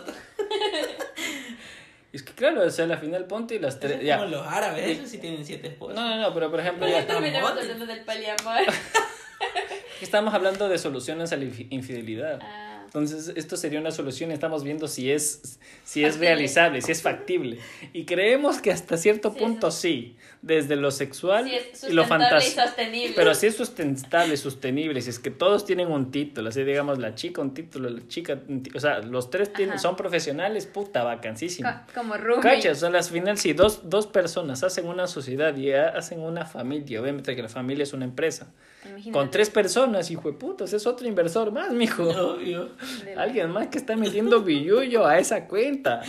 la. 2.12 2.16
Es 2.16 2.22
que, 2.22 2.32
claro, 2.32 2.62
o 2.62 2.70
sea, 2.70 2.84
al 2.86 2.98
final 2.98 3.26
ponte 3.26 3.54
y 3.54 3.58
las 3.58 3.78
tres. 3.80 3.98
es 3.98 4.04
Ya. 4.04 4.16
como 4.18 4.30
los 4.30 4.46
árabes, 4.46 4.86
esos 4.98 5.08
sí 5.10 5.18
tienen 5.18 5.44
siete 5.44 5.68
esposas. 5.68 5.96
No, 5.96 6.08
no, 6.08 6.20
no, 6.20 6.34
pero 6.34 6.50
por 6.50 6.60
ejemplo, 6.60 6.88
ya 6.88 7.06
terminamos 7.06 7.50
hablando 7.52 7.86
del 7.86 8.00
poliamor. 8.00 8.62
estamos 10.00 10.32
hablando 10.34 10.68
de 10.68 10.78
soluciones 10.78 11.32
a 11.32 11.36
la 11.36 11.44
infi- 11.44 11.66
infidelidad. 11.70 12.38
Ah, 12.42 12.67
Entonces, 12.88 13.32
esto 13.36 13.56
sería 13.56 13.78
una 13.80 13.90
solución. 13.90 14.30
Estamos 14.32 14.64
viendo 14.64 14.88
si 14.88 15.10
es, 15.12 15.58
si 15.84 16.04
es 16.04 16.18
realizable, 16.18 16.80
si 16.80 16.90
es 16.90 17.02
factible. 17.02 17.58
Y 17.92 18.04
creemos 18.06 18.60
que 18.62 18.72
hasta 18.72 18.96
cierto 18.96 19.30
Sí, 19.32 19.38
punto 19.38 19.70
sí. 19.70 20.16
Desde 20.40 20.76
lo 20.76 20.90
sexual 20.92 21.46
sí, 21.46 21.54
es 21.56 21.82
y 21.90 21.92
lo 21.92 22.02
sustentable 22.02 22.04
y 22.04 22.08
fantástico. 22.50 22.62
sostenible. 22.62 23.12
Pero 23.16 23.34
si 23.34 23.46
es 23.48 23.56
sustentable, 23.56 24.36
sustenible, 24.36 25.02
si 25.02 25.10
es 25.10 25.18
que 25.18 25.30
todos 25.32 25.64
tienen 25.66 25.90
un 25.90 26.10
título, 26.12 26.48
así 26.48 26.62
digamos, 26.62 26.98
la 26.98 27.14
chica 27.16 27.42
un 27.42 27.52
título, 27.54 27.90
la 27.90 28.06
chica, 28.06 28.40
un 28.48 28.62
o 28.74 28.78
sea, 28.80 29.00
los 29.00 29.30
tres 29.30 29.52
tienen, 29.52 29.78
son 29.80 29.96
profesionales, 29.96 30.66
puta, 30.66 31.02
vacancísimo. 31.02 31.68
Co- 31.68 31.92
como 32.00 32.16
roommate. 32.16 32.48
Cachas, 32.56 32.82
o 32.84 32.88
sea, 32.90 32.96
al 32.98 33.04
final, 33.04 33.36
si 33.36 33.52
dos, 33.52 33.90
dos 33.90 34.06
personas 34.06 34.62
hacen 34.62 34.86
una 34.86 35.08
sociedad 35.08 35.54
y 35.56 35.72
ha- 35.72 35.88
hacen 35.88 36.20
una 36.20 36.46
familia, 36.46 37.02
obviamente 37.02 37.34
que 37.34 37.42
la 37.42 37.48
familia 37.48 37.82
es 37.82 37.92
una 37.92 38.04
empresa, 38.04 38.46
Imagínate. 38.84 39.10
con 39.10 39.30
tres 39.32 39.50
personas, 39.50 40.08
hijo 40.12 40.30
de 40.30 40.38
putas, 40.38 40.72
es 40.72 40.86
otro 40.86 41.08
inversor 41.08 41.50
más, 41.50 41.72
mijo. 41.72 42.04
La- 42.04 42.68
Alguien 43.16 43.50
más 43.50 43.68
que 43.68 43.78
está 43.78 43.96
metiendo 43.96 44.42
billullo 44.42 45.06
a 45.06 45.18
esa 45.18 45.46
cuenta. 45.46 46.02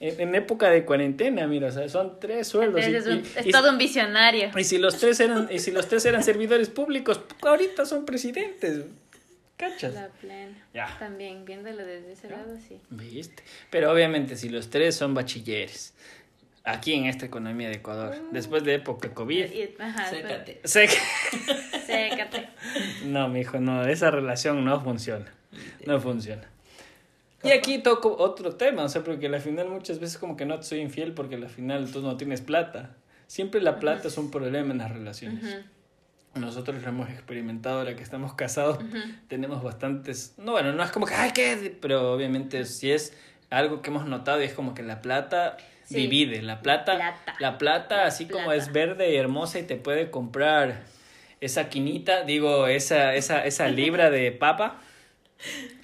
En, 0.00 0.20
en 0.20 0.34
época 0.36 0.70
de 0.70 0.84
cuarentena, 0.84 1.46
mira, 1.48 1.68
o 1.68 1.72
sea, 1.72 1.88
son 1.88 2.20
tres 2.20 2.46
sueldos. 2.46 2.86
y- 2.86 2.94
es, 2.94 3.06
un- 3.06 3.16
y- 3.18 3.38
es 3.40 3.46
y- 3.46 3.50
todo 3.50 3.70
un 3.70 3.78
visionario. 3.78 4.50
y 4.56 4.62
si 4.64 4.78
los 4.78 4.96
tres 4.98 5.18
eran, 5.20 5.48
y 5.50 5.58
si 5.58 5.72
los 5.72 5.88
tres 5.88 6.04
eran 6.06 6.22
servidores 6.22 6.68
públicos, 6.70 7.20
ahorita 7.42 7.84
son 7.84 8.04
presidentes. 8.04 8.84
¿Cachas? 9.56 9.92
La 9.94 10.06
plena. 10.08 10.56
Ya. 10.72 10.96
También, 11.00 11.44
viéndolo 11.44 11.84
desde 11.84 12.12
ese 12.12 12.28
lado, 12.30 12.56
sí. 12.68 12.78
¿Viste? 12.90 13.42
Pero 13.70 13.90
obviamente 13.92 14.36
si 14.36 14.48
los 14.50 14.70
tres 14.70 14.94
son 14.94 15.14
bachilleres, 15.14 15.94
aquí 16.62 16.92
en 16.94 17.06
esta 17.06 17.26
economía 17.26 17.68
de 17.68 17.74
Ecuador, 17.74 18.14
después 18.30 18.62
de 18.62 18.74
época 18.74 19.12
COVID, 19.12 19.46
Y- 19.52 19.74
ajá, 19.80 20.10
Sécate. 20.10 20.60
sé 20.62 20.86
que... 20.86 20.94
pues, 21.44 21.84
sécate. 21.86 22.48
No, 23.06 23.26
mijo, 23.28 23.58
no, 23.58 23.84
esa 23.84 24.12
relación 24.12 24.64
no 24.64 24.80
funciona. 24.80 25.26
No 25.86 26.00
funciona. 26.00 26.42
Y 27.44 27.50
aquí 27.50 27.78
toco 27.78 28.16
otro 28.18 28.56
tema, 28.56 28.82
o 28.84 28.88
sea, 28.88 29.04
porque 29.04 29.26
al 29.26 29.40
final 29.40 29.68
muchas 29.68 30.00
veces 30.00 30.18
como 30.18 30.36
que 30.36 30.44
no 30.44 30.56
te 30.58 30.64
soy 30.64 30.80
infiel 30.80 31.12
porque 31.12 31.36
al 31.36 31.48
final 31.48 31.90
tú 31.90 32.02
no 32.02 32.16
tienes 32.16 32.40
plata. 32.40 32.96
Siempre 33.28 33.60
la 33.60 33.78
plata 33.78 34.08
es 34.08 34.18
un 34.18 34.30
problema 34.30 34.72
en 34.72 34.78
las 34.78 34.90
relaciones. 34.90 35.58
Nosotros 36.34 36.82
lo 36.82 36.88
hemos 36.88 37.08
experimentado 37.10 37.78
ahora 37.78 37.94
que 37.96 38.02
estamos 38.02 38.34
casados. 38.34 38.78
Tenemos 39.28 39.62
bastantes... 39.62 40.34
No, 40.36 40.52
bueno, 40.52 40.72
no 40.72 40.82
es 40.82 40.90
como 40.90 41.06
que, 41.06 41.14
ay, 41.14 41.30
¿qué? 41.32 41.76
Pero 41.80 42.12
obviamente 42.12 42.64
si 42.64 42.90
es 42.90 43.16
algo 43.50 43.82
que 43.82 43.90
hemos 43.90 44.06
notado 44.06 44.40
y 44.42 44.44
es 44.44 44.54
como 44.54 44.74
que 44.74 44.82
la 44.82 45.00
plata 45.00 45.56
Sí. 45.84 45.94
divide. 45.94 46.42
La 46.42 46.60
plata, 46.60 46.96
Plata. 46.96 47.34
la 47.40 47.56
plata, 47.56 48.04
así 48.04 48.26
como 48.26 48.52
es 48.52 48.72
verde 48.72 49.10
y 49.10 49.16
hermosa 49.16 49.58
y 49.58 49.62
te 49.62 49.76
puede 49.76 50.10
comprar 50.10 50.82
esa 51.40 51.70
quinita, 51.70 52.24
digo, 52.24 52.66
esa, 52.66 53.14
esa, 53.14 53.46
esa 53.46 53.68
libra 53.68 54.10
de 54.10 54.30
papa. 54.32 54.82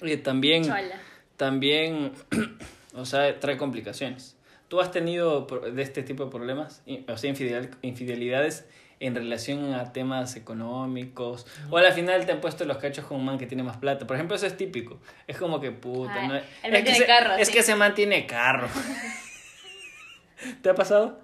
Y 0.01 0.17
también, 0.17 0.63
Chola. 0.63 0.99
también, 1.37 2.11
o 2.93 3.05
sea, 3.05 3.39
trae 3.39 3.57
complicaciones. 3.57 4.35
¿Tú 4.67 4.81
has 4.81 4.91
tenido 4.91 5.45
de 5.45 5.81
este 5.81 6.01
tipo 6.03 6.25
de 6.25 6.31
problemas, 6.31 6.81
o 7.07 7.17
sea, 7.17 7.29
infidel- 7.31 7.75
infidelidades 7.81 8.65
en 8.99 9.13
relación 9.13 9.73
a 9.75 9.93
temas 9.93 10.35
económicos? 10.35 11.45
O 11.69 11.77
al 11.77 11.93
final 11.93 12.25
te 12.25 12.31
han 12.31 12.41
puesto 12.41 12.65
los 12.65 12.77
cachos 12.77 13.05
con 13.05 13.17
un 13.17 13.25
man 13.25 13.37
que 13.37 13.45
tiene 13.45 13.61
más 13.63 13.77
plata. 13.77 14.07
Por 14.07 14.15
ejemplo, 14.15 14.35
eso 14.35 14.47
es 14.47 14.57
típico. 14.57 14.99
Es 15.27 15.37
como 15.37 15.59
que 15.61 15.71
puta, 15.71 16.13
Ay, 16.15 16.27
¿no? 16.27 16.35
el 16.35 16.41
es, 16.41 16.45
man 16.63 16.71
que 16.71 16.81
tiene 16.83 16.97
se, 16.97 17.05
carro, 17.05 17.33
es 17.35 17.47
sí. 17.47 17.53
que 17.53 17.59
ese 17.59 17.75
man 17.75 17.93
tiene 17.93 18.25
carro. 18.25 18.67
¿Te 20.61 20.69
ha 20.69 20.75
pasado? 20.75 21.19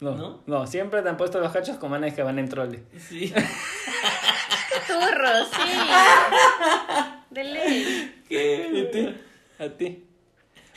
No, 0.00 0.16
¿No? 0.16 0.42
no, 0.46 0.66
siempre 0.66 1.00
te 1.02 1.08
han 1.08 1.16
puesto 1.16 1.38
los 1.40 1.52
cachos 1.52 1.76
con 1.78 1.90
manes 1.90 2.12
que 2.14 2.22
van 2.22 2.38
en 2.38 2.48
trole. 2.48 2.82
Sí. 3.08 3.32
Turro, 4.86 5.44
sí. 5.44 5.78
De 7.32 7.44
ley. 7.44 8.24
¿Y 8.30 8.90
ti? 8.90 9.14
¿A 9.58 9.68
ti? 9.68 10.04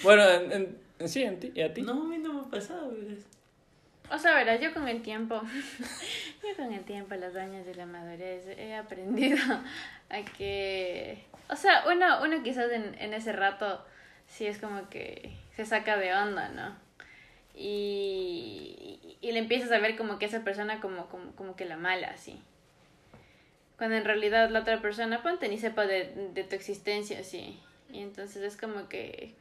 Bueno, 0.04 0.24
en- 0.30 0.78
en- 1.00 1.10
sí, 1.10 1.24
en 1.24 1.40
ti, 1.40 1.52
¿y 1.56 1.62
a 1.62 1.74
ti? 1.74 1.82
No, 1.82 1.94
a 2.04 2.06
mí 2.06 2.18
no 2.18 2.34
me 2.34 2.40
ha 2.42 2.44
pasado, 2.50 2.92
¿verdad? 2.92 3.18
O 4.12 4.18
sea, 4.20 4.36
verás, 4.36 4.62
yo 4.62 4.72
con 4.74 4.88
el 4.88 5.02
tiempo, 5.02 5.42
yo 6.44 6.56
con 6.56 6.72
el 6.72 6.84
tiempo, 6.84 7.16
los 7.16 7.36
años 7.36 7.66
de 7.66 7.74
la 7.76 7.86
madurez, 7.86 8.46
he 8.58 8.76
aprendido 8.76 9.38
a 10.10 10.22
que, 10.38 11.24
o 11.50 11.56
sea, 11.56 11.84
uno, 11.92 12.22
uno 12.22 12.44
quizás 12.44 12.72
en, 12.72 12.96
en 13.00 13.14
ese 13.14 13.32
rato 13.34 13.84
sí 14.28 14.46
es 14.46 14.60
como 14.60 14.90
que 14.90 15.32
se 15.56 15.66
saca 15.66 15.98
de 15.98 16.14
onda, 16.14 16.50
¿no? 16.50 16.76
Y, 17.56 19.18
y 19.22 19.32
le 19.32 19.40
empiezas 19.40 19.72
a 19.72 19.80
ver 19.80 19.96
como 19.96 20.20
que 20.20 20.26
esa 20.26 20.44
persona 20.44 20.80
como, 20.82 21.08
como, 21.08 21.32
como 21.36 21.56
que 21.56 21.66
la 21.66 21.78
mala, 21.78 22.10
así. 22.10 22.40
Cuando 23.78 23.96
en 23.98 24.06
realidad 24.06 24.50
la 24.50 24.62
otra 24.62 24.82
persona, 24.82 25.22
ponte, 25.22 25.48
ni 25.50 25.58
sepa 25.58 25.86
de, 25.86 26.30
de 26.34 26.44
tu 26.44 26.56
existencia, 26.56 27.20
así. 27.20 27.60
Y 27.92 28.00
entonces 28.00 28.42
es 28.44 28.56
como 28.58 28.88
que, 28.88 29.36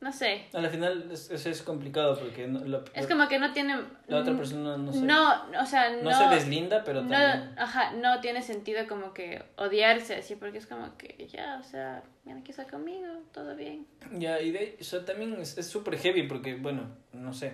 no 0.00 0.12
sé, 0.12 0.46
Al 0.52 0.68
final 0.70 1.10
es- 1.12 1.30
es 1.30 1.62
complicado 1.62 2.18
porque 2.18 2.48
no- 2.48 2.82
es 2.94 3.06
como 3.06 3.28
que 3.28 3.38
no 3.38 3.52
tiene... 3.52 3.76
la 4.08 4.18
otra 4.18 4.36
persona 4.36 4.76
no 4.76 4.92
se, 4.92 5.02
No, 5.02 5.44
o 5.60 5.66
sea, 5.66 5.90
no... 5.90 6.02
no 6.10 6.12
se 6.12 6.26
deslinda, 6.34 6.82
pero 6.84 7.02
no, 7.02 7.10
también... 7.10 7.54
ajá, 7.58 7.92
no 7.92 8.20
tiene 8.20 8.42
sentido 8.42 8.86
como 8.88 9.14
que 9.14 9.42
odiarse 9.56 10.16
así, 10.16 10.34
porque 10.34 10.58
es 10.58 10.66
como 10.66 10.96
que 10.96 11.28
ya, 11.30 11.58
o 11.60 11.62
sea, 11.62 12.02
no 12.24 12.32
quiere 12.36 12.50
estar 12.50 12.68
conmigo, 12.70 13.06
todo 13.32 13.54
bien. 13.54 13.86
Ya, 14.12 14.40
y 14.40 14.50
de 14.50 14.58
ahí, 14.58 14.76
o 14.80 14.84
sea, 14.84 15.04
también 15.04 15.34
es 15.40 15.54
súper 15.66 15.96
heavy 15.98 16.24
porque, 16.24 16.54
bueno, 16.56 16.88
no 17.12 17.32
sé, 17.32 17.52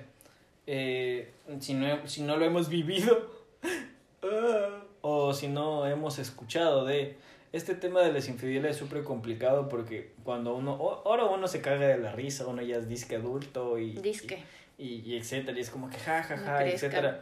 eh, 0.67 1.31
si, 1.61 1.75
no, 1.75 2.07
si 2.09 2.23
no 2.23 2.37
lo 2.37 2.45
hemos 2.45 2.69
vivido. 2.69 3.37
Ah, 4.21 4.83
o 5.11 5.33
si 5.35 5.49
no 5.49 5.87
hemos 5.87 6.19
escuchado 6.19 6.85
de... 6.85 7.17
Este 7.51 7.75
tema 7.75 8.03
de 8.03 8.13
las 8.13 8.29
infidelidades 8.29 8.73
es 8.73 8.77
súper 8.77 9.05
complicado 9.05 9.71
porque 9.71 10.13
cuando 10.23 10.55
uno, 10.55 10.75
o- 10.75 11.09
ahora 11.09 11.25
uno 11.25 11.49
se 11.49 11.63
caga 11.63 11.87
de 11.87 11.97
la 11.97 12.13
risa, 12.13 12.47
uno 12.47 12.61
ya 12.61 12.77
es 12.77 12.89
disque 12.91 13.17
adulto 13.17 13.79
y... 13.79 13.93
Disque. 13.95 14.43
Y, 14.77 14.97
y 15.01 15.17
etcétera, 15.17 15.57
y 15.57 15.63
es 15.63 15.71
como 15.71 15.89
que 15.89 15.97
ja, 15.99 16.23
ja, 16.23 16.37
No 16.37 16.45
ja, 16.45 16.67
etcétera. 16.67 17.21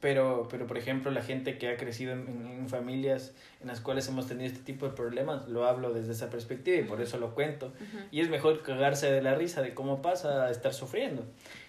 Pero, 0.00 0.46
pero, 0.50 0.66
por 0.66 0.76
ejemplo, 0.78 1.10
la 1.10 1.22
gente 1.22 1.56
que 1.58 1.68
ha 1.68 1.76
crecido 1.78 2.12
en, 2.12 2.28
en- 2.28 2.46
en 2.60 2.68
familias 2.68 3.32
en 3.62 3.68
las 3.68 3.80
cuales 3.80 4.06
hemos 4.08 4.26
tenido 4.28 4.46
este 4.46 4.60
tipo 4.60 4.86
de 4.86 4.92
problemas, 4.94 5.48
lo 5.48 5.64
hablo 5.66 5.92
desde 5.94 6.12
esa 6.12 6.28
perspectiva 6.28 6.76
y 6.78 6.84
por 6.84 7.00
eso 7.00 7.16
lo 7.18 7.34
cuento. 7.34 7.72
Y 8.10 8.20
es 8.20 8.28
mejor 8.28 8.62
cagarse 8.62 9.10
de 9.10 9.22
la 9.22 9.34
risa 9.34 9.62
de 9.62 9.72
cómo 9.74 10.02
pasa 10.02 10.44
a 10.46 10.50
estar 10.50 10.74
sufriendo. 10.74 11.24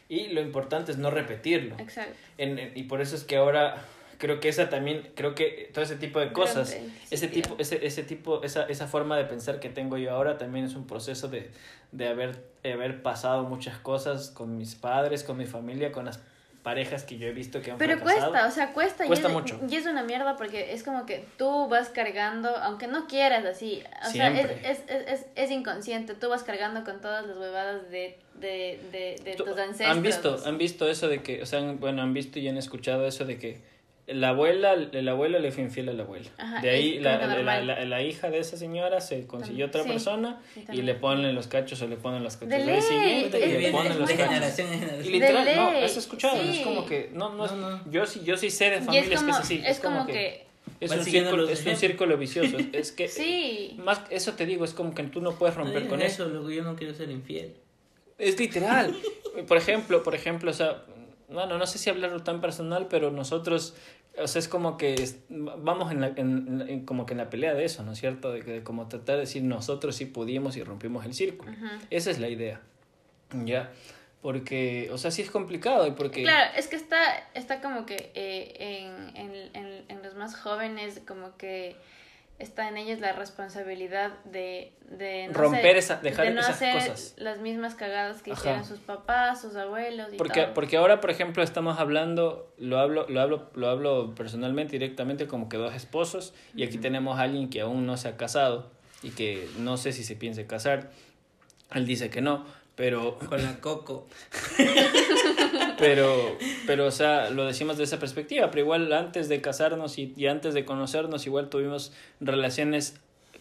y 0.09 0.27
lo 0.27 0.41
importante 0.41 0.91
es 0.91 0.97
no 0.97 1.09
repetirlo. 1.09 1.75
Exacto. 1.79 2.13
En- 2.37 2.73
y 2.75 2.83
por 2.83 2.99
eso 2.99 3.15
es 3.15 3.23
que 3.23 3.37
ahora 3.37 3.77
creo 4.21 4.39
que 4.39 4.47
esa 4.47 4.69
también, 4.69 5.11
creo 5.15 5.33
que 5.35 5.69
todo 5.73 5.83
ese 5.83 5.95
tipo 5.97 6.19
de 6.19 6.31
cosas, 6.31 6.77
ese 7.09 7.27
tipo, 7.27 7.55
ese, 7.57 7.85
ese 7.85 8.03
tipo, 8.03 8.43
esa, 8.43 8.63
esa 8.67 8.87
forma 8.87 9.17
de 9.17 9.25
pensar 9.25 9.59
que 9.59 9.67
tengo 9.69 9.97
yo 9.97 10.11
ahora 10.11 10.37
también 10.37 10.63
es 10.63 10.75
un 10.75 10.85
proceso 10.87 11.27
de, 11.27 11.49
de 11.91 12.07
haber, 12.07 12.37
de 12.61 12.73
haber 12.73 13.01
pasado 13.01 13.43
muchas 13.43 13.77
cosas 13.79 14.29
con 14.29 14.57
mis 14.57 14.75
padres, 14.75 15.23
con 15.23 15.37
mi 15.37 15.47
familia, 15.47 15.91
con 15.91 16.05
las 16.05 16.19
parejas 16.61 17.03
que 17.03 17.17
yo 17.17 17.25
he 17.27 17.31
visto 17.33 17.59
que 17.63 17.71
han 17.71 17.79
Pero 17.79 17.97
fracasado. 17.97 18.29
cuesta, 18.31 18.47
o 18.47 18.51
sea, 18.51 18.73
cuesta. 18.73 19.07
Cuesta 19.07 19.27
y 19.27 19.31
es, 19.31 19.33
mucho. 19.35 19.59
Y 19.67 19.75
es 19.75 19.87
una 19.87 20.03
mierda 20.03 20.37
porque 20.37 20.73
es 20.73 20.83
como 20.83 21.07
que 21.07 21.25
tú 21.39 21.67
vas 21.67 21.89
cargando, 21.89 22.55
aunque 22.57 22.85
no 22.85 23.07
quieras 23.07 23.43
así. 23.45 23.81
O 24.07 24.11
sea, 24.11 24.29
es, 24.39 24.47
es, 24.63 24.83
es, 24.87 25.07
es, 25.07 25.25
es 25.33 25.49
inconsciente. 25.49 26.13
Tú 26.13 26.29
vas 26.29 26.43
cargando 26.43 26.83
con 26.83 27.01
todas 27.01 27.25
las 27.25 27.35
huevadas 27.35 27.89
de, 27.89 28.19
de, 28.35 28.79
de, 28.91 29.15
de 29.23 29.33
tus 29.35 29.57
ancestros. 29.57 29.89
Han 29.89 30.03
visto, 30.03 30.39
han 30.45 30.57
visto 30.59 30.87
eso 30.87 31.07
de 31.07 31.23
que, 31.23 31.41
o 31.41 31.47
sea, 31.47 31.57
han- 31.57 31.79
bueno, 31.79 32.03
han 32.03 32.13
visto 32.13 32.37
y 32.37 32.47
han 32.47 32.57
escuchado 32.57 33.07
eso 33.07 33.25
de 33.25 33.39
que 33.39 33.70
la 34.07 34.29
abuela, 34.29 34.73
el 34.73 35.07
abuelo 35.07 35.39
le 35.39 35.51
fue 35.51 35.63
infiel 35.63 35.89
a 35.89 35.93
la 35.93 36.03
abuela. 36.03 36.29
Ajá, 36.37 36.61
de 36.61 36.69
ahí 36.69 36.97
es 36.97 37.01
la, 37.03 37.17
la, 37.27 37.61
la, 37.61 37.85
la 37.85 38.01
hija 38.01 38.29
de 38.29 38.39
esa 38.39 38.57
señora 38.57 38.99
se 39.01 39.25
consiguió 39.27 39.67
otra 39.67 39.83
Sí, 39.83 39.89
persona 39.89 40.41
sí, 40.53 40.65
y 40.71 40.81
le 40.81 40.95
ponen 40.95 41.33
los 41.35 41.47
cachos 41.47 41.81
o 41.81 41.87
le 41.87 41.95
ponen 41.97 42.23
las 42.23 42.37
cachos 42.37 42.49
De 42.49 42.81
siguiente 42.81 43.37
es- 43.45 43.59
y 43.59 43.61
le 43.61 43.71
ponen 43.71 43.91
es 43.93 43.97
los 43.99 44.11
cachos. 44.11 44.59
Y 45.05 45.09
literal, 45.09 45.47
no, 45.55 45.71
he 45.73 45.85
escuchado, 45.85 46.41
es 46.41 46.57
sí. 46.57 46.63
como 46.63 46.85
que, 46.85 47.09
no, 47.13 47.29
no, 47.35 47.47
No, 47.47 47.55
no. 47.77 47.91
yo 47.91 48.05
sí, 48.05 48.21
yo 48.23 48.37
sí 48.37 48.49
sé 48.49 48.69
de 48.71 48.77
es 48.77 48.85
familias 48.85 49.21
como, 49.21 49.25
que 49.25 49.31
es 49.31 49.37
así, 49.39 49.61
es 49.65 49.79
como 49.79 50.05
que, 50.07 50.45
es 50.79 50.91
Va 50.91 50.95
un 50.95 51.03
círculo, 51.05 51.41
los 51.43 51.51
es 51.51 51.65
un 51.65 51.75
círculo 51.75 52.17
vicioso, 52.17 52.57
es 52.73 52.91
que, 52.91 53.07
sí. 53.07 53.75
más, 53.77 54.01
eso 54.09 54.33
te 54.33 54.45
digo, 54.45 54.65
es 54.65 54.73
como 54.73 54.93
que 54.95 55.03
tú 55.03 55.21
no 55.21 55.33
puedes 55.33 55.55
No 55.55 55.63
romper 55.63 55.83
digas 55.83 55.89
con 55.93 56.01
eso. 56.01 56.25
eso, 56.25 56.33
loco, 56.33 56.49
yo 56.49 56.63
no 56.63 56.75
quiero 56.75 56.93
ser 56.93 57.09
infiel. 57.11 57.53
Es 58.17 58.37
literal. 58.39 58.95
Por 59.47 59.57
ejemplo, 59.57 60.03
por 60.03 60.13
ejemplo, 60.13 60.51
o 60.51 60.53
sea, 60.53 60.83
bueno, 61.31 61.57
no 61.57 61.65
sé 61.65 61.77
si 61.77 61.89
hablarlo 61.89 62.21
tan 62.23 62.41
personal, 62.41 62.87
pero 62.89 63.11
nosotros, 63.11 63.75
o 64.17 64.27
sea, 64.27 64.39
es 64.39 64.47
como 64.47 64.77
que 64.77 64.95
vamos 65.29 65.91
en, 65.91 66.01
la, 66.01 66.07
en, 66.07 66.65
en- 66.67 66.85
como 66.85 67.05
que 67.05 67.13
en 67.13 67.17
la 67.19 67.29
pelea 67.29 67.53
de 67.53 67.65
eso, 67.65 67.83
¿no 67.83 67.93
es 67.93 67.99
cierto? 67.99 68.31
De, 68.31 68.41
que 68.41 68.63
como 68.63 68.87
tratar 68.87 69.15
de 69.15 69.21
decir 69.21 69.43
nosotros 69.43 69.95
sí 69.95 70.05
pudimos 70.05 70.57
y 70.57 70.63
rompimos 70.63 71.05
el 71.05 71.13
círculo. 71.13 71.51
Esa 71.89 72.11
es 72.11 72.19
la 72.19 72.27
idea. 72.29 72.61
¿Ya? 73.45 73.71
Porque, 74.21 74.89
o 74.91 74.97
sea, 74.99 75.09
sí 75.09 75.21
es 75.23 75.31
complicado 75.31 75.87
y 75.87 75.91
porque... 75.91 76.21
Claro, 76.23 76.51
es 76.55 76.67
que 76.67 76.75
está, 76.75 76.99
está 77.33 77.59
como 77.61 77.85
que 77.87 78.11
eh, 78.13 78.53
en, 78.59 79.15
en, 79.17 79.55
en, 79.55 79.85
en 79.87 80.03
los 80.03 80.13
más 80.15 80.35
jóvenes, 80.35 81.01
como 81.07 81.35
que 81.37 81.75
está 82.41 82.67
en 82.67 82.77
ellos 82.77 82.99
la 82.99 83.13
responsabilidad 83.13 84.11
de, 84.25 84.73
de 84.89 85.27
no 85.27 85.33
Romper 85.33 85.61
ser- 85.61 85.77
esa- 85.77 85.95
dejar 85.97 86.25
de 86.27 86.31
no 86.33 86.41
esas 86.41 86.55
hacer 86.55 86.73
cosas. 86.73 87.13
las 87.17 87.39
mismas 87.39 87.75
cagadas 87.75 88.21
que 88.21 88.31
Ajá. 88.31 88.39
hicieron 88.41 88.65
sus 88.65 88.79
papás, 88.79 89.41
sus 89.41 89.55
abuelos 89.55 90.09
y 90.13 90.17
Porque, 90.17 90.41
todo. 90.43 90.53
porque 90.53 90.77
ahora, 90.77 90.99
por 91.01 91.11
ejemplo, 91.11 91.43
estamos 91.43 91.79
hablando, 91.79 92.51
lo 92.57 92.79
hablo, 92.79 93.05
lo 93.09 93.21
hablo, 93.21 93.49
lo 93.53 93.69
hablo 93.69 94.13
personalmente, 94.15 94.73
directamente, 94.73 95.27
como 95.27 95.47
que 95.49 95.57
dos 95.57 95.73
esposos, 95.75 96.33
y 96.55 96.63
aquí 96.63 96.77
tenemos 96.77 97.19
a 97.19 97.23
alguien 97.23 97.49
que 97.49 97.61
aún 97.61 97.85
no 97.85 97.95
se 97.97 98.07
ha 98.09 98.17
casado 98.17 98.69
y 99.03 99.11
que 99.11 99.47
no 99.57 99.77
sé 99.77 99.91
si 99.93 100.03
se 100.03 100.15
piense 100.15 100.45
casar. 100.47 100.91
Él 101.73 101.85
dice 101.85 102.09
que 102.09 102.21
no, 102.21 102.45
pero, 102.75 103.17
Con 103.29 103.43
la 103.43 103.59
coco. 103.59 104.07
pero, 105.77 106.37
pero, 106.67 106.85
o 106.85 106.91
sea, 106.91 107.29
lo 107.29 107.45
decimos 107.45 107.77
de 107.77 107.83
esa 107.83 107.99
perspectiva, 107.99 108.51
pero 108.51 108.61
igual 108.61 108.91
antes 108.93 109.29
de 109.29 109.41
casarnos 109.41 109.97
y, 109.97 110.13
y 110.17 110.27
antes 110.27 110.53
de 110.53 110.65
conocernos, 110.65 111.25
igual 111.25 111.49
tuvimos 111.49 111.93
relaciones 112.19 112.95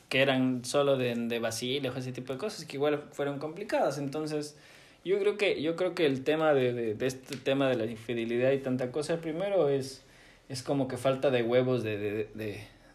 que 0.08 0.22
eran 0.22 0.64
solo 0.64 0.96
de, 0.96 1.14
de 1.14 1.92
ese 1.96 2.12
tipo 2.12 2.32
de 2.32 2.38
cosas, 2.38 2.64
que 2.64 2.76
igual 2.76 3.04
fueron 3.12 3.38
complicadas. 3.38 3.98
Entonces, 3.98 4.56
yo 5.04 5.18
creo 5.18 5.36
que, 5.36 5.62
yo 5.62 5.76
creo 5.76 5.94
que 5.94 6.04
el 6.04 6.24
tema 6.24 6.52
de, 6.52 6.94
de, 6.94 7.06
este 7.06 7.36
tema 7.36 7.68
de 7.68 7.76
la 7.76 7.86
infidelidad 7.86 8.50
y 8.52 8.58
tanta 8.58 8.90
cosa, 8.90 9.20
primero 9.20 9.68
es, 9.68 10.02
es 10.48 10.62
como 10.62 10.88
que 10.88 10.96
falta 10.96 11.30
de 11.30 11.42
huevos 11.42 11.82
de, 11.82 12.28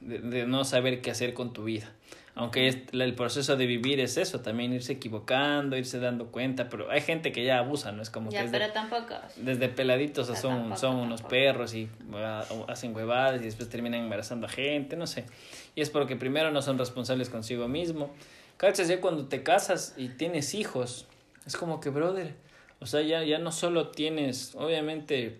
de 0.01 0.45
no 0.45 0.65
saber 0.65 1.01
qué 1.01 1.11
hacer 1.11 1.33
con 1.33 1.53
tu 1.53 1.63
vida. 1.63 1.91
Aunque 2.37 2.67
el 2.91 3.15
proceso 3.15 3.55
de 3.55 3.65
vivir 3.65 4.01
es 4.01 4.17
eso, 4.17 4.41
también 4.41 4.73
irse 4.73 4.91
equivocando, 4.91 5.77
irse 5.77 5.99
dando 5.99 6.27
cuenta, 6.27 6.67
pero 6.67 6.91
hay 6.91 6.99
gente 6.99 7.31
que 7.31 7.45
ya 7.45 7.59
abusa, 7.59 7.93
¿no? 7.93 8.01
Es 8.01 8.09
como 8.09 8.29
ya, 8.29 8.39
que 8.39 8.45
es 8.47 8.51
de- 8.51 8.59
pero 8.59 8.73
tampoco. 8.73 9.15
desde 9.37 9.69
peladitos 9.69 10.27
o 10.27 10.33
sea, 10.33 10.41
son, 10.41 10.57
tampoco, 10.57 10.77
son 10.77 10.95
unos 10.97 11.21
perros 11.21 11.73
y 11.73 11.87
ah, 12.13 12.43
hacen 12.67 12.93
huevadas 12.93 13.39
y 13.41 13.45
después 13.45 13.69
terminan 13.69 14.01
embarazando 14.01 14.47
a 14.47 14.49
gente, 14.49 14.97
no 14.97 15.07
sé. 15.07 15.25
Y 15.75 15.81
es 15.81 15.89
porque 15.89 16.17
primero 16.17 16.51
no 16.51 16.61
son 16.61 16.77
responsables 16.77 17.29
consigo 17.29 17.69
mismo. 17.69 18.11
Cachas, 18.57 18.89
ya 18.89 18.99
cuando 18.99 19.27
te 19.27 19.41
casas 19.41 19.93
y 19.95 20.09
tienes 20.09 20.55
hijos, 20.55 21.07
es 21.45 21.55
como 21.55 21.79
que, 21.79 21.89
brother, 21.89 22.33
o 22.81 22.85
sea, 22.85 23.01
ya, 23.01 23.23
ya 23.23 23.39
no 23.39 23.53
solo 23.53 23.91
tienes, 23.91 24.55
obviamente, 24.55 25.39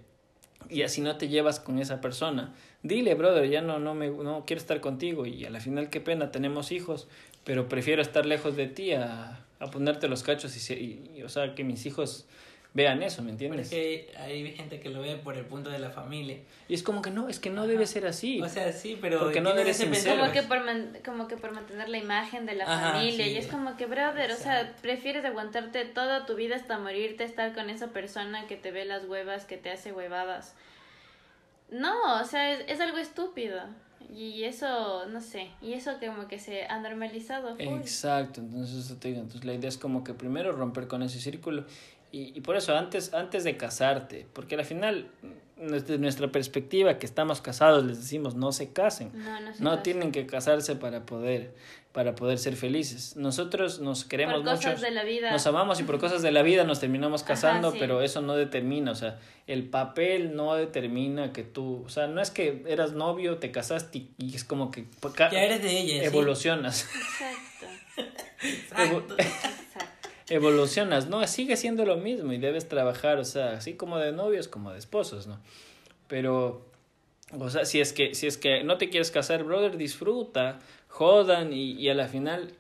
y 0.70 0.84
así 0.84 1.02
no 1.02 1.18
te 1.18 1.28
llevas 1.28 1.60
con 1.60 1.78
esa 1.80 2.00
persona, 2.00 2.54
dile, 2.88 3.16
brother, 3.16 3.50
ya 3.50 3.62
no, 3.62 3.80
no, 3.80 3.94
me, 3.94 4.10
no 4.10 4.44
quiero 4.46 4.60
estar 4.62 4.80
contigo 4.82 5.26
y 5.26 5.46
a 5.46 5.50
la 5.50 5.60
final 5.60 5.90
qué 5.90 6.02
pena, 6.02 6.32
tenemos 6.32 6.72
hijos, 6.72 7.08
pero 7.44 7.68
prefiero 7.68 8.02
estar 8.02 8.26
lejos 8.26 8.56
de 8.56 8.68
ti 8.68 8.94
a, 8.94 9.40
a 9.60 9.72
ponerte 9.72 10.08
los 10.08 10.24
cachos 10.24 10.56
y, 10.56 10.60
se- 10.60 10.80
y- 10.80 11.12
y, 11.18 11.24
o 11.24 11.30
sea, 11.30 11.56
que 11.56 11.64
mis 11.64 11.86
hijos 11.86 12.26
vean 12.74 13.02
eso, 13.04 13.22
¿me 13.24 13.32
entiendes? 13.32 13.68
es 13.68 13.70
que 13.70 14.12
hay, 14.18 14.52
gente 14.52 14.82
que 14.82 14.90
lo 14.90 15.00
ve 15.02 15.16
por 15.16 15.38
el 15.38 15.46
punto 15.46 15.70
de 15.70 15.80
la 15.80 15.90
familia. 15.92 16.40
Y 16.68 16.74
es 16.74 16.84
como 16.84 17.02
que 17.02 17.10
no, 17.10 17.30
es 17.30 17.40
que 17.40 17.50
no 17.50 17.68
debe 17.68 17.88
ser 17.88 18.06
así. 18.06 18.42
O 18.42 18.50
sea, 18.50 18.74
sí, 18.74 18.98
pero. 19.00 19.20
Porque 19.20 19.40
no 19.40 19.54
ese 19.56 19.86
sincero. 19.86 20.20
Como 20.20 20.32
que, 20.34 20.42
por 20.44 20.62
man- 20.66 20.92
como 21.06 21.28
que 21.30 21.38
por 21.38 21.54
mantener 21.54 21.88
la 21.88 21.98
imagen 22.00 22.46
de 22.46 22.54
la 22.56 22.66
Ajá, 22.66 22.92
familia. 22.92 23.26
sí. 23.26 23.32
Y 23.32 23.38
es 23.38 23.48
como 23.48 23.78
que, 23.78 23.86
brother, 23.86 24.30
o 24.32 24.36
sea, 24.36 24.60
Exacto. 24.60 24.82
prefieres 24.82 25.24
aguantarte 25.24 25.86
toda 25.86 26.26
tu 26.26 26.36
vida 26.36 26.58
hasta 26.58 26.78
morirte, 26.78 27.24
estar 27.24 27.54
con 27.54 27.70
esa 27.70 27.92
persona 27.94 28.46
que 28.48 28.58
te 28.58 28.72
ve 28.72 28.84
las 28.84 29.06
huevas, 29.06 29.46
que 29.46 29.56
te 29.58 29.72
hace 29.72 29.94
huevadas. 29.94 30.54
No, 31.80 32.22
o 32.22 32.26
sea, 32.26 32.54
es, 32.54 32.66
es 32.68 32.80
algo 32.80 32.98
estúpido. 32.98 33.62
Y 34.14 34.44
eso, 34.44 35.08
no 35.08 35.20
sé, 35.20 35.50
y 35.62 35.74
eso 35.74 35.92
como 36.00 36.28
que 36.28 36.40
se 36.40 36.66
ha 36.66 36.80
normalizado. 36.80 37.56
Exacto, 37.58 38.40
entonces 38.40 38.86
eso 38.86 38.96
te 38.98 39.10
digo, 39.10 39.20
entonces 39.20 39.44
la 39.44 39.54
idea 39.54 39.68
es 39.68 39.78
como 39.78 40.04
que 40.04 40.14
primero 40.14 40.52
romper 40.52 40.88
con 40.88 41.02
ese 41.02 41.20
círculo 41.20 41.66
y, 42.18 42.32
y 42.38 42.42
por 42.42 42.56
eso 42.56 42.76
antes, 42.76 43.14
antes 43.14 43.44
de 43.44 43.58
casarte, 43.58 44.26
porque 44.34 44.56
al 44.56 44.66
final 44.66 45.08
desde 45.58 45.98
nuestra 45.98 46.28
perspectiva 46.32 46.98
que 46.98 47.06
estamos 47.06 47.40
casados 47.42 47.86
les 47.86 47.98
decimos 47.98 48.36
no 48.36 48.52
se 48.52 48.74
casen, 48.74 49.12
No, 49.14 49.40
no, 49.40 49.54
se 49.54 49.64
no 49.64 49.80
tienen 49.84 50.12
que 50.12 50.26
casarse 50.26 50.76
para 50.76 51.06
poder 51.06 51.54
para 51.94 52.14
poder 52.14 52.38
ser 52.40 52.58
felices. 52.58 53.16
Nosotros 53.16 53.80
nos 53.80 54.04
queremos 54.04 54.42
Por 54.42 54.44
cosas 54.44 54.66
mucho, 54.74 54.82
de 54.82 54.92
la 54.92 55.06
vida. 55.06 55.32
nos 55.32 55.48
amamos 55.48 55.80
y 55.80 55.84
por 55.84 55.98
cosas 55.98 56.22
de 56.22 56.32
la 56.34 56.42
vida 56.42 56.66
nos 56.66 56.82
terminamos 56.82 57.22
Ajá, 57.22 57.30
casando, 57.30 57.72
sí. 57.72 57.78
pero 57.80 58.02
eso 58.02 58.22
no 58.22 58.36
determina, 58.36 58.92
o 58.92 58.96
sea, 58.96 59.18
el 59.48 59.64
papel 59.70 60.36
no 60.36 60.56
determina 60.56 61.32
que 61.32 61.44
tú, 61.44 61.84
o 61.86 61.90
sea, 61.90 62.08
no 62.08 62.20
es 62.22 62.32
que 62.32 62.64
eras 62.68 62.92
novio, 62.92 63.38
te 63.38 63.50
casaste 63.52 64.00
y, 64.00 64.10
y 64.18 64.36
es 64.36 64.44
como 64.44 64.72
que 64.72 64.88
ca- 65.16 65.32
Ya 65.32 65.42
eres 65.46 65.64
de 65.64 65.72
ella. 65.80 66.04
evolucionas. 66.04 66.86
Exacto. 66.94 68.06
Exacto. 68.44 69.16
Evolucionas, 70.30 71.08
¿no? 71.08 71.26
Sigue 71.28 71.58
siendo 71.58 71.86
lo 71.86 71.98
mismo 71.98 72.34
y 72.34 72.38
debes 72.38 72.68
trabajar, 72.68 73.20
o 73.20 73.26
sea, 73.26 73.54
así 73.54 73.74
como 73.74 73.98
de 73.98 74.12
novios 74.12 74.48
como 74.48 74.72
de 74.72 74.80
esposos, 74.80 75.28
¿no? 75.28 75.40
Pero, 76.08 76.66
o 77.38 77.50
sea, 77.50 77.66
si 77.66 77.80
es 77.82 77.94
que, 77.94 78.16
si 78.16 78.28
es 78.28 78.38
que 78.38 78.64
no 78.64 78.78
te 78.78 78.90
quieres 78.90 79.12
casar, 79.12 79.44
brother, 79.44 79.78
disfruta, 79.78 80.60
jodan 80.88 81.54
y, 81.54 81.74
y 81.74 81.90
a 81.90 81.94
la 81.94 82.08
final 82.08 82.54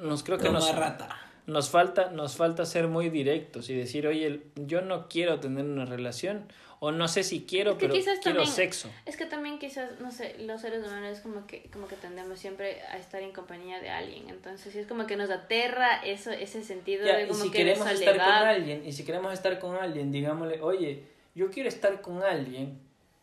nos 0.00 0.22
creo 0.22 0.38
que 0.38 0.50
nos, 0.50 0.74
rata. 0.74 1.16
nos 1.46 1.70
falta, 1.70 2.10
nos 2.10 2.36
falta 2.36 2.64
ser 2.64 2.88
muy 2.88 3.10
directos 3.10 3.68
y 3.70 3.74
decir, 3.74 4.06
oye, 4.06 4.42
yo 4.56 4.82
no 4.82 5.08
quiero 5.08 5.40
tener 5.40 5.64
una 5.64 5.84
relación, 5.84 6.46
o 6.84 6.90
no 6.90 7.06
sé 7.06 7.22
si 7.22 7.44
quiero, 7.44 7.70
Es 7.70 7.76
que 7.78 7.86
pero 7.86 7.94
quiero 7.94 8.20
también- 8.20 8.46
sexo. 8.48 8.90
Es 9.06 9.16
que 9.16 9.24
también 9.26 9.60
quizás, 9.60 10.00
no 10.00 10.10
sé, 10.10 10.34
los 10.40 10.60
seres 10.60 10.84
humanos 10.84 11.20
como 11.20 11.46
que, 11.46 11.70
como 11.72 11.86
que 11.86 11.94
tendemos 11.94 12.40
siempre 12.40 12.82
a 12.90 12.98
estar 12.98 13.22
en 13.22 13.30
compañía 13.32 13.78
de 13.80 13.88
alguien. 13.88 14.28
Entonces 14.28 14.74
es 14.74 14.88
como 14.88 15.06
que 15.06 15.16
nos 15.16 15.30
aterra 15.30 16.04
eso, 16.04 16.32
ese 16.32 16.64
sentido 16.64 17.06
Ya, 17.06 17.18
de 17.18 17.24
y 17.24 17.28
como 17.28 17.44
si 17.44 17.50
que 17.52 17.58
queremos 17.58 17.86
de 17.86 17.94
estar 17.94 18.16
con 18.16 18.24
alguien, 18.48 18.84
y 18.84 18.90
si 18.90 19.04
queremos 19.04 19.32
estar 19.32 19.60
con 19.60 19.76
alguien, 19.76 20.10
digámosle, 20.10 20.60
oye, 20.60 21.04
yo 21.36 21.50
quiero 21.52 21.68
estar 21.68 22.00
con 22.00 22.20
alguien 22.24 22.80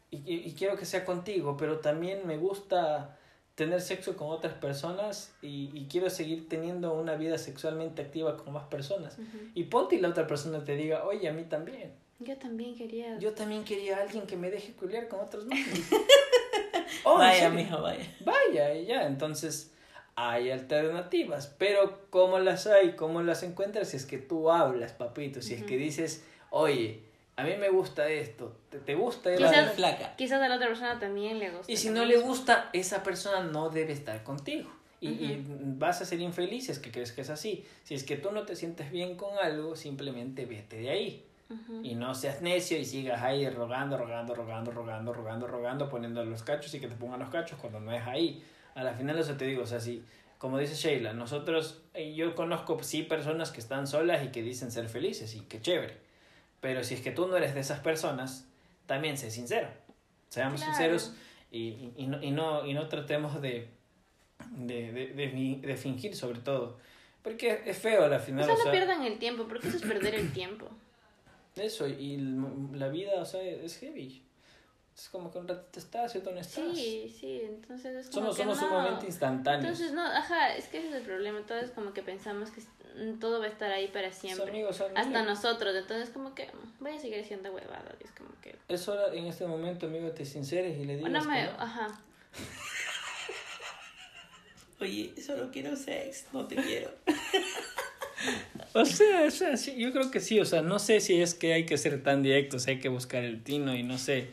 y, 0.10 0.18
y- 0.26 0.48
y 0.48 0.54
quiero 0.54 0.78
que 0.78 0.86
sea 0.86 1.04
contigo, 1.04 1.58
pero 1.58 1.80
también 1.80 2.26
me 2.26 2.38
gusta 2.38 3.18
tener 3.56 3.82
sexo 3.82 4.16
con 4.16 4.30
otras 4.30 4.54
personas 4.54 5.34
y, 5.42 5.70
y 5.74 5.88
quiero 5.92 6.10
seguir 6.10 6.48
teniendo 6.48 6.94
una 6.94 7.16
vida 7.16 7.38
sexualmente 7.38 8.02
activa 8.04 8.38
con 8.38 8.54
más 8.54 8.64
personas. 8.68 9.18
Y 9.54 9.64
ponte 9.66 9.96
y 9.98 10.00
la 10.00 10.08
otra 10.08 10.26
persona 10.28 10.64
te 10.64 10.78
diga, 10.78 11.04
oye, 11.04 11.28
a 11.28 11.34
mí 11.34 11.44
también. 11.44 11.92
Yo 12.20 12.38
también 12.38 12.76
quería... 12.76 13.18
Yo 13.20 13.34
también 13.34 13.64
quería 13.64 13.98
a 13.98 14.02
alguien 14.02 14.28
que 14.28 14.36
me 14.36 14.50
deje 14.52 14.74
culiar 14.74 15.08
con 15.08 15.20
otros 15.22 15.46
manes. 15.46 15.66
Oh, 17.06 17.14
¿en 17.14 17.20
vaya, 17.20 17.50
mijo, 17.50 17.82
vaya. 17.82 18.04
Vaya, 18.22 18.74
y 18.76 18.86
ya, 18.86 19.06
entonces 19.06 19.72
hay 20.16 20.52
alternativas, 20.52 21.48
pero 21.58 22.02
¿cómo 22.10 22.40
las 22.40 22.68
hay? 22.68 22.94
¿Cómo 22.94 23.22
las 23.22 23.44
encuentras? 23.44 23.90
Si 23.90 23.98
es 23.98 24.06
que 24.06 24.18
tú 24.18 24.52
hablas, 24.52 24.92
papito, 24.92 25.42
si 25.42 25.54
es 25.54 25.64
que 25.64 25.78
dices, 25.78 26.24
oye, 26.50 27.04
a 27.38 27.44
mí 27.44 27.52
me 27.58 27.70
gusta 27.70 28.10
esto, 28.10 28.54
¿te, 28.70 28.80
te 28.80 28.96
gusta? 28.96 29.34
Quizás- 29.34 29.54
Era- 29.54 29.70
flaca. 29.70 30.16
Quizás 30.18 30.42
a 30.42 30.50
la 30.50 30.56
otra 30.56 30.68
persona 30.68 31.00
también 31.00 31.40
le 31.40 31.52
gusta. 31.52 31.72
Y 31.72 31.78
si 31.78 31.90
no 31.90 32.04
le 32.04 32.16
mismo. 32.16 32.28
gusta, 32.32 32.70
esa 32.74 33.02
persona 33.02 33.42
no 33.44 33.70
debe 33.70 33.94
estar 33.94 34.24
contigo. 34.24 34.70
Y, 35.00 35.38
vas 35.78 36.02
a 36.02 36.06
ser 36.06 36.20
infeliz 36.20 36.66
si 36.66 36.72
es 36.74 36.80
que 36.80 36.92
crees 36.92 37.14
que 37.14 37.22
es 37.22 37.30
así. 37.30 37.64
Si 37.86 37.94
es 37.94 38.04
que 38.04 38.18
tú 38.18 38.32
no 38.32 38.44
te 38.46 38.58
sientes 38.58 38.92
bien 38.92 39.16
con 39.16 39.38
algo, 39.42 39.78
simplemente 39.78 40.46
vete 40.46 40.78
de 40.78 40.90
ahí. 40.90 41.26
Y 41.84 41.96
no 41.96 42.14
seas 42.14 42.42
necio 42.42 42.78
y 42.78 42.86
sigas 42.86 43.22
ahí 43.24 43.50
rogando, 43.50 43.98
rogando, 43.98 44.36
rogando, 44.36 44.72
rogando, 44.72 45.14
rogando, 45.14 45.48
rogando, 45.48 45.90
poniendo 45.90 46.24
los 46.24 46.44
cachos 46.44 46.74
y 46.76 46.80
que 46.80 46.88
te 46.88 46.96
pongan 46.96 47.20
los 47.20 47.30
cachos 47.30 47.58
cuando 47.60 47.80
no 47.80 47.92
es 47.92 48.06
ahí. 48.06 48.44
A 48.76 48.84
la 48.84 48.94
final 48.94 49.18
eso 49.18 49.36
te 49.36 49.46
digo, 49.46 49.64
o 49.64 49.66
sea, 49.66 49.80
si, 49.80 50.04
como 50.38 50.60
dice 50.60 50.76
Sheila, 50.76 51.14
nosotros, 51.14 51.82
eh, 51.96 52.14
yo 52.14 52.36
conozco 52.36 52.82
sí 52.84 53.02
personas 53.02 53.52
que 53.52 53.60
están 53.62 53.88
solas 53.88 54.24
y 54.24 54.28
que 54.28 54.44
dicen 54.44 54.72
ser 54.72 54.88
felices 54.90 55.34
y 55.36 55.40
que 55.42 55.60
chévere. 55.60 55.98
Pero 56.62 56.84
si 56.84 56.94
es 56.94 57.02
que 57.02 57.12
tú 57.12 57.28
no 57.28 57.36
eres 57.38 57.56
de 57.56 57.62
esas 57.62 57.80
personas, 57.80 58.46
también 58.86 59.18
sé 59.18 59.32
sincero. 59.32 59.70
Seamos 60.28 60.62
Claro. 60.62 60.76
sinceros 60.76 61.14
y, 61.52 61.90
y, 61.98 62.06
no, 62.08 62.22
y, 62.22 62.30
no, 62.32 62.66
y 62.68 62.74
no 62.76 62.88
tratemos 62.90 63.42
de, 63.42 63.70
de, 64.52 64.92
de, 64.92 65.08
de, 65.08 65.60
de 65.66 65.78
fingir 65.78 66.16
sobre 66.16 66.40
todo. 66.42 66.78
Porque 67.24 67.64
es 67.66 67.78
feo 67.78 68.06
a 68.06 68.08
la 68.08 68.18
O 68.18 68.20
final. 68.20 68.46
sea, 68.46 68.54
o 68.54 68.58
no 68.58 68.64
sea, 68.64 68.72
pierdan 68.72 69.04
el 69.04 69.18
tiempo, 69.18 69.48
porque 69.48 69.68
eso 69.68 69.78
es 69.78 69.84
perder 69.84 70.14
el 70.16 70.32
tiempo. 70.32 70.70
Eso, 71.60 71.88
y 71.88 72.18
la 72.74 72.90
vida, 72.90 73.22
o 73.22 73.26
sea, 73.26 73.42
es 73.42 73.78
heavy. 73.78 74.24
Es 74.96 75.08
como 75.10 75.32
que 75.32 75.38
un 75.38 75.48
ratito 75.48 75.80
estás 75.80 76.14
y 76.16 76.18
otro 76.18 76.34
no 76.34 76.40
estás. 76.42 76.76
Sí, 76.76 77.16
sí, 77.20 77.42
entonces 77.44 77.96
es 77.96 78.10
como 78.10 78.34
Somos, 78.34 78.36
que 78.36 78.44
somos 78.44 78.62
no. 78.62 78.68
sumamente 78.68 79.06
instantáneos. 79.06 79.64
Entonces, 79.64 79.94
no, 79.94 80.06
ajá, 80.06 80.56
es 80.58 80.68
que 80.68 80.80
ese 80.80 80.90
es 80.90 80.96
el 80.96 81.04
problema. 81.04 81.40
Todo 81.46 81.60
es 81.60 81.72
como 81.72 81.94
que 81.94 82.04
pensamos 82.04 82.50
que 82.52 82.62
mm, 83.02 83.18
todo 83.20 83.40
va 83.40 83.46
a 83.46 83.50
estar 83.50 83.72
ahí 83.72 83.88
para 83.88 84.12
siempre. 84.12 84.50
amigo, 84.50 84.70
o 84.70 84.74
sea, 84.74 84.90
no 84.90 85.00
Hasta 85.00 85.22
le- 85.22 85.26
nosotros. 85.28 85.74
Entonces, 85.74 86.10
como 86.10 86.36
que 86.36 86.48
mm, 86.48 86.84
voy 86.84 86.92
a 86.92 87.00
seguir 87.00 87.24
siendo 87.24 87.54
huevada. 87.54 87.96
y 88.02 88.04
Es 88.04 88.12
como 88.12 88.30
que. 88.42 88.58
Es 88.68 88.88
hora 88.90 89.14
en 89.14 89.28
este 89.28 89.48
momento, 89.48 89.86
amigo, 89.86 90.10
te 90.12 90.26
sinceres 90.26 90.78
y 90.78 90.84
le 90.84 90.98
digas 90.98 91.12
No 91.12 91.24
me. 91.24 91.46
que 91.46 91.52
no. 91.54 91.62
Ajá. 91.62 92.02
Oye, 94.82 95.14
solo 95.22 95.50
quiero 95.52 95.76
sex, 95.78 96.26
no 96.34 96.46
te 96.48 96.56
quiero. 96.56 96.92
O 98.74 98.86
sea, 98.86 99.24
o 99.28 99.32
sea, 99.32 99.58
sí, 99.58 99.76
yo 99.78 99.92
creo 99.92 100.12
que 100.12 100.20
sí, 100.20 100.40
o 100.40 100.46
sea, 100.46 100.62
no 100.62 100.80
sé 100.80 101.00
si 101.00 101.22
es 101.22 101.34
que 101.34 101.54
hay 101.54 101.66
que 101.66 101.78
ser 101.78 102.02
tan 102.04 102.22
directos, 102.22 102.68
hay 102.68 102.80
que 102.80 102.90
buscar 102.90 103.24
el 103.24 103.42
tino 103.44 103.76
y 103.76 103.84
no 103.84 103.98
sé. 103.98 104.28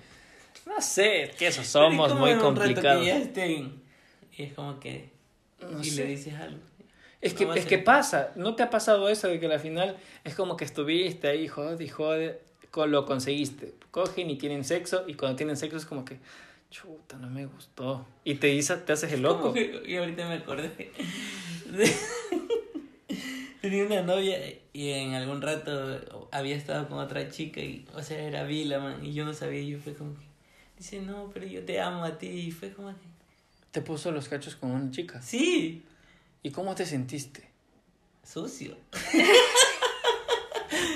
No 0.66 0.80
sé, 0.80 1.30
que 1.38 1.46
eso 1.46 1.62
somos 1.64 2.14
muy 2.14 2.34
complicados. 2.36 3.06
Y 3.06 4.42
es 4.42 4.52
como 4.54 4.78
que. 4.80 5.10
No 5.60 5.80
y 5.80 5.84
sé. 5.84 6.02
le 6.02 6.06
dices 6.10 6.34
algo. 6.34 6.58
Es 7.20 7.32
que, 7.34 7.46
No 7.46 7.54
es 7.54 7.64
que 7.64 7.78
pasa, 7.78 8.32
¿no 8.36 8.54
te 8.54 8.62
ha 8.62 8.70
pasado 8.70 9.08
eso 9.08 9.28
de 9.28 9.40
que 9.40 9.46
al 9.46 9.58
final 9.58 9.96
es 10.22 10.34
como 10.34 10.56
que 10.56 10.64
estuviste 10.64 11.28
ahí, 11.28 11.48
jode 11.48 11.82
y 11.82 11.88
jode, 11.88 12.40
lo 12.74 13.06
conseguiste? 13.06 13.72
Cogen 13.90 14.28
y 14.28 14.36
tienen 14.36 14.64
sexo 14.64 15.04
y 15.06 15.14
cuando 15.14 15.36
tienen 15.36 15.56
sexo 15.56 15.78
es 15.78 15.86
como 15.86 16.04
que, 16.04 16.18
chuta, 16.70 17.16
no 17.16 17.30
me 17.30 17.46
gustó. 17.46 18.06
Y 18.22 18.34
te, 18.34 18.60
te 18.62 18.92
haces 18.92 19.12
el 19.12 19.22
loco. 19.22 19.54
Que- 19.54 19.82
Y 19.86 19.96
ahorita 19.96 20.28
me 20.28 20.34
acordé. 20.34 20.68
de- 21.70 21.92
Tenía 23.70 23.84
una 23.86 24.02
novia 24.02 24.38
y 24.72 24.90
en 24.90 25.14
algún 25.14 25.42
rato 25.42 26.28
había 26.30 26.54
estado 26.54 26.88
con 26.88 26.98
otra 26.98 27.28
chica 27.30 27.60
y, 27.60 27.84
o 27.94 28.02
sea, 28.02 28.18
era 28.22 28.44
Vila, 28.44 28.78
man, 28.78 29.04
y 29.04 29.12
yo 29.12 29.24
no 29.24 29.34
sabía, 29.34 29.60
y 29.60 29.70
yo 29.70 29.78
fue 29.78 29.94
como 29.94 30.14
que, 30.14 30.24
dice, 30.78 31.00
no, 31.00 31.30
pero 31.34 31.46
yo 31.46 31.64
te 31.64 31.80
amo 31.80 32.04
a 32.04 32.16
ti, 32.18 32.28
y 32.28 32.50
fue 32.52 32.70
como 32.72 32.90
que, 32.90 33.06
Te 33.72 33.80
puso 33.82 34.12
los 34.12 34.28
cachos 34.28 34.54
con 34.56 34.70
una 34.70 34.90
chica. 34.90 35.20
sí, 35.20 35.82
¿Y 36.42 36.50
cómo 36.50 36.74
te 36.76 36.86
sentiste? 36.86 37.48
sucio. 38.22 38.76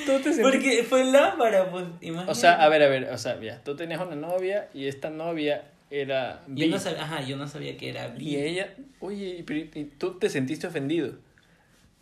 ¿Tú 0.06 0.12
te 0.18 0.32
sentiste? 0.32 0.42
Porque 0.42 0.84
fue 0.84 1.04
lámpara, 1.04 1.70
pues, 1.70 1.84
imagínate. 2.00 2.30
O 2.30 2.34
sea, 2.34 2.62
a 2.62 2.68
ver, 2.68 2.82
a 2.82 2.88
ver, 2.88 3.04
o 3.12 3.18
sea, 3.18 3.40
ya, 3.40 3.62
tú 3.62 3.76
tenías 3.76 4.00
una 4.00 4.16
novia 4.16 4.68
y 4.74 4.86
esta 4.86 5.10
novia 5.10 5.64
era 5.90 6.42
Yo 6.48 6.66
bi. 6.66 6.68
no 6.68 6.78
sabía, 6.78 7.02
ajá, 7.02 7.22
yo 7.22 7.36
no 7.36 7.48
sabía 7.48 7.76
que 7.76 7.88
era 7.90 8.14
Y 8.18 8.36
ella, 8.36 8.74
oye, 9.00 9.44
tú 9.98 10.18
te 10.18 10.28
sentiste 10.28 10.66
ofendido. 10.66 11.14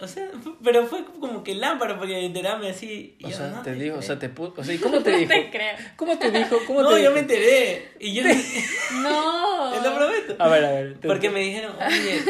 O 0.01 0.07
sea, 0.07 0.29
pero 0.63 0.87
fue 0.87 1.05
como 1.19 1.43
que 1.43 1.57
lámpara 1.57 1.99
porque 1.99 2.25
enterarme 2.25 2.71
así. 2.71 3.17
y 3.19 3.27
O 3.27 3.31
yo, 3.31 3.37
sea, 3.37 3.49
no 3.49 3.63
te 3.63 3.75
dijo, 3.75 3.97
o 3.99 4.03
sea, 4.03 4.17
te 4.19 4.29
puso, 4.29 4.55
o 4.57 4.63
sea, 4.63 4.73
¿y 4.75 4.79
cómo 4.79 5.01
te 5.03 5.11
dijo? 5.17 5.29
te 5.29 5.51
creo. 5.51 5.77
¿Cómo 5.97 6.17
te 6.19 6.31
dijo? 6.31 6.57
¿Cómo 6.69 6.83
No, 6.83 6.89
te 6.91 6.95
yo 6.95 7.01
dijo? 7.01 7.13
me 7.15 7.21
enteré. 7.21 7.93
Y 7.99 8.15
yo 8.15 8.23
No. 9.03 9.73
te 9.75 9.81
lo 9.89 9.97
prometo. 9.97 10.37
A 10.39 10.49
ver, 10.49 10.65
a 10.65 10.71
ver. 10.71 10.99
te- 11.01 11.09
Porque 11.09 11.31
me 11.31 11.41
dijeron, 11.41 11.75
oye, 11.85 12.23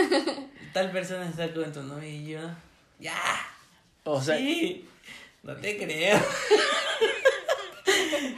tal 0.72 0.90
persona 0.92 1.28
está 1.28 1.52
con 1.52 1.70
tu 1.70 1.82
novia 1.82 2.08
y 2.08 2.26
yo, 2.28 2.40
ya. 3.00 3.20
O 4.04 4.22
sea, 4.22 4.38
sí, 4.38 4.86
no 5.42 5.54
te 5.56 5.76
creo. 5.76 6.18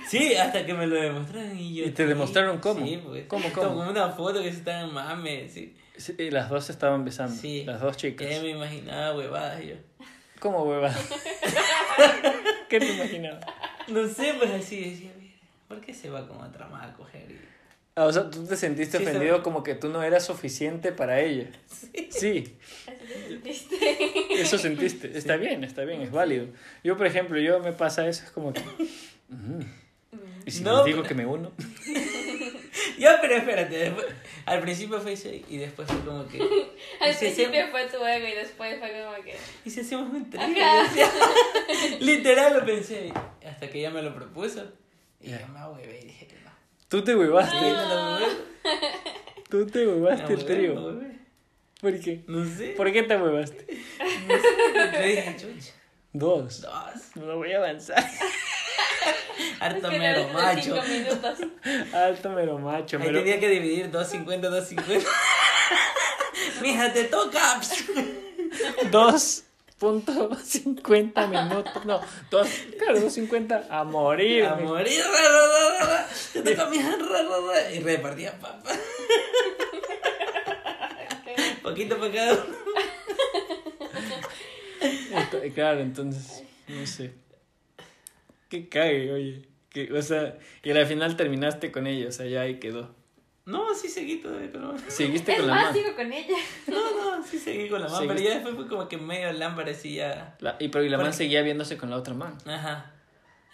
Sí, 0.09 0.35
hasta 0.35 0.65
que 0.67 0.75
me 0.75 0.87
lo 0.87 0.97
demostraron 0.97 1.59
y 1.59 1.75
yo. 1.77 1.85
¿Y 1.85 1.91
te 1.91 2.03
sí, 2.05 2.09
demostraron 2.09 2.59
cómo? 2.59 2.87
Sí, 2.87 3.01
pues. 3.05 3.25
¿Cómo, 3.27 3.49
cómo? 3.55 3.69
Como 3.69 3.91
una 3.91 4.09
foto 4.11 4.43
que 4.43 4.51
se 4.53 4.59
estaban 4.59 4.93
mame, 4.93 5.49
sí. 5.49 5.75
sí, 5.97 6.15
y 6.19 6.31
las 6.31 6.49
dos 6.51 6.65
se 6.67 6.73
estaban 6.73 7.05
besando. 7.05 7.35
Sí. 7.35 7.65
Las 7.65 7.81
dos 7.81 7.97
chicas. 7.97 8.29
Ya 8.29 8.41
me 8.43 8.51
imaginaba 8.51 9.17
huevadas 9.17 9.63
yo. 9.65 9.75
¿Cómo, 10.39 10.65
hueva? 10.65 10.91
¿Qué 12.69 12.79
te 12.81 12.93
imaginabas? 12.95 13.45
No 13.89 14.09
sé, 14.09 14.35
pues 14.39 14.51
así 14.53 14.81
decía, 14.91 15.11
"Mira, 15.19 15.35
¿por 15.69 15.81
qué 15.81 15.93
se 15.93 16.09
va 16.09 16.27
con 16.27 16.41
otra 16.41 16.67
más 16.69 16.91
a 16.91 16.95
coger? 16.95 17.31
Y- 17.31 17.41
Ah, 17.97 18.05
o 18.07 18.13
sea, 18.13 18.31
tú 18.31 18.47
te 18.47 18.57
sentiste 18.57 18.97
Sí, 18.99 19.03
ofendido 19.03 19.25
estaba- 19.37 19.43
como 19.43 19.63
que 19.65 19.75
tú 19.75 19.89
no 19.89 20.03
eras 20.03 20.25
suficiente 20.25 20.93
para 20.93 21.21
ella. 21.21 21.51
Sí. 22.09 22.57
Sentiste. 23.29 24.41
Eso 24.41 24.57
sentiste. 24.59 25.19
Está 25.19 25.37
bien, 25.37 25.65
está 25.65 25.83
bien, 25.85 26.01
es 26.01 26.11
válido. 26.13 26.47
Yo, 26.85 26.97
por 26.97 27.07
ejemplo, 27.07 27.39
yo 27.41 27.59
me 27.61 27.73
pasa 27.73 28.07
eso, 28.09 28.25
es 28.25 28.31
como 28.31 28.53
que... 28.53 28.63
Y 30.47 30.51
si 30.51 30.63
No, 30.65 30.77
les 30.79 30.85
digo 30.87 30.99
pero- 31.03 31.09
que 31.09 31.15
me 31.15 31.27
uno... 31.27 31.53
Ya, 32.99 33.19
pero 33.21 33.37
espérate, 33.37 33.77
después- 33.79 34.07
al 34.45 34.61
principio 34.61 35.01
fue 35.01 35.13
eso 35.15 35.29
y 35.49 35.57
después 35.57 35.89
fue 35.89 36.01
como 36.01 36.27
que... 36.29 36.39
Al 37.01 37.11
¿y 37.11 37.15
si 37.15 37.19
principio 37.21 37.63
hacemos- 37.63 37.71
fue 37.71 37.85
tu 37.99 38.05
ego 38.05 38.27
y 38.29 38.33
después 38.35 38.79
fue 38.79 38.91
como 39.05 39.25
que. 39.25 39.37
¿Y 39.65 39.71
si 39.71 39.81
hacemos 39.81 40.13
un 40.13 40.29
trío? 40.29 40.43
Literal 42.01 42.59
lo 42.59 42.67
pensé, 42.67 43.11
hasta 43.47 43.71
que 43.71 43.79
ella 43.79 43.91
me 43.91 44.03
lo 44.03 44.15
propuso. 44.15 44.65
Y 45.21 45.31
yo 45.31 45.37
me 45.49 45.67
huevé 45.67 46.01
y 46.03 46.07
dije, 46.09 46.29
no. 46.45 46.51
Tú 46.89 47.03
te 47.03 47.15
huevaste. 47.17 47.57
Tú 49.49 49.67
te 49.67 49.87
huevaste 49.87 50.33
el 50.35 50.45
trío. 50.45 50.75
huevé. 50.75 51.19
¿Por 51.81 51.99
qué? 52.01 52.23
No 52.27 52.45
sé. 52.45 52.69
¿Por 52.77 52.93
qué 52.93 53.03
te 53.05 53.17
huevaste? 53.17 53.67
Yo 54.29 55.03
dije, 55.03 55.37
chucha, 55.39 55.73
Dos. 56.13 56.61
dos. 56.61 57.17
No 57.17 57.37
voy 57.37 57.53
a 57.53 57.59
avanzar. 57.59 58.05
Harto 59.61 59.91
mero 59.91 60.29
macho. 60.29 60.75
Alto 61.93 62.31
mero 62.31 62.59
macho. 62.59 62.97
Ahí 62.97 63.03
Mero... 63.05 63.19
tenía 63.21 63.39
que 63.39 63.49
dividir 63.49 63.91
250, 63.91 64.49
250. 64.49 65.11
Mija, 66.63 66.91
te 66.93 67.05
toca. 67.05 67.61
2.50 68.91 71.29
minutos. 71.29 71.85
No, 71.85 72.01
dos, 72.31 72.49
claro, 72.79 72.99
2.50 73.01 73.67
a 73.71 73.85
morir. 73.85 74.45
A 74.45 74.57
morir. 74.57 75.03
ra, 75.03 75.11
ra, 75.11 75.87
ra. 75.87 76.09
Te 76.33 76.43
toca, 76.43 76.67
mija. 76.71 76.97
ra, 76.97 77.23
ra, 77.23 77.23
ra. 77.23 77.71
Y 77.73 77.81
repartía 77.81 78.33
papa. 78.39 78.73
Poquito 81.63 81.99
para 81.99 82.13
cada 82.13 82.33
uno. 82.33 82.43
Claro, 85.55 85.81
entonces, 85.81 86.43
no 86.69 86.87
sé. 86.87 87.13
Qué 88.51 88.69
cague, 88.69 89.11
oye. 89.13 89.49
Que, 89.71 89.91
o 89.93 90.03
sea, 90.03 90.37
y 90.63 90.71
al 90.73 90.87
final 90.87 91.17
terminaste 91.17 91.71
con 91.73 91.87
ella, 91.87 92.09
o 92.09 92.13
sea, 92.13 92.27
ya 92.27 92.43
ahí 92.43 92.59
quedó. 92.59 92.95
No, 93.47 93.75
sí 93.75 93.89
seguí 93.89 94.17
todavía 94.19 94.51
con 94.53 94.61
la 94.63 94.67
mano. 94.69 94.81
Seguiste 94.89 95.33
Es 95.33 95.39
con 95.39 95.47
la 95.49 95.55
más, 95.55 95.65
mano. 95.65 95.77
sigo 95.77 95.97
con 95.97 96.13
ella. 96.13 96.37
No, 96.67 97.17
no, 97.17 97.27
sí 97.27 97.39
seguí 97.39 97.69
con 97.69 97.81
la 97.81 97.89
mano. 97.89 98.07
Pero 98.07 98.21
ya 98.21 98.31
después 98.35 98.55
fue 98.55 98.69
como 98.69 98.87
que 98.89 98.97
medio 98.99 99.33
lámpara 99.33 99.71
así 99.71 99.95
ya. 99.95 100.37
La- 100.41 100.57
y 100.61 100.69
pero 100.69 100.85
y 100.85 100.89
la 100.89 100.97
Porque- 100.99 101.07
man 101.11 101.15
seguía 101.17 101.43
viéndose 101.43 101.77
con 101.79 101.89
la 101.91 101.97
otra 101.97 102.15
man. 102.15 102.37
Ajá. 102.47 102.93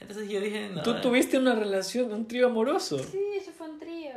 Entonces 0.01 0.29
yo 0.29 0.41
dije, 0.41 0.69
no. 0.75 0.83
Tú 0.83 1.01
tuviste 1.01 1.39
una 1.39 1.55
relación, 1.55 2.13
un 2.13 2.27
trío 2.29 2.47
amoroso. 2.49 2.99
Sí, 2.99 3.21
eso 3.41 3.53
fue 3.57 3.69
un 3.71 3.79
trío. 3.79 4.13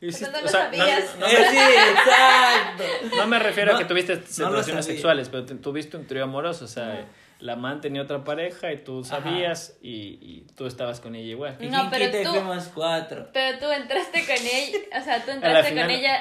Y 0.00 0.08
hiciste- 0.08 0.30
no 0.32 0.40
lo 0.40 0.46
o 0.46 0.48
sea, 0.48 0.70
no- 0.70 0.76
sabías. 0.76 1.16
no- 1.18 1.26
Eh, 1.28 1.46
sí, 1.50 1.56
exacto. 1.92 3.16
No 3.16 3.26
me 3.26 3.38
refiero 3.38 3.70
a 3.70 3.72
No, 3.74 3.78
que 3.78 3.84
tuviste 3.86 4.20
no 4.38 4.50
relaciones 4.50 4.84
sexuales, 4.86 5.28
pero 5.28 5.44
te- 5.44 5.54
tuviste 5.54 5.96
un 5.96 6.06
trío 6.06 6.24
amoroso, 6.24 6.64
o 6.64 6.68
sea, 6.68 7.06
la 7.40 7.56
man 7.56 7.80
tenía 7.80 8.02
otra 8.02 8.24
pareja 8.24 8.72
y 8.72 8.78
tú 8.78 9.04
sabías 9.04 9.76
y, 9.82 10.18
y 10.22 10.46
tú 10.56 10.66
estabas 10.66 11.00
con 11.00 11.14
ella 11.14 11.28
igual. 11.30 11.56
Y 11.60 11.66
No, 11.68 11.88
pero 11.90 12.10
tú- 12.22 12.30
fuimos 12.30 12.68
cuatro. 12.74 13.28
Pero 13.32 13.58
tú 13.58 13.70
entraste 13.70 14.24
con 14.24 14.36
ella, 14.46 14.78
o 15.00 15.04
sea, 15.04 15.24
tú 15.24 15.30
entraste 15.32 15.70
final- 15.70 15.86
con 15.86 15.94
ella, 15.94 16.20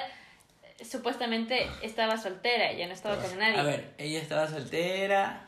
supuestamente 0.83 1.67
estaba 1.81 2.17
soltera, 2.17 2.73
ya 2.73 2.87
no 2.87 2.93
estaba 2.93 3.17
con 3.17 3.37
nadie. 3.37 3.57
A 3.59 3.63
ver, 3.63 3.93
ella 3.97 4.19
estaba 4.19 4.47
soltera. 4.47 5.47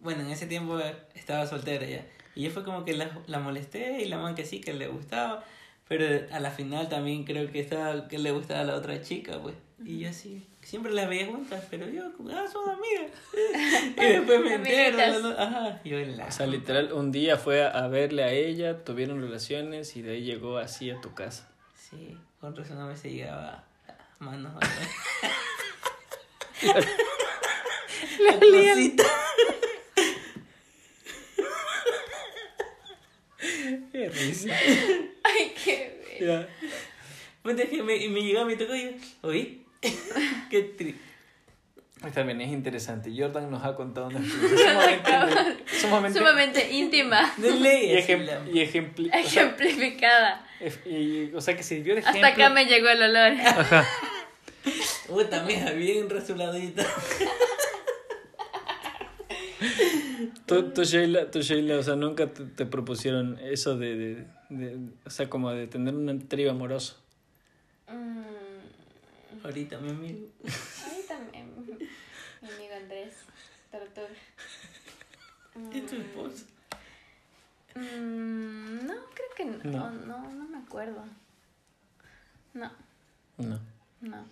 Bueno, 0.00 0.22
en 0.22 0.30
ese 0.30 0.46
tiempo 0.46 0.78
estaba 1.14 1.46
soltera 1.46 1.86
ya. 1.86 2.04
Y 2.34 2.42
yo 2.42 2.50
fue 2.50 2.64
como 2.64 2.84
que 2.84 2.94
la, 2.94 3.10
la 3.26 3.38
molesté 3.38 4.02
y 4.02 4.06
la 4.06 4.18
man 4.18 4.34
que 4.34 4.44
sí, 4.44 4.60
que 4.60 4.72
le 4.74 4.88
gustaba. 4.88 5.44
Pero 5.88 6.26
a 6.34 6.40
la 6.40 6.50
final 6.50 6.88
también 6.88 7.24
creo 7.24 7.50
que 7.52 7.60
estaba 7.60 8.08
que 8.08 8.18
le 8.18 8.30
gustaba 8.32 8.60
a 8.60 8.64
la 8.64 8.74
otra 8.74 9.00
chica, 9.02 9.38
pues. 9.40 9.54
Y 9.84 10.00
yo 10.00 10.08
así, 10.08 10.44
siempre 10.64 10.92
las 10.92 11.08
veía 11.08 11.26
juntas, 11.26 11.64
pero 11.70 11.88
yo, 11.88 12.04
ah, 12.32 12.44
son 12.50 12.70
amigas. 12.70 13.10
y 13.96 14.04
después 14.04 14.40
me 14.40 14.54
entero. 14.54 15.34
Ajá, 15.38 15.80
yo 15.84 15.98
en 15.98 16.16
la. 16.16 16.26
O 16.26 16.32
sea, 16.32 16.46
literal, 16.46 16.92
un 16.92 17.12
día 17.12 17.36
fue 17.36 17.64
a, 17.64 17.68
a 17.68 17.88
verle 17.88 18.24
a 18.24 18.32
ella, 18.32 18.84
tuvieron 18.84 19.20
relaciones 19.20 19.96
y 19.96 20.02
de 20.02 20.12
ahí 20.12 20.22
llegó 20.24 20.58
así 20.58 20.90
a 20.90 21.00
tu 21.00 21.14
casa. 21.14 21.48
Sí, 21.74 22.16
con 22.40 22.56
razón 22.56 22.78
a 22.78 22.86
veces 22.86 23.12
llegaba 23.12 23.64
a 23.88 24.24
manos. 24.24 24.52
La 28.20 28.38
cosita. 28.38 29.04
ver. 33.92 34.12
dice. 34.12 34.52
Ay, 35.22 35.54
qué 35.62 36.18
bello. 36.18 36.32
Ya. 36.32 36.48
Que 37.54 37.82
me, 37.82 37.96
y 37.96 38.08
me 38.08 38.22
llegó, 38.22 38.44
me 38.46 38.56
tocó 38.56 38.74
y 38.74 38.84
yo, 38.84 38.90
¿oí? 39.22 39.63
Qué 40.50 40.62
triste. 40.62 41.00
También 42.12 42.40
es 42.42 42.52
interesante. 42.52 43.10
Jordan 43.16 43.50
nos 43.50 43.64
ha 43.64 43.74
contado 43.76 44.08
una 44.08 44.18
experiencia 44.24 44.68
sumamente, 44.68 45.78
sumamente, 45.80 46.18
Sumamente 46.18 46.72
íntima, 46.72 47.32
De 47.38 47.50
ley, 47.52 47.92
y, 47.92 47.96
así 47.96 48.12
ejem- 48.12 48.24
la- 48.24 48.50
y 48.50 48.58
ejempli- 48.58 49.08
o 49.08 49.12
sea, 49.12 49.20
ejemplificada. 49.20 50.46
y- 50.84 51.32
o 51.34 51.40
sea, 51.40 51.56
que 51.56 51.62
sirvió 51.62 51.94
de 51.94 52.00
ejemplo. 52.00 52.26
Hasta 52.26 52.34
acá 52.44 52.50
me 52.54 52.66
llegó 52.66 52.88
el 52.88 53.02
olor. 53.02 53.32
Ajá. 53.40 53.86
Puta, 55.06 55.42
mija, 55.44 55.70
bien 55.72 56.08
rasuladita. 56.10 56.84
Tú, 60.46 60.70
tú, 60.72 60.84
Sheila, 60.84 61.30
tú, 61.30 61.40
Sheila, 61.40 61.78
o 61.78 61.82
sea, 61.82 61.96
nunca 61.96 62.26
te, 62.26 62.44
te 62.44 62.66
propusieron 62.66 63.38
eso 63.42 63.76
de, 63.78 63.96
de, 63.96 64.26
de- 64.50 64.78
o 65.06 65.10
sea, 65.10 65.28
como 65.30 65.50
de 65.52 65.66
tener 65.66 65.94
un 65.94 66.28
trío 66.28 66.50
amoroso. 66.50 66.98
Mm, 67.90 68.22
Ahorita, 69.44 69.78
mi 69.78 69.90
amigo. 69.90 70.26
a 70.42 70.88
mí 70.88 71.00
también. 71.06 71.54
Mi 72.42 72.48
amigo 72.48 72.74
Andrés, 72.76 73.14
tortuga. 73.70 74.08
Es 75.72 75.86
tu 75.86 75.96
esposo. 75.96 76.44
Mm, 77.74 78.86
no, 78.86 78.94
creo 79.14 79.28
que 79.36 79.44
no. 79.44 79.58
No. 79.64 79.90
No, 79.90 80.32
no, 80.32 80.48
me 80.48 80.58
acuerdo. 80.58 81.04
No, 82.54 82.70
No. 83.38 83.60
no. 84.00 84.24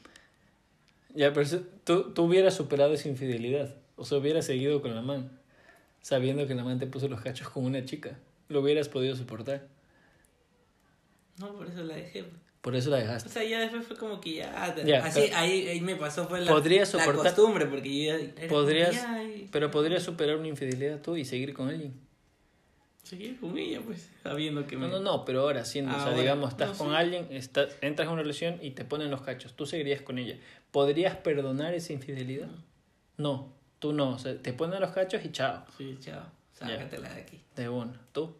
Ya, 1.15 1.33
pero 1.33 1.47
tú, 1.85 2.15
tú 2.15 2.23
hubieras 2.25 2.55
superado 2.55 2.95
esa 2.95 3.09
infidelidad. 3.09 3.75
O 3.97 4.05
sea, 4.07 4.17
hubieras 4.19 4.47
seguido 4.47 4.81
con 4.81 4.95
la 4.95 5.03
man. 5.03 5.31
Sabiendo 6.01 6.47
que 6.47 6.55
la 6.55 6.65
man 6.65 6.79
te 6.79 6.87
puso 6.87 7.07
los 7.09 7.21
cachos 7.21 7.49
con 7.51 7.65
una 7.67 7.85
chica. 7.85 8.19
Lo 8.49 8.61
hubieras 8.61 8.89
podido 8.89 9.15
soportar. 9.15 9.69
No, 11.39 11.53
por 11.55 11.67
eso 11.67 11.83
la 11.83 11.97
dejé. 11.97 12.25
Por 12.63 12.75
eso 12.77 12.89
la 12.91 12.97
O 12.97 13.01
dejaste. 13.01 13.29
sea, 13.29 13.43
ya 13.45 13.59
después 13.61 13.85
fue 13.87 13.97
como 13.97 14.21
que 14.21 14.35
ya. 14.37 14.75
Ya, 14.85 15.05
así, 15.05 15.31
ahí, 15.35 15.67
ahí 15.69 15.81
me 15.81 15.97
pasó 15.97 16.27
fue 16.29 16.41
la, 16.41 16.47
la 16.47 16.87
soportar- 16.87 17.17
costumbre, 17.35 17.67
porque 17.67 18.05
yo 18.07 18.19
ya. 18.19 18.49
Podrías, 18.49 18.95
y- 19.37 19.49
pero 19.53 19.71
podrías 19.71 20.03
superar 20.05 20.37
una 20.37 20.49
infidelidad 20.49 21.03
tú 21.03 21.17
y 21.17 21.25
seguir 21.25 21.53
con 21.55 21.69
alguien. 21.69 21.93
Seguir 23.03 23.39
con 23.41 23.59
ella, 23.59 23.81
pues, 23.85 24.09
sabiendo 24.23 24.65
que 24.67 24.77
me. 24.77 24.87
No, 24.87 24.93
no, 24.99 25.01
no, 25.01 25.25
pero 25.25 25.41
ahora 25.41 25.65
siendo, 25.65 25.95
o 25.95 26.01
sea, 26.01 26.15
digamos, 26.15 26.51
estás 26.51 26.71
no 26.71 26.77
con 26.87 26.95
alguien, 26.95 27.27
estás, 27.31 27.77
entras 27.81 28.07
en 28.07 28.13
una 28.13 28.23
relación 28.23 28.59
y 28.63 28.71
te 28.71 28.85
ponen 28.85 29.11
los 29.11 29.23
cachos, 29.23 29.55
tú 29.55 29.67
seguirías 29.67 30.01
con 30.03 30.19
ella. 30.19 30.39
¿Podrías 30.71 31.17
perdonar 31.17 31.75
esa 31.75 31.93
infidelidad? 31.93 32.49
No, 33.17 33.53
tú 33.81 33.93
no, 33.93 34.11
o 34.11 34.19
sea, 34.21 34.39
te 34.41 34.53
ponen 34.53 34.81
los 34.81 34.93
cachos 34.93 35.21
y 35.25 35.33
chao, 35.33 35.65
Sí, 35.77 35.99
chao. 36.01 36.23
Sácatela 36.53 37.13
de 37.13 37.21
aquí. 37.23 37.41
de 37.57 37.69
una. 37.69 38.01
¿Tú? 38.13 38.37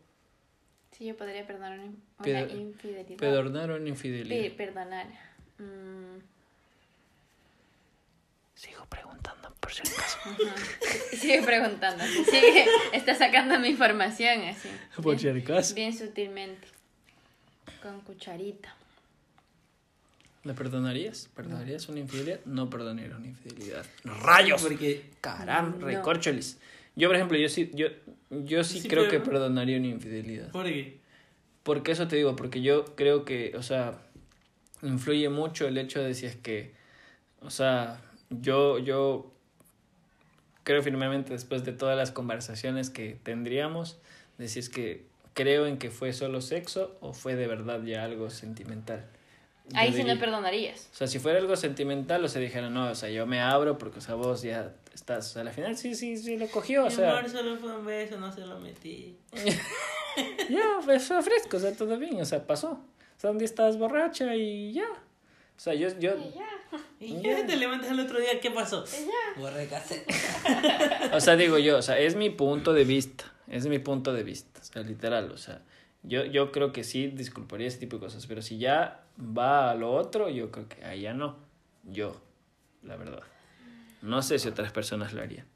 Sí, 1.03 1.09
yo 1.09 1.17
podría 1.17 1.45
perdonar 1.45 1.81
una, 1.81 1.91
Ped- 2.23 2.55
infidelidad. 2.61 3.17
Perdonar 3.19 3.71
una 3.73 3.83
Pe- 3.83 3.89
infidelidad. 3.89 4.57
perdonar. 4.57 5.07
Mm, 5.59 6.21
Sigo 8.55 8.87
preguntando 8.87 9.53
por 9.59 9.73
si 9.73 9.81
acaso. 9.81 10.19
ujú. 10.31 10.45
Sigue 11.17 11.43
preguntando. 11.43 12.05
Sigue, 12.05 12.67
está 12.93 13.17
sacando 13.17 13.59
mi 13.59 13.71
información 13.71 14.43
así. 14.43 14.69
Por 15.03 15.19
si 15.19 15.25
bien, 15.29 15.39
acaso. 15.43 15.75
bien 15.75 15.93
sutilmente. 15.99 16.69
Con 17.83 18.01
cucharita. 18.03 18.73
¿Le 20.45 20.55
perdonarías? 20.55 21.29
¿Perdonarías 21.35 21.89
una 21.89 21.99
infidelidad? 21.99 22.39
No 22.45 22.71
perdonaría 22.71 23.17
una 23.17 23.27
infidelidad. 23.27 23.85
¡Rayos! 24.05 24.63
Porque. 24.63 25.11
Caramba, 25.21 25.79
No. 25.79 25.87
recorcholis. 25.87 26.59
Yo, 26.95 27.09
por 27.09 27.17
ejemplo, 27.17 27.37
yo 27.39 27.49
sí, 27.49 27.71
yo, 27.75 27.89
yo 28.45 28.65
sí, 28.65 28.81
Sí, 28.81 28.89
creo 28.89 29.09
pero- 29.09 29.23
que 29.25 29.31
perdonaría 29.31 29.77
una 29.79 29.89
infidelidad. 29.89 30.51
¿Por 30.51 30.65
qué? 30.67 30.99
Porque 31.63 31.93
eso 31.93 32.09
te 32.09 32.17
digo, 32.17 32.35
porque 32.35 32.61
yo 32.63 32.85
creo 32.97 33.25
que, 33.25 33.53
o 33.57 33.63
sea, 33.63 33.99
influye 34.83 35.29
mucho 35.29 35.69
el 35.69 35.79
hecho 35.79 36.03
de 36.03 36.15
si 36.15 36.27
es 36.27 36.35
que, 36.37 36.75
o 37.41 37.51
sea, 37.51 38.01
yo, 38.31 38.79
yo 38.79 39.33
creo 40.65 40.83
firmemente 40.83 41.33
después 41.33 41.65
de 41.65 41.73
todas 41.73 41.97
las 41.97 42.11
conversaciones 42.11 42.91
que 42.91 43.17
tendríamos, 43.23 43.99
de 44.39 44.49
si 44.49 44.59
es 44.59 44.69
que 44.69 45.05
creo 45.35 45.67
en 45.67 45.79
que 45.79 45.91
fue 45.91 46.13
solo 46.13 46.41
sexo 46.41 46.97
o 47.01 47.13
fue 47.13 47.37
de 47.37 47.47
verdad 47.47 47.83
ya 47.85 48.05
algo 48.05 48.29
sentimental. 48.31 49.07
Ahí 49.75 49.91
sí 49.91 49.99
diría- 49.99 50.15
no 50.15 50.21
perdonarías. 50.21 50.89
o 50.93 50.95
sea, 50.97 51.07
si 51.07 51.19
fuera 51.19 51.39
algo 51.39 51.57
sentimental, 51.57 52.25
o 52.25 52.29
sea, 52.29 52.41
dijeran, 52.41 52.73
no, 52.75 52.91
o 52.91 52.95
sea, 52.95 53.09
yo 53.11 53.27
me 53.27 53.41
abro 53.41 53.79
porque, 53.79 53.99
o 53.99 54.03
sea, 54.03 54.15
vos 54.15 54.43
ya 54.43 54.73
estás, 54.95 55.31
o 55.31 55.33
sea, 55.35 55.43
al 55.43 55.51
final 55.51 55.77
sí, 55.77 55.95
sí, 55.95 56.17
sí 56.17 56.37
lo 56.37 56.47
cogió, 56.49 56.83
o 56.83 56.89
Mi 56.89 56.91
sea, 56.95 57.19
amor, 57.19 57.31
solo 57.31 57.57
fue 57.57 57.75
un 57.77 57.85
beso, 57.87 58.19
no 58.19 58.33
se 58.33 58.41
lo 58.47 58.59
metí. 58.61 59.17
ya, 60.51 60.63
pues 60.85 61.05
fue 61.07 61.23
fresco, 61.23 61.57
o 61.57 61.61
sea, 61.61 61.73
todo 61.75 61.99
bien, 61.99 62.21
o 62.21 62.25
sea, 62.25 62.47
pasó. 62.47 62.73
O 62.73 63.21
sea, 63.23 63.31
un 63.31 63.39
día 63.39 63.47
estabas 63.47 63.79
borracha 63.79 64.35
y 64.35 64.73
ya. 64.73 64.85
O 64.85 65.61
sea, 65.63 65.75
yo, 65.75 65.89
yo, 66.01 66.15
Y 66.99 67.21
Ya. 67.23 67.39
ya 67.41 67.47
te 67.47 67.57
levantas 67.57 67.91
al 67.91 68.01
otro 68.01 68.19
día, 68.19 68.41
¿qué 68.41 68.51
pasó? 68.51 68.85
Borré 69.37 69.69
cassette. 69.69 70.07
o 71.13 71.21
sea, 71.21 71.37
digo 71.37 71.59
yo, 71.59 71.79
o 71.79 71.83
sea, 71.83 71.99
es 71.99 72.17
mi 72.17 72.31
punto 72.31 72.73
de 72.73 72.85
vista, 72.85 73.25
es 73.47 73.67
mi 73.67 73.79
punto 73.79 74.13
de 74.13 74.23
vista, 74.25 74.61
o 74.61 74.65
sea, 74.65 74.83
literal, 74.83 75.31
o 75.31 75.37
sea, 75.37 75.63
yo, 76.03 76.25
yo 76.25 76.53
creo 76.53 76.73
que 76.73 76.85
sí 76.85 77.09
disculparía 77.09 77.69
ese 77.69 77.79
tipo 77.79 77.97
de 77.97 78.01
cosas, 78.01 78.27
pero 78.27 78.43
si 78.43 78.59
ya 78.59 79.05
va 79.19 79.71
a 79.71 79.75
lo 79.75 79.93
otro, 79.93 80.29
yo 80.29 80.51
creo 80.51 80.69
que 80.69 80.85
ahí 80.85 81.03
ya 81.03 81.15
no, 81.15 81.37
yo, 81.85 82.21
la 82.83 82.97
verdad. 82.97 83.23
No 84.03 84.23
sé 84.23 84.39
si 84.39 84.49
otras 84.49 84.73
personas 84.73 85.13
lo 85.13 85.23
harían. 85.23 85.47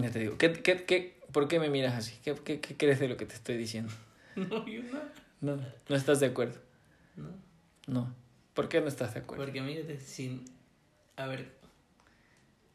Ya 0.00 0.10
te 0.10 0.20
digo, 0.20 0.38
¿qué, 0.38 0.52
qué, 0.52 0.84
qué, 0.84 1.20
¿por 1.32 1.48
qué 1.48 1.58
me 1.60 1.68
miras 1.68 1.94
así? 1.94 2.16
¿Qué, 2.24 2.34
qué, 2.34 2.60
¿Qué 2.60 2.76
crees 2.76 2.98
de 3.00 3.08
lo 3.08 3.16
que 3.16 3.26
te 3.26 3.34
estoy 3.34 3.56
diciendo? 3.56 3.92
No, 4.36 4.66
yo 4.66 4.82
no. 4.84 5.56
No, 5.56 5.62
no 5.88 5.96
estás 5.96 6.20
de 6.20 6.26
acuerdo. 6.26 6.58
No. 7.16 7.28
No. 7.86 8.14
¿Por 8.54 8.68
qué 8.68 8.80
no 8.80 8.86
estás 8.88 9.12
de 9.12 9.20
acuerdo? 9.20 9.44
Porque, 9.44 9.60
amigo, 9.60 9.84
te, 9.84 9.98
sin. 10.00 10.44
A 11.16 11.26
ver. 11.26 11.52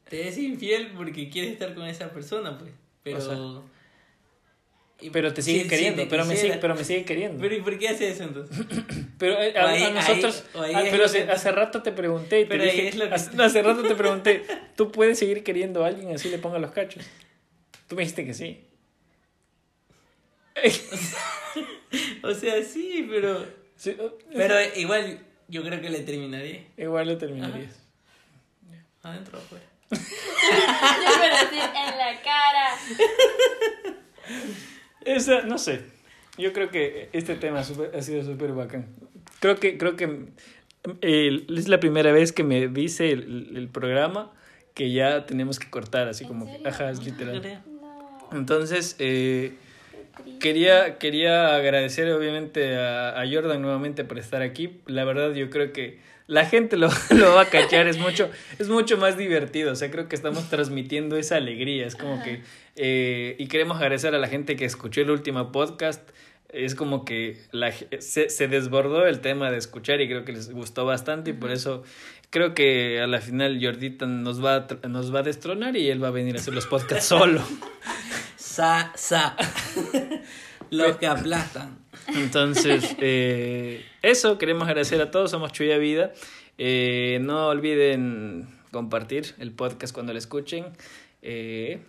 Te 0.08 0.28
es 0.28 0.38
infiel 0.38 0.92
porque 0.96 1.30
quieres 1.30 1.52
estar 1.52 1.74
con 1.74 1.86
esa 1.86 2.10
persona, 2.10 2.56
pues. 2.58 2.72
Pero. 3.02 3.18
O 3.18 3.20
sea, 3.20 3.34
y- 3.34 3.62
Pero 5.12 5.32
te 5.32 5.42
si- 5.42 5.52
sigue 5.52 5.62
si 5.64 5.68
queriendo, 5.70 6.02
te 6.02 6.08
pero, 6.08 6.24
me 6.24 6.34
quisiera- 6.34 6.54
sigue, 6.54 6.60
pero 6.60 6.74
me 6.74 6.84
sigue 6.84 7.04
queriendo. 7.04 7.40
Pero 7.40 7.54
¿y 7.54 7.60
por 7.62 7.78
qué 7.78 7.88
hace 7.88 8.10
eso 8.10 8.24
entonces? 8.24 8.56
Pero 9.18 9.40
eh, 9.40 9.52
a, 9.56 9.68
ahí- 9.70 9.82
a 9.84 9.90
nosotros, 9.90 10.44
ahí- 10.54 10.72
ah, 10.74 10.84
pero 10.90 11.04
hace, 11.04 11.22
hace 11.24 11.50
rato 11.52 11.82
te 11.82 11.90
pregunté 11.92 12.40
y 12.40 12.44
te 12.44 12.50
Pero 12.50 12.64
dije, 12.64 12.88
es 12.88 12.94
lo 12.96 13.08
que- 13.08 13.14
hace, 13.14 13.62
rato 13.62 13.82
te 13.82 13.94
pregunté, 13.96 14.44
¿tú 14.76 14.90
puedes 14.92 15.18
seguir 15.18 15.42
queriendo 15.44 15.84
a 15.84 15.88
alguien 15.88 16.14
así 16.14 16.28
le 16.28 16.38
ponga 16.38 16.58
los 16.60 16.70
cachos? 16.72 17.04
Tú 17.88 17.96
me 17.96 18.02
dijiste 18.02 18.24
que 18.26 18.34
sí. 18.34 18.64
O 22.22 22.34
sea, 22.34 22.62
sí, 22.62 23.06
pero. 23.10 23.46
Sí, 23.76 23.96
Pero 24.34 24.54
igual, 24.76 25.20
yo 25.48 25.62
creo 25.62 25.80
que 25.80 25.88
le 25.90 26.00
terminaría. 26.00 26.64
Igual 26.76 27.06
lo 27.08 27.16
terminarías. 27.18 27.74
Adentro 29.02 29.38
o 29.38 29.40
afuera. 29.40 29.64
Yo 29.90 31.18
me 31.18 31.28
decir 31.30 31.70
en 31.74 31.98
la 31.98 32.20
cara. 32.22 32.76
Esa, 35.04 35.42
no 35.42 35.58
sé. 35.58 35.80
Yo 36.36 36.52
creo 36.52 36.70
que 36.70 37.08
este 37.12 37.34
tema 37.34 37.64
super- 37.64 37.94
ha 37.96 38.02
sido 38.02 38.22
súper 38.24 38.52
bacán. 38.52 38.86
Creo 39.40 39.56
que, 39.56 39.76
creo 39.78 39.96
que 39.96 40.26
eh, 41.02 41.44
es 41.48 41.68
la 41.68 41.80
primera 41.80 42.12
vez 42.12 42.32
que 42.32 42.44
me 42.44 42.68
dice 42.68 43.10
el, 43.10 43.56
el 43.56 43.68
programa 43.68 44.32
que 44.74 44.92
ya 44.92 45.26
tenemos 45.26 45.58
que 45.58 45.68
cortar, 45.70 46.08
así 46.08 46.24
¿En 46.24 46.28
como 46.28 46.46
que, 46.46 46.68
ajá, 46.68 46.90
es 46.90 47.04
literal. 47.04 47.42
No, 47.66 48.28
Entonces, 48.32 48.96
eh. 48.98 49.54
Quería, 50.40 50.98
quería 50.98 51.54
agradecer 51.54 52.12
obviamente 52.12 52.76
a, 52.76 53.20
a 53.20 53.24
Jordan 53.30 53.62
nuevamente 53.62 54.04
por 54.04 54.18
estar 54.18 54.42
aquí. 54.42 54.80
La 54.86 55.04
verdad 55.04 55.32
yo 55.32 55.48
creo 55.48 55.72
que 55.72 55.98
la 56.28 56.44
gente 56.44 56.76
lo, 56.76 56.88
lo 57.10 57.34
va 57.34 57.42
a 57.42 57.46
cachar, 57.46 57.88
es 57.88 57.98
mucho, 57.98 58.30
es 58.60 58.68
mucho 58.68 58.96
más 58.96 59.16
divertido. 59.16 59.72
O 59.72 59.74
sea, 59.74 59.90
creo 59.90 60.08
que 60.08 60.14
estamos 60.14 60.48
transmitiendo 60.48 61.16
esa 61.16 61.36
alegría. 61.36 61.86
Es 61.86 61.96
como 61.96 62.22
que... 62.22 62.42
eh, 62.76 63.34
y 63.38 63.48
queremos 63.48 63.78
agradecer 63.78 64.14
a 64.14 64.18
la 64.18 64.28
gente 64.28 64.54
que 64.54 64.64
escuchó 64.64 65.00
el 65.00 65.10
último 65.10 65.50
podcast. 65.50 66.08
Es 66.50 66.74
como 66.74 67.04
que 67.04 67.38
la, 67.50 67.72
se, 67.72 68.30
se 68.30 68.48
desbordó 68.48 69.06
el 69.06 69.20
tema 69.20 69.50
de 69.50 69.58
escuchar 69.58 70.00
y 70.00 70.08
creo 70.08 70.24
que 70.24 70.32
les 70.32 70.50
gustó 70.50 70.86
bastante 70.86 71.30
y 71.30 71.32
por 71.34 71.50
eso 71.50 71.82
creo 72.30 72.54
que 72.54 73.00
a 73.02 73.06
la 73.06 73.20
final 73.20 73.58
Jordita 73.62 74.06
nos 74.06 74.42
va, 74.42 74.66
a 74.82 74.88
nos 74.88 75.14
va 75.14 75.20
a 75.20 75.22
destronar 75.22 75.76
y 75.76 75.90
él 75.90 76.02
va 76.02 76.08
a 76.08 76.12
venir 76.12 76.36
a 76.36 76.38
hacer 76.38 76.54
los 76.54 76.66
podcasts 76.66 77.06
solo. 77.06 77.42
Sa, 78.36 78.92
sa. 78.96 79.36
Los 80.70 80.96
que 80.96 81.06
aplastan. 81.06 81.78
Entonces, 82.08 82.96
eh, 83.00 83.84
eso, 84.02 84.38
queremos 84.38 84.68
agradecer 84.68 85.00
a 85.00 85.10
todos, 85.10 85.30
somos 85.30 85.52
Chuya 85.52 85.78
Vida. 85.78 86.12
Eh, 86.56 87.18
no 87.22 87.48
olviden 87.48 88.48
compartir 88.72 89.34
el 89.38 89.52
podcast 89.52 89.94
cuando 89.94 90.12
lo 90.12 90.18
escuchen. 90.18 90.66
Eh, 91.22 91.80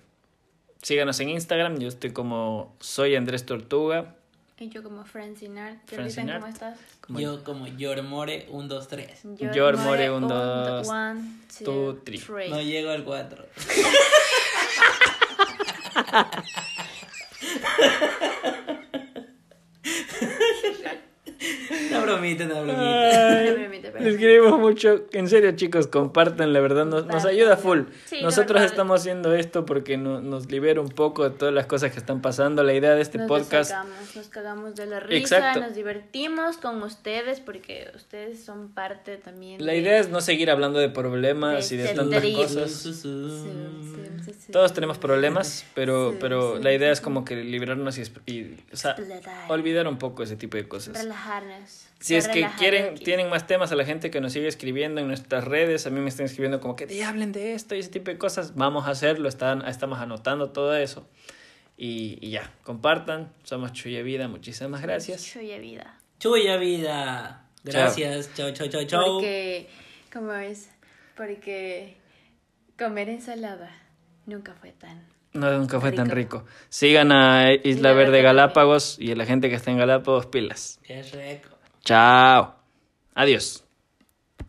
síganos 0.82 1.20
en 1.20 1.30
Instagram, 1.30 1.80
yo 1.80 1.88
estoy 1.88 2.12
como 2.12 2.76
soy 2.80 3.16
Andrés 3.16 3.46
Tortuga. 3.46 4.16
Y 4.60 4.70
yo 4.70 4.84
como. 4.84 5.06
Francine 5.06 5.80
¿Cómo 5.90 6.48
estás? 6.48 6.78
como 7.00 7.20
Yo 7.20 7.44
como 7.46 7.66
Yormore 7.68 8.46
1, 8.50 8.68
2, 8.68 8.88
3. 8.90 9.24
Yor 9.54 9.78
More, 9.78 10.12
un, 10.12 10.28
dos, 10.28 10.88
one, 10.88 11.22
two, 11.60 11.66
two, 11.66 12.02
three. 12.04 12.20
three. 12.20 12.50
No 12.50 12.62
llego 12.62 12.92
al 12.92 13.06
4. 13.06 13.46
bromita, 22.02 22.46
una 22.46 22.54
bromita. 22.62 23.38
Ay, 23.40 23.52
bromita, 23.54 23.90
pero- 23.94 24.06
les 24.06 24.18
queremos 24.18 24.60
mucho. 24.60 25.06
En 25.12 25.28
serio, 25.30 25.52
chicos, 25.54 25.88
compartan, 25.88 26.54
la 26.54 26.60
verdad, 26.60 26.86
nos, 26.86 27.06
nos 27.06 27.26
ayuda 27.26 27.58
full. 27.58 27.82
Sí, 28.06 28.22
Nosotros 28.22 28.62
estamos 28.64 29.02
haciendo 29.02 29.34
esto 29.34 29.66
porque 29.66 29.98
no- 29.98 30.22
nos 30.22 30.52
libera 30.52 30.82
un 30.82 30.90
poco 30.90 31.30
de 31.30 31.36
todas 31.38 31.54
las 31.54 31.66
cosas 31.66 31.92
que 31.92 32.00
están 32.00 32.22
pasando. 32.22 32.64
La 32.64 32.74
idea 32.74 32.96
de 32.96 33.02
este 33.02 33.18
nos 33.18 33.28
podcast 33.28 33.72
nos 34.16 34.28
cagamos 34.30 34.76
de 34.76 34.86
la 34.86 35.00
risa, 35.00 35.38
Exacto. 35.38 35.62
nos 35.62 35.76
divertimos 35.76 36.58
con 36.58 36.82
ustedes 36.84 37.40
porque 37.40 37.92
ustedes 37.96 38.44
son 38.44 38.70
parte 38.70 39.18
también. 39.18 39.66
La 39.66 39.74
de- 39.74 39.80
idea 39.80 40.00
es 40.00 40.10
no 40.10 40.22
seguir 40.22 40.50
hablando 40.52 40.80
de 40.80 40.90
problemas 40.90 41.70
De 41.70 41.76
y 41.76 41.78
de 41.78 41.88
ser 41.88 41.96
tantas 41.96 42.24
cosas. 42.26 42.72
Sí, 42.72 42.94
sí, 42.94 43.30
sí, 44.26 44.34
sí. 44.34 44.52
Todos 44.52 44.74
tenemos 44.74 44.98
problemas, 44.98 45.66
pero, 45.76 46.12
Sí, 46.12 46.18
pero 46.20 46.58
sí, 46.58 46.64
la 46.64 46.74
idea 46.74 46.90
sí, 46.90 46.94
es 46.94 46.98
sí. 47.00 47.04
como 47.04 47.24
que 47.26 47.36
liberarnos 47.44 47.98
y, 47.98 48.04
y, 48.26 48.58
o 48.72 48.76
sea, 48.76 48.96
olvidar 49.48 49.88
un 49.88 49.98
poco 49.98 50.24
ese 50.24 50.36
tipo 50.36 50.58
de 50.58 50.68
cosas. 50.68 50.98
Relajarnos. 51.02 51.69
Si 52.00 52.16
es 52.16 52.30
que 52.30 52.48
quieren, 52.58 52.94
aquí. 52.94 53.04
tienen 53.04 53.30
más 53.30 53.46
temas 53.46 53.72
a 53.74 53.76
la 53.76 53.84
gente 53.84 54.10
que 54.10 54.22
nos 54.22 54.32
sigue 54.32 54.48
escribiendo 54.48 55.02
en 55.02 55.08
nuestras 55.08 55.44
redes, 55.44 55.86
a 55.86 55.90
mí 55.90 56.00
me 56.00 56.08
están 56.08 56.28
escribiendo 56.28 56.62
como 56.62 56.76
que 56.78 56.86
"Di, 56.86 57.02
hablen 57.02 57.34
de 57.34 57.54
esto 57.54 57.76
y 57.76 57.80
ese 57.80 57.90
tipo 57.90 58.10
de 58.10 58.18
cosas, 58.18 58.56
vamos 58.56 58.88
a 58.88 58.92
hacerlo, 58.92 59.28
están, 59.28 59.68
estamos 59.68 60.00
anotando 60.00 60.52
todo 60.52 60.76
eso. 60.78 61.06
Y, 61.76 62.18
y 62.22 62.32
ya, 62.32 62.54
compartan, 62.64 63.34
somos 63.44 63.74
Chuya 63.74 64.02
Vida, 64.02 64.28
muchísimas 64.28 64.82
gracias. 64.82 65.26
Chuya 65.26 65.58
vida. 65.58 66.00
Chuya 66.20 66.58
vida. 66.58 67.46
Gracias. 67.64 68.34
Chao, 68.34 68.52
chao, 68.52 68.68
chao, 68.68 68.84
chao. 68.86 69.04
Porque, 69.16 69.68
¿cómo 70.12 70.34
es? 70.34 70.70
Porque 71.16 71.98
comer 72.78 73.10
ensalada 73.10 73.72
nunca 74.26 74.54
fue 74.54 74.72
tan. 74.72 75.06
No, 75.34 75.52
nunca 75.58 75.80
fue 75.80 75.92
tan 75.92 76.10
Rico. 76.10 76.40
rico. 76.40 76.52
Sigan 76.70 77.12
a 77.12 77.54
Isla 77.54 77.70
Isla 77.70 77.90
Verde 77.94 78.12
Verde 78.12 78.22
Galápagos 78.24 78.98
y 79.00 79.12
a 79.12 79.16
la 79.16 79.26
gente 79.26 79.50
que 79.50 79.56
está 79.56 79.70
en 79.72 79.78
Galápagos, 79.78 80.26
pilas. 80.26 80.80
Qué 80.84 81.04
rico. 81.04 81.59
Chao. 81.90 82.54
Adiós. 83.16 83.64